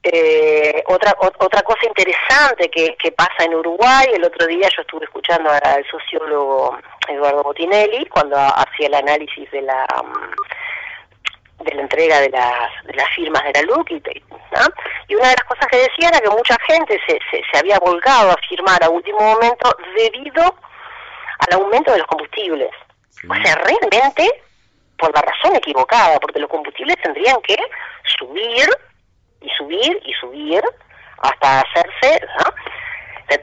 Eh, 0.01 0.81
otra 0.87 1.13
otra 1.19 1.61
cosa 1.61 1.85
interesante 1.85 2.69
que, 2.69 2.95
que 2.95 3.11
pasa 3.11 3.43
en 3.43 3.53
Uruguay, 3.53 4.07
el 4.13 4.23
otro 4.23 4.47
día 4.47 4.69
yo 4.73 4.81
estuve 4.81 5.03
escuchando 5.03 5.49
al 5.49 5.85
sociólogo 5.91 6.77
Eduardo 7.07 7.43
Botinelli 7.43 8.05
cuando 8.05 8.37
hacía 8.37 8.87
el 8.87 8.93
análisis 8.93 9.51
de 9.51 9.61
la 9.61 9.85
mm, 10.01 11.63
de 11.63 11.75
la 11.75 11.81
entrega 11.81 12.21
de 12.21 12.29
las, 12.29 12.71
de 12.85 12.93
las 12.93 13.09
firmas 13.09 13.43
de 13.43 13.51
la 13.53 13.61
LUC 13.63 13.91
y, 13.91 14.01
y 15.09 15.15
una 15.15 15.29
de 15.29 15.35
las 15.35 15.45
cosas 15.45 15.67
que 15.69 15.77
decía 15.77 16.07
era 16.07 16.21
que 16.21 16.29
mucha 16.29 16.57
gente 16.67 16.97
se, 17.05 17.19
se, 17.29 17.57
había 17.57 17.77
volcado 17.79 18.31
a 18.31 18.37
firmar 18.47 18.81
a 18.81 18.89
último 18.89 19.19
momento 19.19 19.75
debido 19.95 20.55
al 21.39 21.53
aumento 21.53 21.91
de 21.91 21.97
los 21.97 22.07
combustibles. 22.07 22.71
O 23.29 23.35
sea, 23.43 23.55
realmente 23.55 24.43
por 24.97 25.13
la 25.13 25.21
razón 25.21 25.55
equivocada, 25.55 26.19
porque 26.19 26.39
los 26.39 26.49
combustibles 26.49 26.95
tendrían 27.01 27.41
que 27.41 27.57
subir 28.17 28.69
y 29.41 29.49
subir 29.49 29.99
y 30.03 30.13
subir 30.13 30.61
hasta 31.21 31.61
hacerse, 31.61 32.25
¿no? 32.39 32.53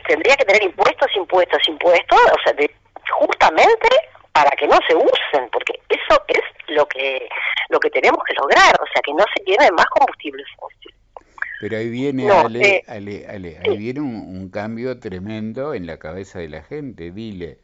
tendría 0.08 0.36
que 0.36 0.44
tener 0.44 0.62
impuestos, 0.64 1.08
impuestos, 1.16 1.62
impuestos, 1.68 2.18
o 2.18 2.42
sea, 2.42 2.52
de, 2.54 2.70
justamente 3.10 3.88
para 4.32 4.50
que 4.50 4.66
no 4.66 4.78
se 4.88 4.94
usen, 4.94 5.48
porque 5.52 5.80
eso 5.88 6.22
es 6.28 6.42
lo 6.74 6.86
que 6.86 7.28
lo 7.68 7.80
que 7.80 7.90
tenemos 7.90 8.20
que 8.26 8.34
lograr, 8.34 8.74
o 8.80 8.86
sea, 8.92 9.02
que 9.02 9.12
no 9.12 9.24
se 9.34 9.44
llenen 9.44 9.74
más 9.74 9.86
combustibles 9.86 10.46
fósiles. 10.56 10.96
Pero 11.60 11.78
ahí 11.78 11.88
viene, 11.88 12.30
Ale, 12.30 12.76
eh, 12.76 12.84
Ale, 12.86 13.58
ahí 13.64 13.76
viene 13.78 14.00
un, 14.00 14.50
cambio 14.50 14.98
tremendo 15.00 15.74
en 15.74 15.86
la 15.86 15.98
cabeza 15.98 16.38
de 16.38 16.48
la 16.48 16.62
gente. 16.62 17.10
Dile, 17.10 17.58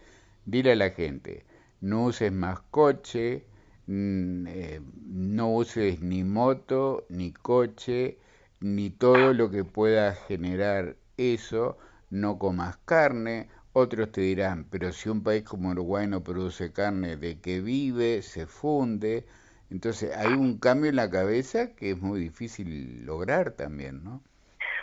dile 0.47 0.73
a 0.73 0.77
la 0.77 0.91
gente, 0.91 1.45
no 1.81 2.05
uses 2.05 2.33
más 2.33 2.61
coche, 2.71 3.45
mm, 3.87 4.47
eh, 4.49 4.81
no 5.07 5.53
uses 5.53 6.01
ni 6.01 6.25
moto, 6.25 7.05
ni 7.11 7.33
coche, 7.33 8.17
ni 8.63 8.91
todo 8.91 9.33
lo 9.35 9.51
que 9.51 9.65
pueda 9.65 10.15
generar 10.15 10.97
eso, 11.17 11.79
no 12.11 12.39
comas 12.39 12.77
carne. 12.85 13.49
Otros 13.73 14.13
te 14.13 14.21
dirán, 14.21 14.67
pero 14.71 14.93
si 14.93 15.09
un 15.09 15.23
país 15.23 15.45
como 15.45 15.71
Uruguay 15.71 16.07
no 16.07 16.23
produce 16.23 16.73
carne, 16.73 17.17
¿de 17.17 17.41
qué 17.41 17.61
vive? 17.61 18.23
Se 18.23 18.47
funde. 18.47 19.25
Entonces 19.71 20.15
hay 20.17 20.29
un 20.29 20.59
cambio 20.59 20.91
en 20.91 20.97
la 20.97 21.11
cabeza 21.11 21.75
que 21.75 21.93
es 21.93 21.99
muy 21.99 22.21
difícil 22.21 23.05
lograr 23.07 23.53
también, 23.53 24.05
¿no? 24.05 24.21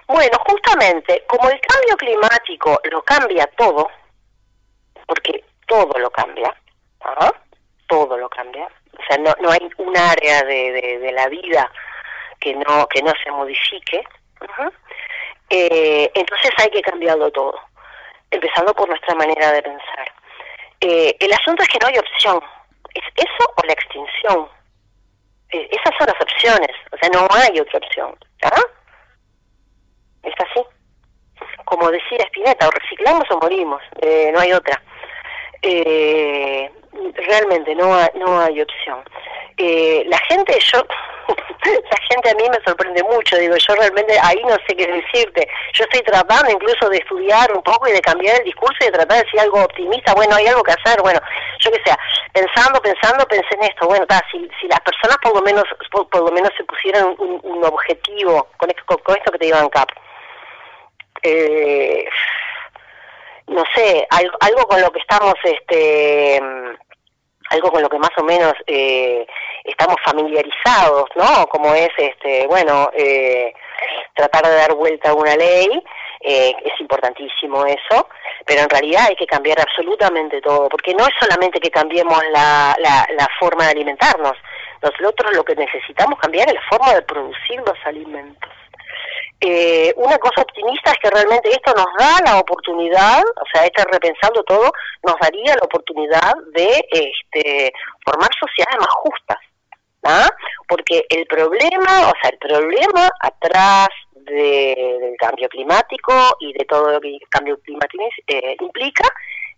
Bueno, 0.08 0.40
justamente, 0.48 1.24
como 1.28 1.50
el 1.50 1.60
cambio 1.62 1.96
climático 1.98 2.82
lo 2.92 3.04
cambia 3.04 3.48
todo, 3.56 3.88
porque 5.06 5.46
todo 5.68 6.00
lo 6.00 6.10
cambia, 6.10 6.52
¿ah? 7.02 7.32
todo 7.88 8.18
lo 8.18 8.28
cambia, 8.28 8.68
o 8.98 9.04
sea, 9.08 9.18
no, 9.20 9.32
no 9.40 9.52
hay 9.52 9.70
un 9.78 9.96
área 9.96 10.42
de, 10.42 11.00
de, 11.00 11.12
la 11.12 11.28
vida 11.28 11.72
que 12.40 12.56
no, 12.56 12.88
que 12.88 13.02
no 13.02 13.12
se 13.24 13.32
modifique, 13.32 14.04
eh, 15.50 16.12
entonces 16.14 16.52
hay 16.58 16.70
que 16.70 16.82
cambiarlo 16.82 17.32
todo, 17.32 17.60
empezando 18.32 18.74
por 18.74 18.88
nuestra 18.88 19.16
manera 19.16 19.52
de 19.52 19.62
pensar. 19.62 20.14
Eh, 20.82 21.16
el 21.20 21.34
asunto 21.34 21.64
es 21.64 21.70
que 21.70 21.80
no 21.80 21.88
hay 21.88 21.98
opción, 21.98 22.42
es 22.94 23.04
eso 23.16 23.54
o 23.56 23.66
la 23.66 23.74
extinción. 23.74 24.48
Eh, 25.52 25.68
esas 25.72 25.98
son 25.98 26.08
las 26.08 26.22
opciones, 26.22 26.76
o 26.92 26.98
sea, 26.98 27.10
no 27.10 27.28
hay 27.32 27.60
otra 27.60 27.80
opción. 27.80 28.16
Es 30.24 30.34
así. 30.38 30.64
Como 31.66 31.90
decía 31.90 32.20
Spinetta, 32.26 32.68
o 32.68 32.72
reciclamos 32.72 33.24
o 33.32 33.38
morimos, 33.40 33.82
eh, 34.02 34.32
no 34.34 34.40
hay 34.40 34.54
otra. 34.54 34.82
Eh, 35.62 36.72
realmente 37.16 37.76
no 37.76 37.96
hay, 37.96 38.10
no 38.16 38.40
hay 38.40 38.62
opción. 38.62 39.04
Eh, 39.58 40.04
la 40.08 40.18
gente, 40.20 40.58
yo, 40.72 40.80
la 41.28 41.98
gente 42.10 42.30
a 42.30 42.36
mí 42.36 42.44
me 42.50 42.64
sorprende 42.66 43.04
mucho, 43.04 43.36
digo, 43.36 43.56
yo 43.58 43.76
realmente 43.76 44.18
ahí 44.24 44.42
no 44.48 44.56
sé 44.66 44.76
qué 44.76 44.88
decirte. 44.88 45.48
Yo 45.74 45.84
estoy 45.84 46.02
tratando 46.02 46.50
incluso 46.50 46.90
de 46.90 46.98
estudiar 46.98 47.52
un 47.52 47.62
poco 47.62 47.88
y 47.90 47.92
de 47.92 48.02
cambiar 48.02 48.38
el 48.38 48.46
discurso 48.46 48.78
y 48.82 48.86
de 48.86 48.92
tratar 48.94 49.18
de 49.18 49.24
decir 49.26 49.40
algo 49.42 49.64
optimista, 49.64 50.14
bueno, 50.14 50.36
hay 50.36 50.48
algo 50.48 50.64
que 50.64 50.72
hacer, 50.72 51.02
bueno, 51.02 51.20
yo 51.60 51.72
que 51.72 51.82
sea, 51.84 52.00
pensando, 52.32 52.82
pensando, 52.82 53.26
pensé 53.28 53.54
en 53.56 53.64
esto, 53.64 53.86
bueno, 53.86 54.06
si, 54.32 54.50
si 54.62 54.68
las 54.68 54.80
personas 54.80 55.18
por 55.22 55.36
lo 55.36 55.42
menos, 55.42 55.66
por, 55.92 56.24
lo 56.24 56.32
menos 56.32 56.52
se 56.56 56.64
pusieran 56.64 57.16
un, 57.18 57.64
objetivo 57.66 58.48
con 58.56 58.70
esto, 58.70 58.84
con, 58.86 59.18
esto 59.18 59.32
que 59.34 59.40
te 59.40 59.46
digo 59.46 59.58
en 59.58 59.70
CAP, 59.70 59.90
eh, 61.24 62.06
no 63.50 63.64
sé, 63.76 64.08
algo, 64.10 64.64
con 64.68 64.82
lo 64.82 64.92
que 64.92 65.00
estamos, 65.00 65.34
este 65.44 66.42
algo 67.50 67.72
con 67.72 67.82
lo 67.82 67.90
que 67.90 67.98
más 67.98 68.12
o 68.18 68.24
menos 68.24 68.54
eh, 68.68 69.26
estamos 69.64 69.96
familiarizados, 70.06 71.06
¿no? 71.16 71.48
Como 71.48 71.74
es, 71.74 71.90
este, 71.98 72.46
bueno, 72.46 72.92
eh, 72.96 73.52
tratar 74.14 74.46
de 74.46 74.56
dar 74.56 74.76
vuelta 74.76 75.10
a 75.10 75.16
una 75.16 75.36
ley, 75.36 75.68
eh, 76.22 76.54
es 76.64 76.80
importantísimo 76.80 77.66
eso, 77.66 78.08
pero 78.46 78.62
en 78.62 78.70
realidad 78.70 79.06
hay 79.10 79.16
que 79.16 79.26
cambiar 79.26 79.60
absolutamente 79.60 80.42
todo, 80.42 80.70
porque 80.70 80.94
no 80.94 81.06
es 81.06 81.14
solamente 81.20 81.60
que 81.60 81.72
cambiemos 81.72 82.22
la, 82.32 82.76
la, 82.78 83.08
la 83.18 83.28
forma 83.40 83.66
de 83.66 83.72
alimentarnos, 83.72 84.34
nosotros 84.82 85.36
lo 85.36 85.44
que 85.44 85.56
necesitamos 85.56 86.20
cambiar 86.20 86.48
es 86.50 86.54
la 86.54 86.70
forma 86.70 86.94
de 86.94 87.02
producir 87.02 87.60
los 87.66 87.78
alimentos. 87.86 88.52
Eh, 89.42 89.94
una 89.96 90.18
cosa 90.18 90.42
optimista 90.42 90.92
es 90.92 90.98
que 91.02 91.10
realmente 91.10 91.50
esto 91.50 91.74
nos 91.74 91.88
da 91.98 92.20
la 92.26 92.40
oportunidad, 92.40 93.22
o 93.22 93.46
sea, 93.54 93.66
este 93.66 93.86
repensando 93.86 94.44
todo, 94.44 94.70
nos 95.04 95.16
daría 95.22 95.56
la 95.56 95.64
oportunidad 95.64 96.34
de 96.54 96.86
este, 96.92 97.72
formar 98.04 98.30
sociedades 98.38 98.80
más 98.80 98.94
justas, 98.96 99.38
¿ah? 100.04 100.30
Porque 100.68 101.06
el 101.10 101.26
problema, 101.28 102.10
o 102.10 102.14
sea, 102.22 102.32
el 102.32 102.38
problema 102.38 103.10
atrás 103.22 103.88
del 104.14 105.16
cambio 105.18 105.48
climático 105.48 106.14
y 106.42 106.52
de 106.54 106.66
todo 106.66 106.92
lo 106.92 107.00
que 107.00 107.16
el 107.16 107.30
cambio 107.30 107.58
climático 107.62 108.04
eh, 108.28 108.58
implica 108.60 109.08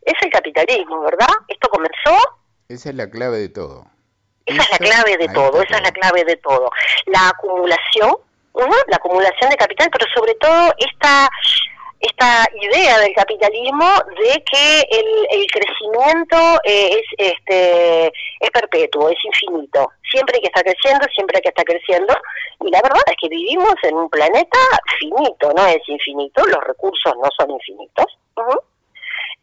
es 0.04 0.14
el 0.22 0.30
capitalismo, 0.30 1.02
¿verdad? 1.02 1.34
Esto 1.48 1.68
comenzó. 1.70 2.18
Esa 2.70 2.90
es 2.90 2.96
la 2.96 3.10
clave 3.10 3.40
de 3.40 3.50
todo. 3.50 3.88
Esa 4.46 4.62
es 4.62 4.72
la 4.72 4.78
clave 4.78 5.18
de 5.18 5.28
todo, 5.30 5.62
esa 5.62 5.78
es 5.78 5.84
la 5.84 5.92
clave 5.92 6.24
de 6.24 6.36
todo. 6.38 6.70
La 7.08 7.30
acumulación 7.30 8.16
la 8.54 8.98
acumulación 8.98 9.50
de 9.50 9.58
capital, 9.58 9.90
pero 9.92 10.06
sobre 10.14 10.36
todo 10.36 10.74
esta 10.78 11.30
esta 12.02 12.48
idea 12.60 12.98
del 12.98 13.14
capitalismo 13.14 13.86
de 14.24 14.44
que 14.44 14.80
el, 14.90 15.40
el 15.40 15.46
crecimiento 15.52 16.60
eh, 16.64 17.00
es 17.00 17.04
este 17.18 18.08
es 18.08 18.50
perpetuo, 18.52 19.10
es 19.10 19.24
infinito. 19.24 19.88
Siempre 20.10 20.36
hay 20.36 20.42
que 20.42 20.48
estar 20.48 20.64
creciendo, 20.64 21.06
siempre 21.14 21.38
hay 21.38 21.42
que 21.44 21.50
estar 21.50 21.66
creciendo. 21.66 22.14
Y 22.66 22.72
la 22.72 22.82
verdad 22.82 23.02
es 23.06 23.16
que 23.22 23.30
vivimos 23.30 23.76
en 23.84 23.96
un 23.96 24.10
planeta 24.10 24.58
finito, 25.00 25.54
no 25.56 25.68
es 25.68 25.88
infinito, 25.88 26.44
los 26.48 26.64
recursos 26.64 27.14
no 27.18 27.30
son 27.38 27.52
infinitos. 27.52 28.06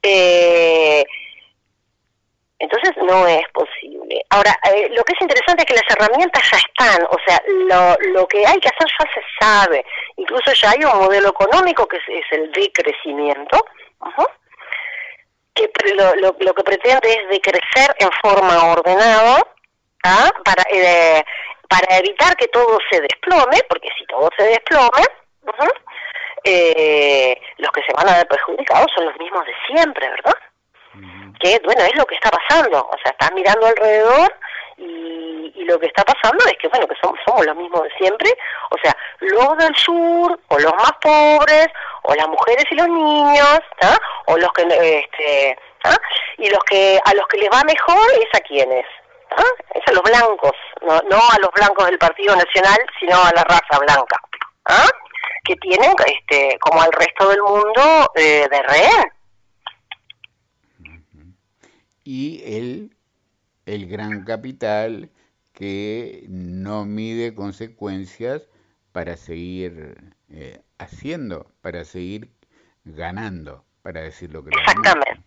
eh, 0.02 1.04
entonces 2.58 2.90
no 2.96 3.26
es 3.26 3.46
posible. 3.52 4.24
Ahora, 4.30 4.58
eh, 4.74 4.88
lo 4.90 5.04
que 5.04 5.12
es 5.12 5.20
interesante 5.20 5.62
es 5.62 5.66
que 5.66 5.74
las 5.74 5.96
herramientas 5.96 6.42
ya 6.50 6.56
están, 6.58 7.06
o 7.08 7.16
sea, 7.24 7.40
lo, 7.46 7.96
lo 8.12 8.26
que 8.26 8.44
hay 8.44 8.58
que 8.58 8.68
hacer 8.68 8.88
ya 8.98 9.06
se 9.14 9.22
sabe. 9.40 9.84
Incluso 10.16 10.52
ya 10.52 10.70
hay 10.70 10.84
un 10.84 10.98
modelo 10.98 11.28
económico 11.28 11.86
que 11.86 11.98
es, 11.98 12.24
el 12.32 12.50
decrecimiento, 12.50 13.64
que 15.54 15.70
lo, 15.94 16.54
que 16.54 16.64
pretende 16.64 17.12
es 17.12 17.28
decrecer 17.28 17.94
en 17.98 18.10
forma 18.22 18.72
ordenada 18.72 19.42
¿ah? 20.04 20.30
para, 20.44 20.64
eh, 20.70 21.24
para 21.68 21.98
evitar 21.98 22.36
que 22.36 22.48
todo 22.48 22.78
se 22.90 23.00
desplome, 23.00 23.58
porque 23.68 23.88
si 23.98 24.04
todo 24.06 24.28
se 24.36 24.44
desplome, 24.44 25.02
eh, 26.44 27.40
los 27.58 27.70
que 27.70 27.82
se 27.82 27.92
van 27.94 28.08
a 28.08 28.16
ver 28.18 28.28
perjudicados 28.28 28.90
son 28.96 29.06
los 29.06 29.18
mismos 29.18 29.44
de 29.46 29.52
siempre, 29.66 30.08
¿verdad? 30.08 30.34
Que 31.40 31.60
bueno, 31.64 31.82
es 31.82 31.94
lo 31.96 32.04
que 32.04 32.14
está 32.14 32.30
pasando, 32.30 32.78
o 32.78 32.96
sea, 33.02 33.12
estás 33.12 33.32
mirando 33.32 33.66
alrededor 33.66 34.34
y, 34.76 35.52
y 35.54 35.64
lo 35.64 35.78
que 35.78 35.86
está 35.86 36.04
pasando 36.04 36.44
es 36.46 36.56
que 36.58 36.68
bueno, 36.68 36.86
que 36.86 36.94
somos, 37.00 37.18
somos 37.26 37.44
los 37.44 37.56
mismos 37.56 37.82
de 37.82 37.90
siempre, 37.98 38.30
o 38.70 38.76
sea, 38.82 38.96
los 39.20 39.56
del 39.58 39.74
sur, 39.76 40.38
o 40.48 40.58
los 40.58 40.72
más 40.74 40.92
pobres, 41.00 41.66
o 42.02 42.14
las 42.14 42.28
mujeres 42.28 42.64
y 42.70 42.74
los 42.76 42.88
niños, 42.88 43.60
o 44.26 44.36
los 44.36 44.50
que, 44.52 44.62
este, 44.62 45.58
y 46.38 46.48
los 46.48 46.62
que, 46.64 46.98
a 47.04 47.14
los 47.14 47.26
que 47.26 47.38
les 47.38 47.50
va 47.50 47.62
mejor 47.64 48.10
es 48.20 48.38
a 48.38 48.42
quienes, 48.44 48.86
es 49.74 49.82
a 49.86 49.92
los 49.92 50.02
blancos, 50.02 50.54
no, 50.82 51.00
no 51.10 51.16
a 51.16 51.38
los 51.40 51.50
blancos 51.54 51.86
del 51.86 51.98
Partido 51.98 52.36
Nacional, 52.36 52.78
sino 53.00 53.16
a 53.16 53.32
la 53.34 53.44
raza 53.44 53.78
blanca, 53.80 54.20
que 55.44 55.56
tienen, 55.56 55.92
este, 56.06 56.58
como 56.60 56.82
al 56.82 56.92
resto 56.92 57.28
del 57.30 57.42
mundo, 57.42 58.10
eh, 58.14 58.46
de 58.50 58.62
rehén 58.62 59.17
y 62.08 62.40
el, 62.42 62.96
el 63.66 63.86
gran 63.86 64.24
capital 64.24 65.10
que 65.52 66.24
no 66.26 66.86
mide 66.86 67.34
consecuencias 67.34 68.48
para 68.92 69.18
seguir 69.18 70.14
eh, 70.30 70.62
haciendo, 70.78 71.52
para 71.60 71.84
seguir 71.84 72.30
ganando, 72.86 73.62
para 73.82 74.00
decir 74.00 74.32
lo 74.32 74.42
que 74.42 74.48
Exactamente, 74.58 75.22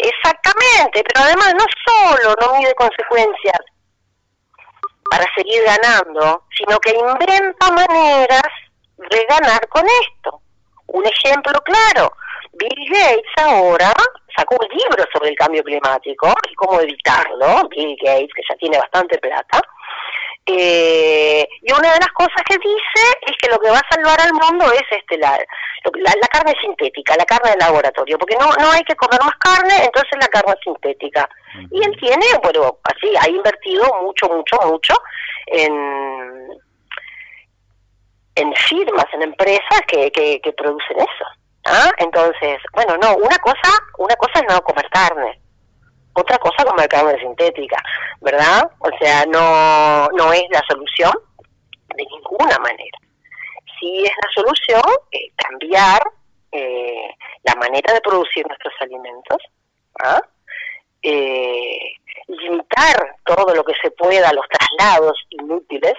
exactamente, 0.00 1.04
pero 1.04 1.24
además 1.24 1.54
no 1.54 1.66
solo 1.86 2.34
no 2.40 2.58
mide 2.58 2.74
consecuencias 2.74 3.60
para 5.08 5.24
seguir 5.36 5.62
ganando, 5.62 6.42
sino 6.56 6.80
que 6.80 6.96
inventa 6.98 7.70
maneras 7.70 8.50
de 8.96 9.26
ganar 9.30 9.68
con 9.68 9.84
esto. 9.86 10.40
Un 10.88 11.04
ejemplo 11.06 11.60
claro, 11.60 12.12
Bill 12.54 12.90
Gates 12.90 13.32
ahora 13.36 13.94
sacó 14.36 14.56
un 14.60 14.68
libro 14.68 15.04
sobre 15.12 15.30
el 15.30 15.36
cambio 15.36 15.62
climático 15.62 16.32
y 16.50 16.54
cómo 16.54 16.80
evitarlo, 16.80 17.68
Bill 17.68 17.96
Gates, 18.00 18.30
que 18.34 18.42
ya 18.48 18.56
tiene 18.56 18.78
bastante 18.78 19.18
plata. 19.18 19.60
Eh, 20.46 21.48
y 21.62 21.72
una 21.72 21.94
de 21.94 22.00
las 22.00 22.12
cosas 22.12 22.42
que 22.46 22.58
dice 22.58 23.18
es 23.22 23.36
que 23.38 23.48
lo 23.48 23.58
que 23.58 23.70
va 23.70 23.78
a 23.78 23.94
salvar 23.94 24.20
al 24.20 24.32
mundo 24.34 24.70
es 24.72 24.82
este 24.90 25.16
la, 25.16 25.38
la, 25.38 26.28
carne 26.30 26.52
sintética, 26.60 27.16
la 27.16 27.24
carne 27.24 27.52
de 27.52 27.56
laboratorio, 27.56 28.18
porque 28.18 28.36
no, 28.36 28.46
no 28.60 28.70
hay 28.70 28.82
que 28.82 28.94
comer 28.94 29.20
más 29.22 29.36
carne, 29.38 29.84
entonces 29.84 30.12
la 30.20 30.28
carne 30.28 30.54
sintética. 30.62 31.26
Y 31.70 31.82
él 31.82 31.96
tiene, 31.98 32.26
bueno, 32.42 32.78
así, 32.84 33.14
ha 33.18 33.28
invertido 33.28 33.86
mucho, 34.02 34.28
mucho, 34.28 34.58
mucho 34.66 34.94
en 35.46 36.64
en 38.36 38.52
firmas, 38.54 39.06
en 39.12 39.22
empresas 39.22 39.80
que, 39.86 40.10
que, 40.10 40.40
que 40.40 40.52
producen 40.52 40.96
eso. 40.98 41.24
¿Ah? 41.64 41.90
Entonces, 41.98 42.58
bueno, 42.72 42.96
no, 42.98 43.16
una 43.16 43.38
cosa, 43.38 43.70
una 43.98 44.16
cosa 44.16 44.40
es 44.40 44.44
no 44.48 44.60
comer 44.62 44.88
carne, 44.90 45.40
otra 46.14 46.38
cosa 46.38 46.64
comer 46.64 46.88
carne 46.88 47.18
sintética, 47.18 47.82
¿verdad? 48.20 48.70
O 48.78 48.90
sea, 48.98 49.24
no, 49.26 50.08
no 50.16 50.32
es 50.32 50.44
la 50.50 50.62
solución 50.68 51.12
de 51.96 52.04
ninguna 52.04 52.58
manera. 52.58 52.98
Sí 53.80 54.04
es 54.04 54.12
la 54.22 54.32
solución 54.34 54.82
eh, 55.10 55.30
cambiar 55.36 56.02
eh, 56.52 57.08
la 57.42 57.54
manera 57.56 57.92
de 57.92 58.00
producir 58.00 58.46
nuestros 58.46 58.74
alimentos, 58.80 59.38
¿ah? 60.02 60.20
eh, 61.02 61.78
limitar 62.28 63.16
todo 63.24 63.54
lo 63.54 63.64
que 63.64 63.74
se 63.82 63.90
pueda, 63.90 64.32
los 64.32 64.46
traslados 64.48 65.18
inútiles, 65.30 65.94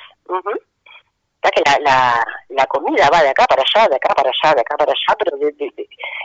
que 1.52 1.62
la, 1.66 2.26
la, 2.50 2.66
comida 2.68 3.10
va 3.12 3.22
de 3.22 3.30
acá 3.30 3.46
para 3.46 3.62
allá, 3.62 3.88
de 3.88 3.96
acá 3.96 4.14
para 4.14 4.30
allá, 4.30 4.56
de 4.56 4.62
acá 4.62 4.78
para 4.78 4.92
allá, 4.92 5.16
pero 5.20 5.38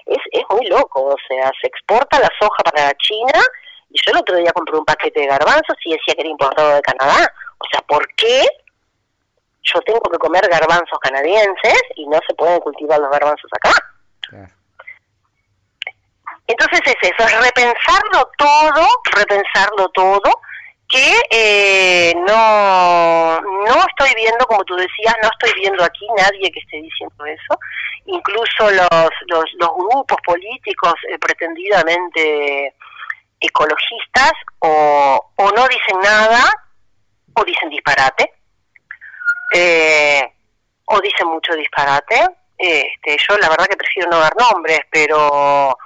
es, 0.07 0.19
es 0.33 0.43
muy 0.51 0.67
loco, 0.67 1.05
o 1.05 1.17
sea, 1.29 1.51
se 1.61 1.67
exporta 1.67 2.19
la 2.21 2.29
soja 2.39 2.63
para 2.65 2.93
China 2.95 3.41
y 3.91 4.01
yo 4.05 4.13
el 4.13 4.19
otro 4.19 4.37
día 4.37 4.53
compré 4.53 4.77
un 4.77 4.85
paquete 4.85 5.21
de 5.21 5.27
garbanzos 5.27 5.77
y 5.85 5.93
decía 5.93 6.15
que 6.15 6.21
era 6.21 6.31
importado 6.31 6.75
de 6.75 6.83
Canadá, 6.83 7.33
o 7.59 7.65
sea, 7.71 7.81
¿por 7.83 8.07
qué 8.15 8.47
yo 9.63 9.81
tengo 9.83 10.01
que 10.01 10.19
comer 10.19 10.49
garbanzos 10.49 10.99
canadienses 11.01 11.83
y 11.97 12.07
no 12.07 12.19
se 12.27 12.35
pueden 12.35 12.61
cultivar 12.61 12.99
los 12.99 13.11
garbanzos 13.11 13.51
acá? 13.53 13.73
Entonces 16.47 16.81
es 16.85 17.11
eso, 17.11 17.29
es 17.29 17.45
repensarlo 17.45 18.29
todo, 18.37 18.87
repensarlo 19.17 19.89
todo, 19.91 20.41
que 20.91 21.23
eh, 21.31 22.15
no, 22.17 23.41
no 23.41 23.87
estoy 23.87 24.13
viendo, 24.17 24.45
como 24.47 24.65
tú 24.65 24.75
decías, 24.75 25.15
no 25.23 25.29
estoy 25.31 25.61
viendo 25.61 25.85
aquí 25.85 26.07
nadie 26.17 26.51
que 26.51 26.59
esté 26.59 26.83
diciendo 26.83 27.25
eso, 27.25 27.59
incluso 28.07 28.71
los, 28.71 29.11
los, 29.29 29.45
los 29.59 29.71
grupos 29.77 30.19
políticos 30.25 30.95
eh, 31.09 31.19
pretendidamente 31.19 32.75
ecologistas 33.39 34.33
o, 34.59 35.33
o 35.37 35.51
no 35.53 35.69
dicen 35.69 36.01
nada 36.03 36.53
o 37.35 37.45
dicen 37.45 37.71
disparate, 37.71 38.33
eh, 39.55 40.33
o 40.87 41.01
dicen 41.01 41.29
mucho 41.29 41.55
disparate. 41.55 42.27
Este, 42.59 43.17
yo 43.27 43.39
la 43.39 43.49
verdad 43.49 43.67
que 43.67 43.77
prefiero 43.77 44.11
no 44.11 44.19
dar 44.19 44.35
nombres, 44.37 44.81
pero 44.91 45.77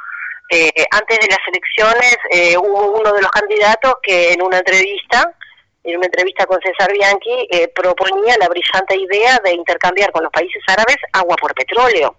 eh, 0.50 0.84
antes 0.90 1.18
de 1.18 1.26
las 1.26 1.38
elecciones 1.48 2.16
eh, 2.30 2.56
hubo 2.58 3.00
uno 3.00 3.12
de 3.12 3.22
los 3.22 3.30
candidatos 3.30 3.94
que 4.02 4.32
en 4.32 4.42
una 4.42 4.58
entrevista, 4.58 5.34
en 5.82 5.96
una 5.96 6.06
entrevista 6.06 6.44
con 6.46 6.60
César 6.60 6.92
Bianchi, 6.92 7.48
eh, 7.50 7.68
proponía 7.68 8.36
la 8.38 8.48
brillante 8.48 8.96
idea 8.96 9.40
de 9.42 9.52
intercambiar 9.52 10.12
con 10.12 10.22
los 10.22 10.32
países 10.32 10.62
árabes 10.66 10.96
agua 11.12 11.36
por 11.36 11.54
petróleo. 11.54 12.14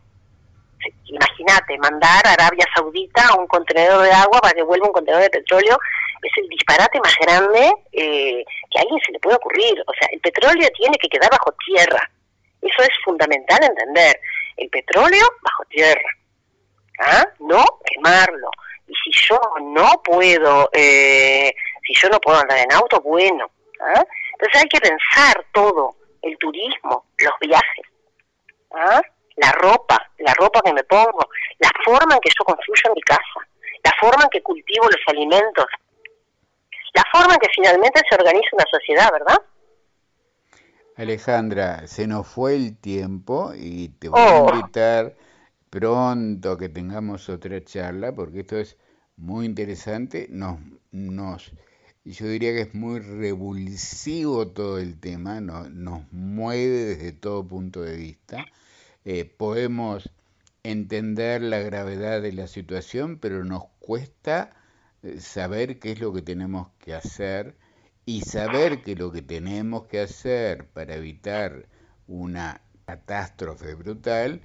Imagínate, 1.05 1.77
mandar 1.77 2.27
a 2.27 2.33
Arabia 2.33 2.65
Saudita 2.75 3.35
un 3.37 3.47
contenedor 3.47 4.03
de 4.03 4.11
agua 4.11 4.39
para 4.41 4.53
que 4.53 4.63
vuelva 4.63 4.87
un 4.87 4.93
contenedor 4.93 5.23
de 5.23 5.29
petróleo 5.29 5.77
es 6.21 6.31
el 6.37 6.49
disparate 6.49 6.99
más 6.99 7.15
grande 7.21 7.71
que 7.91 8.79
a 8.79 8.81
alguien 8.81 8.99
se 9.05 9.11
le 9.11 9.19
puede 9.19 9.35
ocurrir. 9.35 9.83
O 9.85 9.93
sea, 9.99 10.09
el 10.11 10.19
petróleo 10.19 10.67
tiene 10.77 10.97
que 10.97 11.07
quedar 11.07 11.29
bajo 11.29 11.55
tierra. 11.65 12.09
Eso 12.61 12.81
es 12.81 12.89
fundamental 13.03 13.59
entender. 13.63 14.19
El 14.57 14.69
petróleo 14.69 15.25
bajo 15.41 15.63
tierra 15.69 16.09
¿ah? 16.99 17.25
no 17.39 17.63
quemarlo. 17.85 18.49
Y 18.87 18.93
si 18.93 19.27
yo 19.27 19.39
no 19.61 20.01
puedo, 20.03 20.69
eh, 20.73 21.53
si 21.85 21.93
yo 22.01 22.09
no 22.09 22.19
puedo 22.19 22.39
andar 22.39 22.59
en 22.59 22.71
auto, 22.73 23.01
bueno. 23.01 23.49
¿ah? 23.81 24.05
Entonces 24.33 24.61
hay 24.61 24.69
que 24.69 24.79
pensar 24.79 25.45
todo, 25.53 25.95
el 26.21 26.37
turismo, 26.37 27.05
los 27.17 27.33
viajes, 27.39 27.85
¿ah? 28.71 29.01
la 29.37 29.51
ropa, 29.53 30.11
la 30.19 30.33
ropa 30.33 30.61
que 30.63 30.73
me 30.73 30.83
pongo, 30.83 31.27
la 31.59 31.69
forma 31.83 32.15
en 32.15 32.21
que 32.21 32.31
yo 32.37 32.45
construyo 32.45 32.93
mi 32.95 33.01
casa, 33.01 33.47
la 33.83 33.91
forma 33.99 34.23
en 34.23 34.29
que 34.29 34.41
cultivo 34.41 34.85
los 34.85 35.01
alimentos, 35.07 35.65
la 36.93 37.03
forma 37.11 37.33
en 37.33 37.39
que 37.39 37.49
finalmente 37.53 38.01
se 38.09 38.15
organiza 38.15 38.49
una 38.53 38.65
sociedad, 38.71 39.11
¿verdad? 39.11 39.37
Alejandra, 40.97 41.87
se 41.87 42.07
nos 42.07 42.25
fue 42.25 42.55
el 42.55 42.79
tiempo 42.79 43.51
y 43.53 43.89
te 43.99 44.07
voy 44.07 44.19
a 44.19 44.41
oh. 44.41 44.49
invitar 44.55 45.13
pronto 45.75 46.57
que 46.57 46.69
tengamos 46.69 47.27
otra 47.27 47.61
charla, 47.61 48.15
porque 48.15 48.39
esto 48.39 48.57
es 48.57 48.77
muy 49.17 49.45
interesante, 49.45 50.27
nos, 50.29 50.57
nos, 50.93 51.51
yo 52.05 52.29
diría 52.29 52.53
que 52.53 52.61
es 52.61 52.73
muy 52.73 53.01
revulsivo 53.01 54.47
todo 54.47 54.77
el 54.79 54.97
tema, 55.01 55.41
nos, 55.41 56.01
mueve 56.13 56.95
desde 56.95 57.11
todo 57.11 57.45
punto 57.45 57.81
de 57.81 57.97
vista. 57.97 58.45
Eh, 59.03 59.25
podemos 59.25 60.09
entender 60.63 61.41
la 61.41 61.59
gravedad 61.59 62.21
de 62.21 62.31
la 62.31 62.47
situación, 62.47 63.19
pero 63.19 63.43
nos 63.43 63.65
cuesta 63.79 64.51
eh, 65.03 65.19
saber 65.19 65.79
qué 65.79 65.91
es 65.91 65.99
lo 65.99 66.13
que 66.13 66.21
tenemos 66.21 66.69
que 66.79 66.93
hacer 66.93 67.57
y 68.05 68.21
saber 68.21 68.81
que 68.81 68.95
lo 68.95 69.11
que 69.11 69.21
tenemos 69.21 69.87
que 69.87 69.99
hacer 69.99 70.69
para 70.69 70.95
evitar 70.95 71.67
una 72.07 72.61
catástrofe 72.85 73.73
brutal 73.73 74.41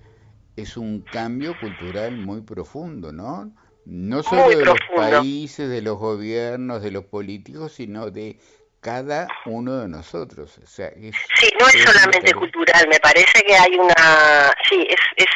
es 0.57 0.77
un 0.77 1.03
cambio 1.03 1.59
cultural 1.59 2.13
muy 2.13 2.43
profundo, 2.43 3.13
¿no? 3.13 3.53
No 3.87 4.23
solo 4.23 4.49
de 4.49 4.65
los 4.65 4.79
países, 4.95 5.69
de 5.69 5.83
los 5.83 5.99
gobiernos, 5.99 6.83
de 6.83 6.91
los 6.91 7.05
políticos, 7.05 7.73
sino 7.73 8.11
de 8.11 8.39
cada 8.81 9.29
uno 9.47 9.79
de 9.79 9.89
nosotros. 9.89 10.59
O 10.63 10.67
sea, 10.67 10.91
sí, 10.91 11.49
no 11.59 11.69
es, 11.69 11.83
solamente 11.83 12.35
cultural, 12.35 12.87
me 12.89 13.01
parece 13.01 13.43
que 13.43 13.55
hay 13.55 13.75
una... 13.77 14.53
Sí, 14.69 14.87
es, 14.89 15.01
es, 15.17 15.27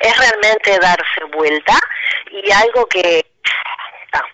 es 0.00 0.18
realmente 0.18 0.78
darse 0.80 1.24
vuelta 1.36 1.78
y 2.30 2.50
algo 2.50 2.86
que... 2.86 3.24
Ah, 4.12 4.24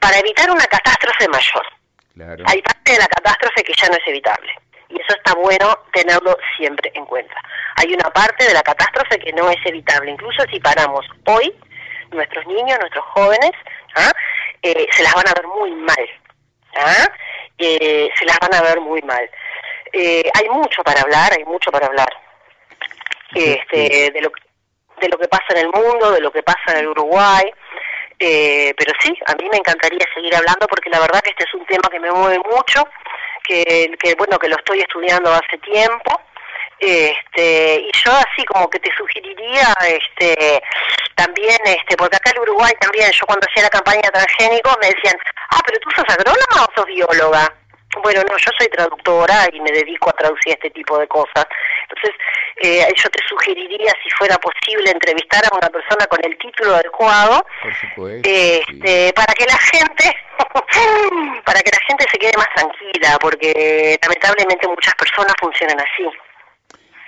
para 0.00 0.18
evitar 0.18 0.50
una 0.50 0.66
catástrofe 0.66 1.28
mayor. 1.28 2.46
Hay 2.46 2.62
parte 2.62 2.92
de 2.92 2.98
la 2.98 3.06
catástrofe 3.06 3.62
que 3.62 3.74
ya 3.74 3.88
no 3.88 3.94
es 3.94 4.06
evitable 4.06 4.52
y 4.88 5.00
eso 5.00 5.16
está 5.16 5.34
bueno 5.34 5.78
tenerlo 5.92 6.36
siempre 6.56 6.90
en 6.94 7.04
cuenta. 7.06 7.34
Hay 7.76 7.92
una 7.92 8.10
parte 8.10 8.46
de 8.46 8.54
la 8.54 8.62
catástrofe 8.62 9.18
que 9.18 9.32
no 9.32 9.50
es 9.50 9.58
evitable, 9.64 10.10
incluso 10.10 10.44
si 10.50 10.60
paramos 10.60 11.04
hoy, 11.26 11.54
nuestros 12.12 12.46
niños, 12.46 12.78
nuestros 12.78 13.04
jóvenes, 13.06 13.52
¿ah? 13.96 14.12
eh, 14.62 14.86
se 14.92 15.02
las 15.02 15.14
van 15.14 15.28
a 15.28 15.34
ver 15.34 15.46
muy 15.48 15.72
mal, 15.72 16.08
¿ah? 16.76 17.08
eh, 17.58 18.10
se 18.14 18.24
las 18.24 18.38
van 18.38 18.54
a 18.54 18.62
ver 18.62 18.80
muy 18.80 19.02
mal. 19.02 19.28
Eh, 19.92 20.30
hay 20.34 20.48
mucho 20.50 20.82
para 20.82 21.00
hablar, 21.00 21.32
hay 21.32 21.44
mucho 21.44 21.70
para 21.70 21.86
hablar 21.86 22.08
este, 23.34 24.10
de, 24.12 24.20
lo, 24.20 24.30
de 25.00 25.08
lo 25.08 25.18
que 25.18 25.28
pasa 25.28 25.46
en 25.50 25.58
el 25.58 25.68
mundo, 25.68 26.12
de 26.12 26.20
lo 26.20 26.30
que 26.30 26.42
pasa 26.42 26.72
en 26.72 26.78
el 26.78 26.88
Uruguay, 26.88 27.44
pero 28.18 28.92
sí, 29.00 29.14
a 29.26 29.34
mí 29.34 29.48
me 29.50 29.58
encantaría 29.58 30.06
seguir 30.14 30.34
hablando 30.34 30.66
porque 30.68 30.90
la 30.90 31.00
verdad 31.00 31.20
que 31.20 31.30
este 31.30 31.44
es 31.44 31.54
un 31.54 31.66
tema 31.66 31.88
que 31.90 32.00
me 32.00 32.10
mueve 32.10 32.38
mucho 32.38 32.86
que, 33.46 34.14
bueno 34.18 34.38
que 34.38 34.48
lo 34.48 34.56
estoy 34.56 34.80
estudiando 34.80 35.32
hace 35.32 35.58
tiempo 35.58 36.20
este 36.78 37.80
y 37.80 37.90
yo 38.04 38.12
así 38.12 38.44
como 38.44 38.68
que 38.68 38.78
te 38.78 38.90
sugeriría 38.96 39.74
este 39.86 40.62
también 41.14 41.58
este 41.64 41.96
porque 41.96 42.16
acá 42.16 42.32
en 42.32 42.40
Uruguay 42.40 42.72
también 42.80 43.10
yo 43.12 43.24
cuando 43.26 43.46
hacía 43.48 43.62
la 43.62 43.70
campaña 43.70 44.02
de 44.02 44.10
transgénicos 44.10 44.76
me 44.80 44.88
decían 44.88 45.16
ah 45.50 45.60
pero 45.64 45.78
tú 45.80 45.90
sos 45.90 46.04
agrónoma 46.08 46.66
o 46.68 46.74
sos 46.74 46.86
bióloga 46.86 47.50
bueno, 48.02 48.22
no, 48.28 48.36
yo 48.36 48.50
soy 48.58 48.68
traductora 48.68 49.48
y 49.52 49.60
me 49.60 49.70
dedico 49.70 50.10
a 50.10 50.12
traducir 50.12 50.52
este 50.52 50.70
tipo 50.70 50.98
de 50.98 51.06
cosas. 51.08 51.46
Entonces, 51.88 52.14
eh, 52.62 52.86
yo 52.96 53.08
te 53.10 53.22
sugeriría, 53.28 53.92
si 54.02 54.10
fuera 54.10 54.36
posible, 54.38 54.90
entrevistar 54.90 55.44
a 55.44 55.56
una 55.56 55.68
persona 55.68 56.06
con 56.06 56.18
el 56.24 56.36
título 56.38 56.74
adecuado, 56.74 57.44
este, 58.22 59.12
para 59.14 59.32
que 59.34 59.44
la 59.46 59.58
gente, 59.58 60.16
para 61.44 61.60
que 61.60 61.70
la 61.70 61.80
gente 61.86 62.06
se 62.10 62.18
quede 62.18 62.32
más 62.36 62.48
tranquila, 62.54 63.18
porque 63.20 63.98
lamentablemente 64.02 64.66
muchas 64.68 64.94
personas 64.94 65.34
funcionan 65.40 65.78
así. 65.80 66.08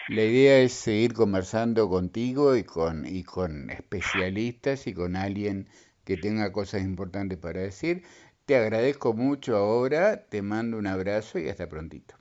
La 0.08 0.22
idea 0.22 0.60
es 0.60 0.72
seguir 0.72 1.12
conversando 1.12 1.88
contigo 1.90 2.56
y 2.56 2.64
con, 2.64 3.04
y 3.06 3.24
con 3.24 3.68
especialistas 3.70 4.86
y 4.86 4.94
con 4.94 5.16
alguien 5.16 5.68
que 6.06 6.16
tenga 6.16 6.50
cosas 6.50 6.80
importantes 6.80 7.36
para 7.36 7.60
decir. 7.60 8.02
Te 8.48 8.56
agradezco 8.56 9.12
mucho 9.12 9.58
ahora, 9.58 10.24
te 10.24 10.40
mando 10.40 10.78
un 10.78 10.86
abrazo 10.86 11.38
y 11.38 11.50
hasta 11.50 11.68
prontito. 11.68 12.14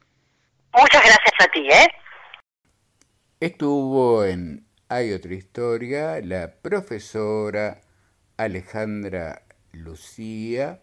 Muchas 0.73 1.01
gracias 1.01 1.33
a 1.39 1.47
ti, 1.53 1.69
¿eh? 1.69 1.87
Estuvo 3.39 4.25
en 4.25 4.67
Hay 4.89 5.13
otra 5.13 5.33
historia 5.33 6.19
la 6.19 6.51
profesora 6.61 7.79
Alejandra 8.35 9.43
Lucía, 9.71 10.81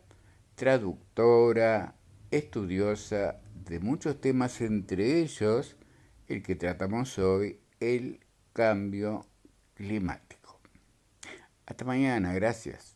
traductora, 0.54 1.96
estudiosa 2.30 3.42
de 3.66 3.80
muchos 3.80 4.22
temas, 4.22 4.62
entre 4.62 5.20
ellos 5.20 5.76
el 6.26 6.42
que 6.42 6.54
tratamos 6.54 7.18
hoy, 7.18 7.60
el 7.80 8.18
cambio 8.54 9.26
climático. 9.74 10.58
Hasta 11.66 11.84
mañana, 11.84 12.32
gracias. 12.32 12.93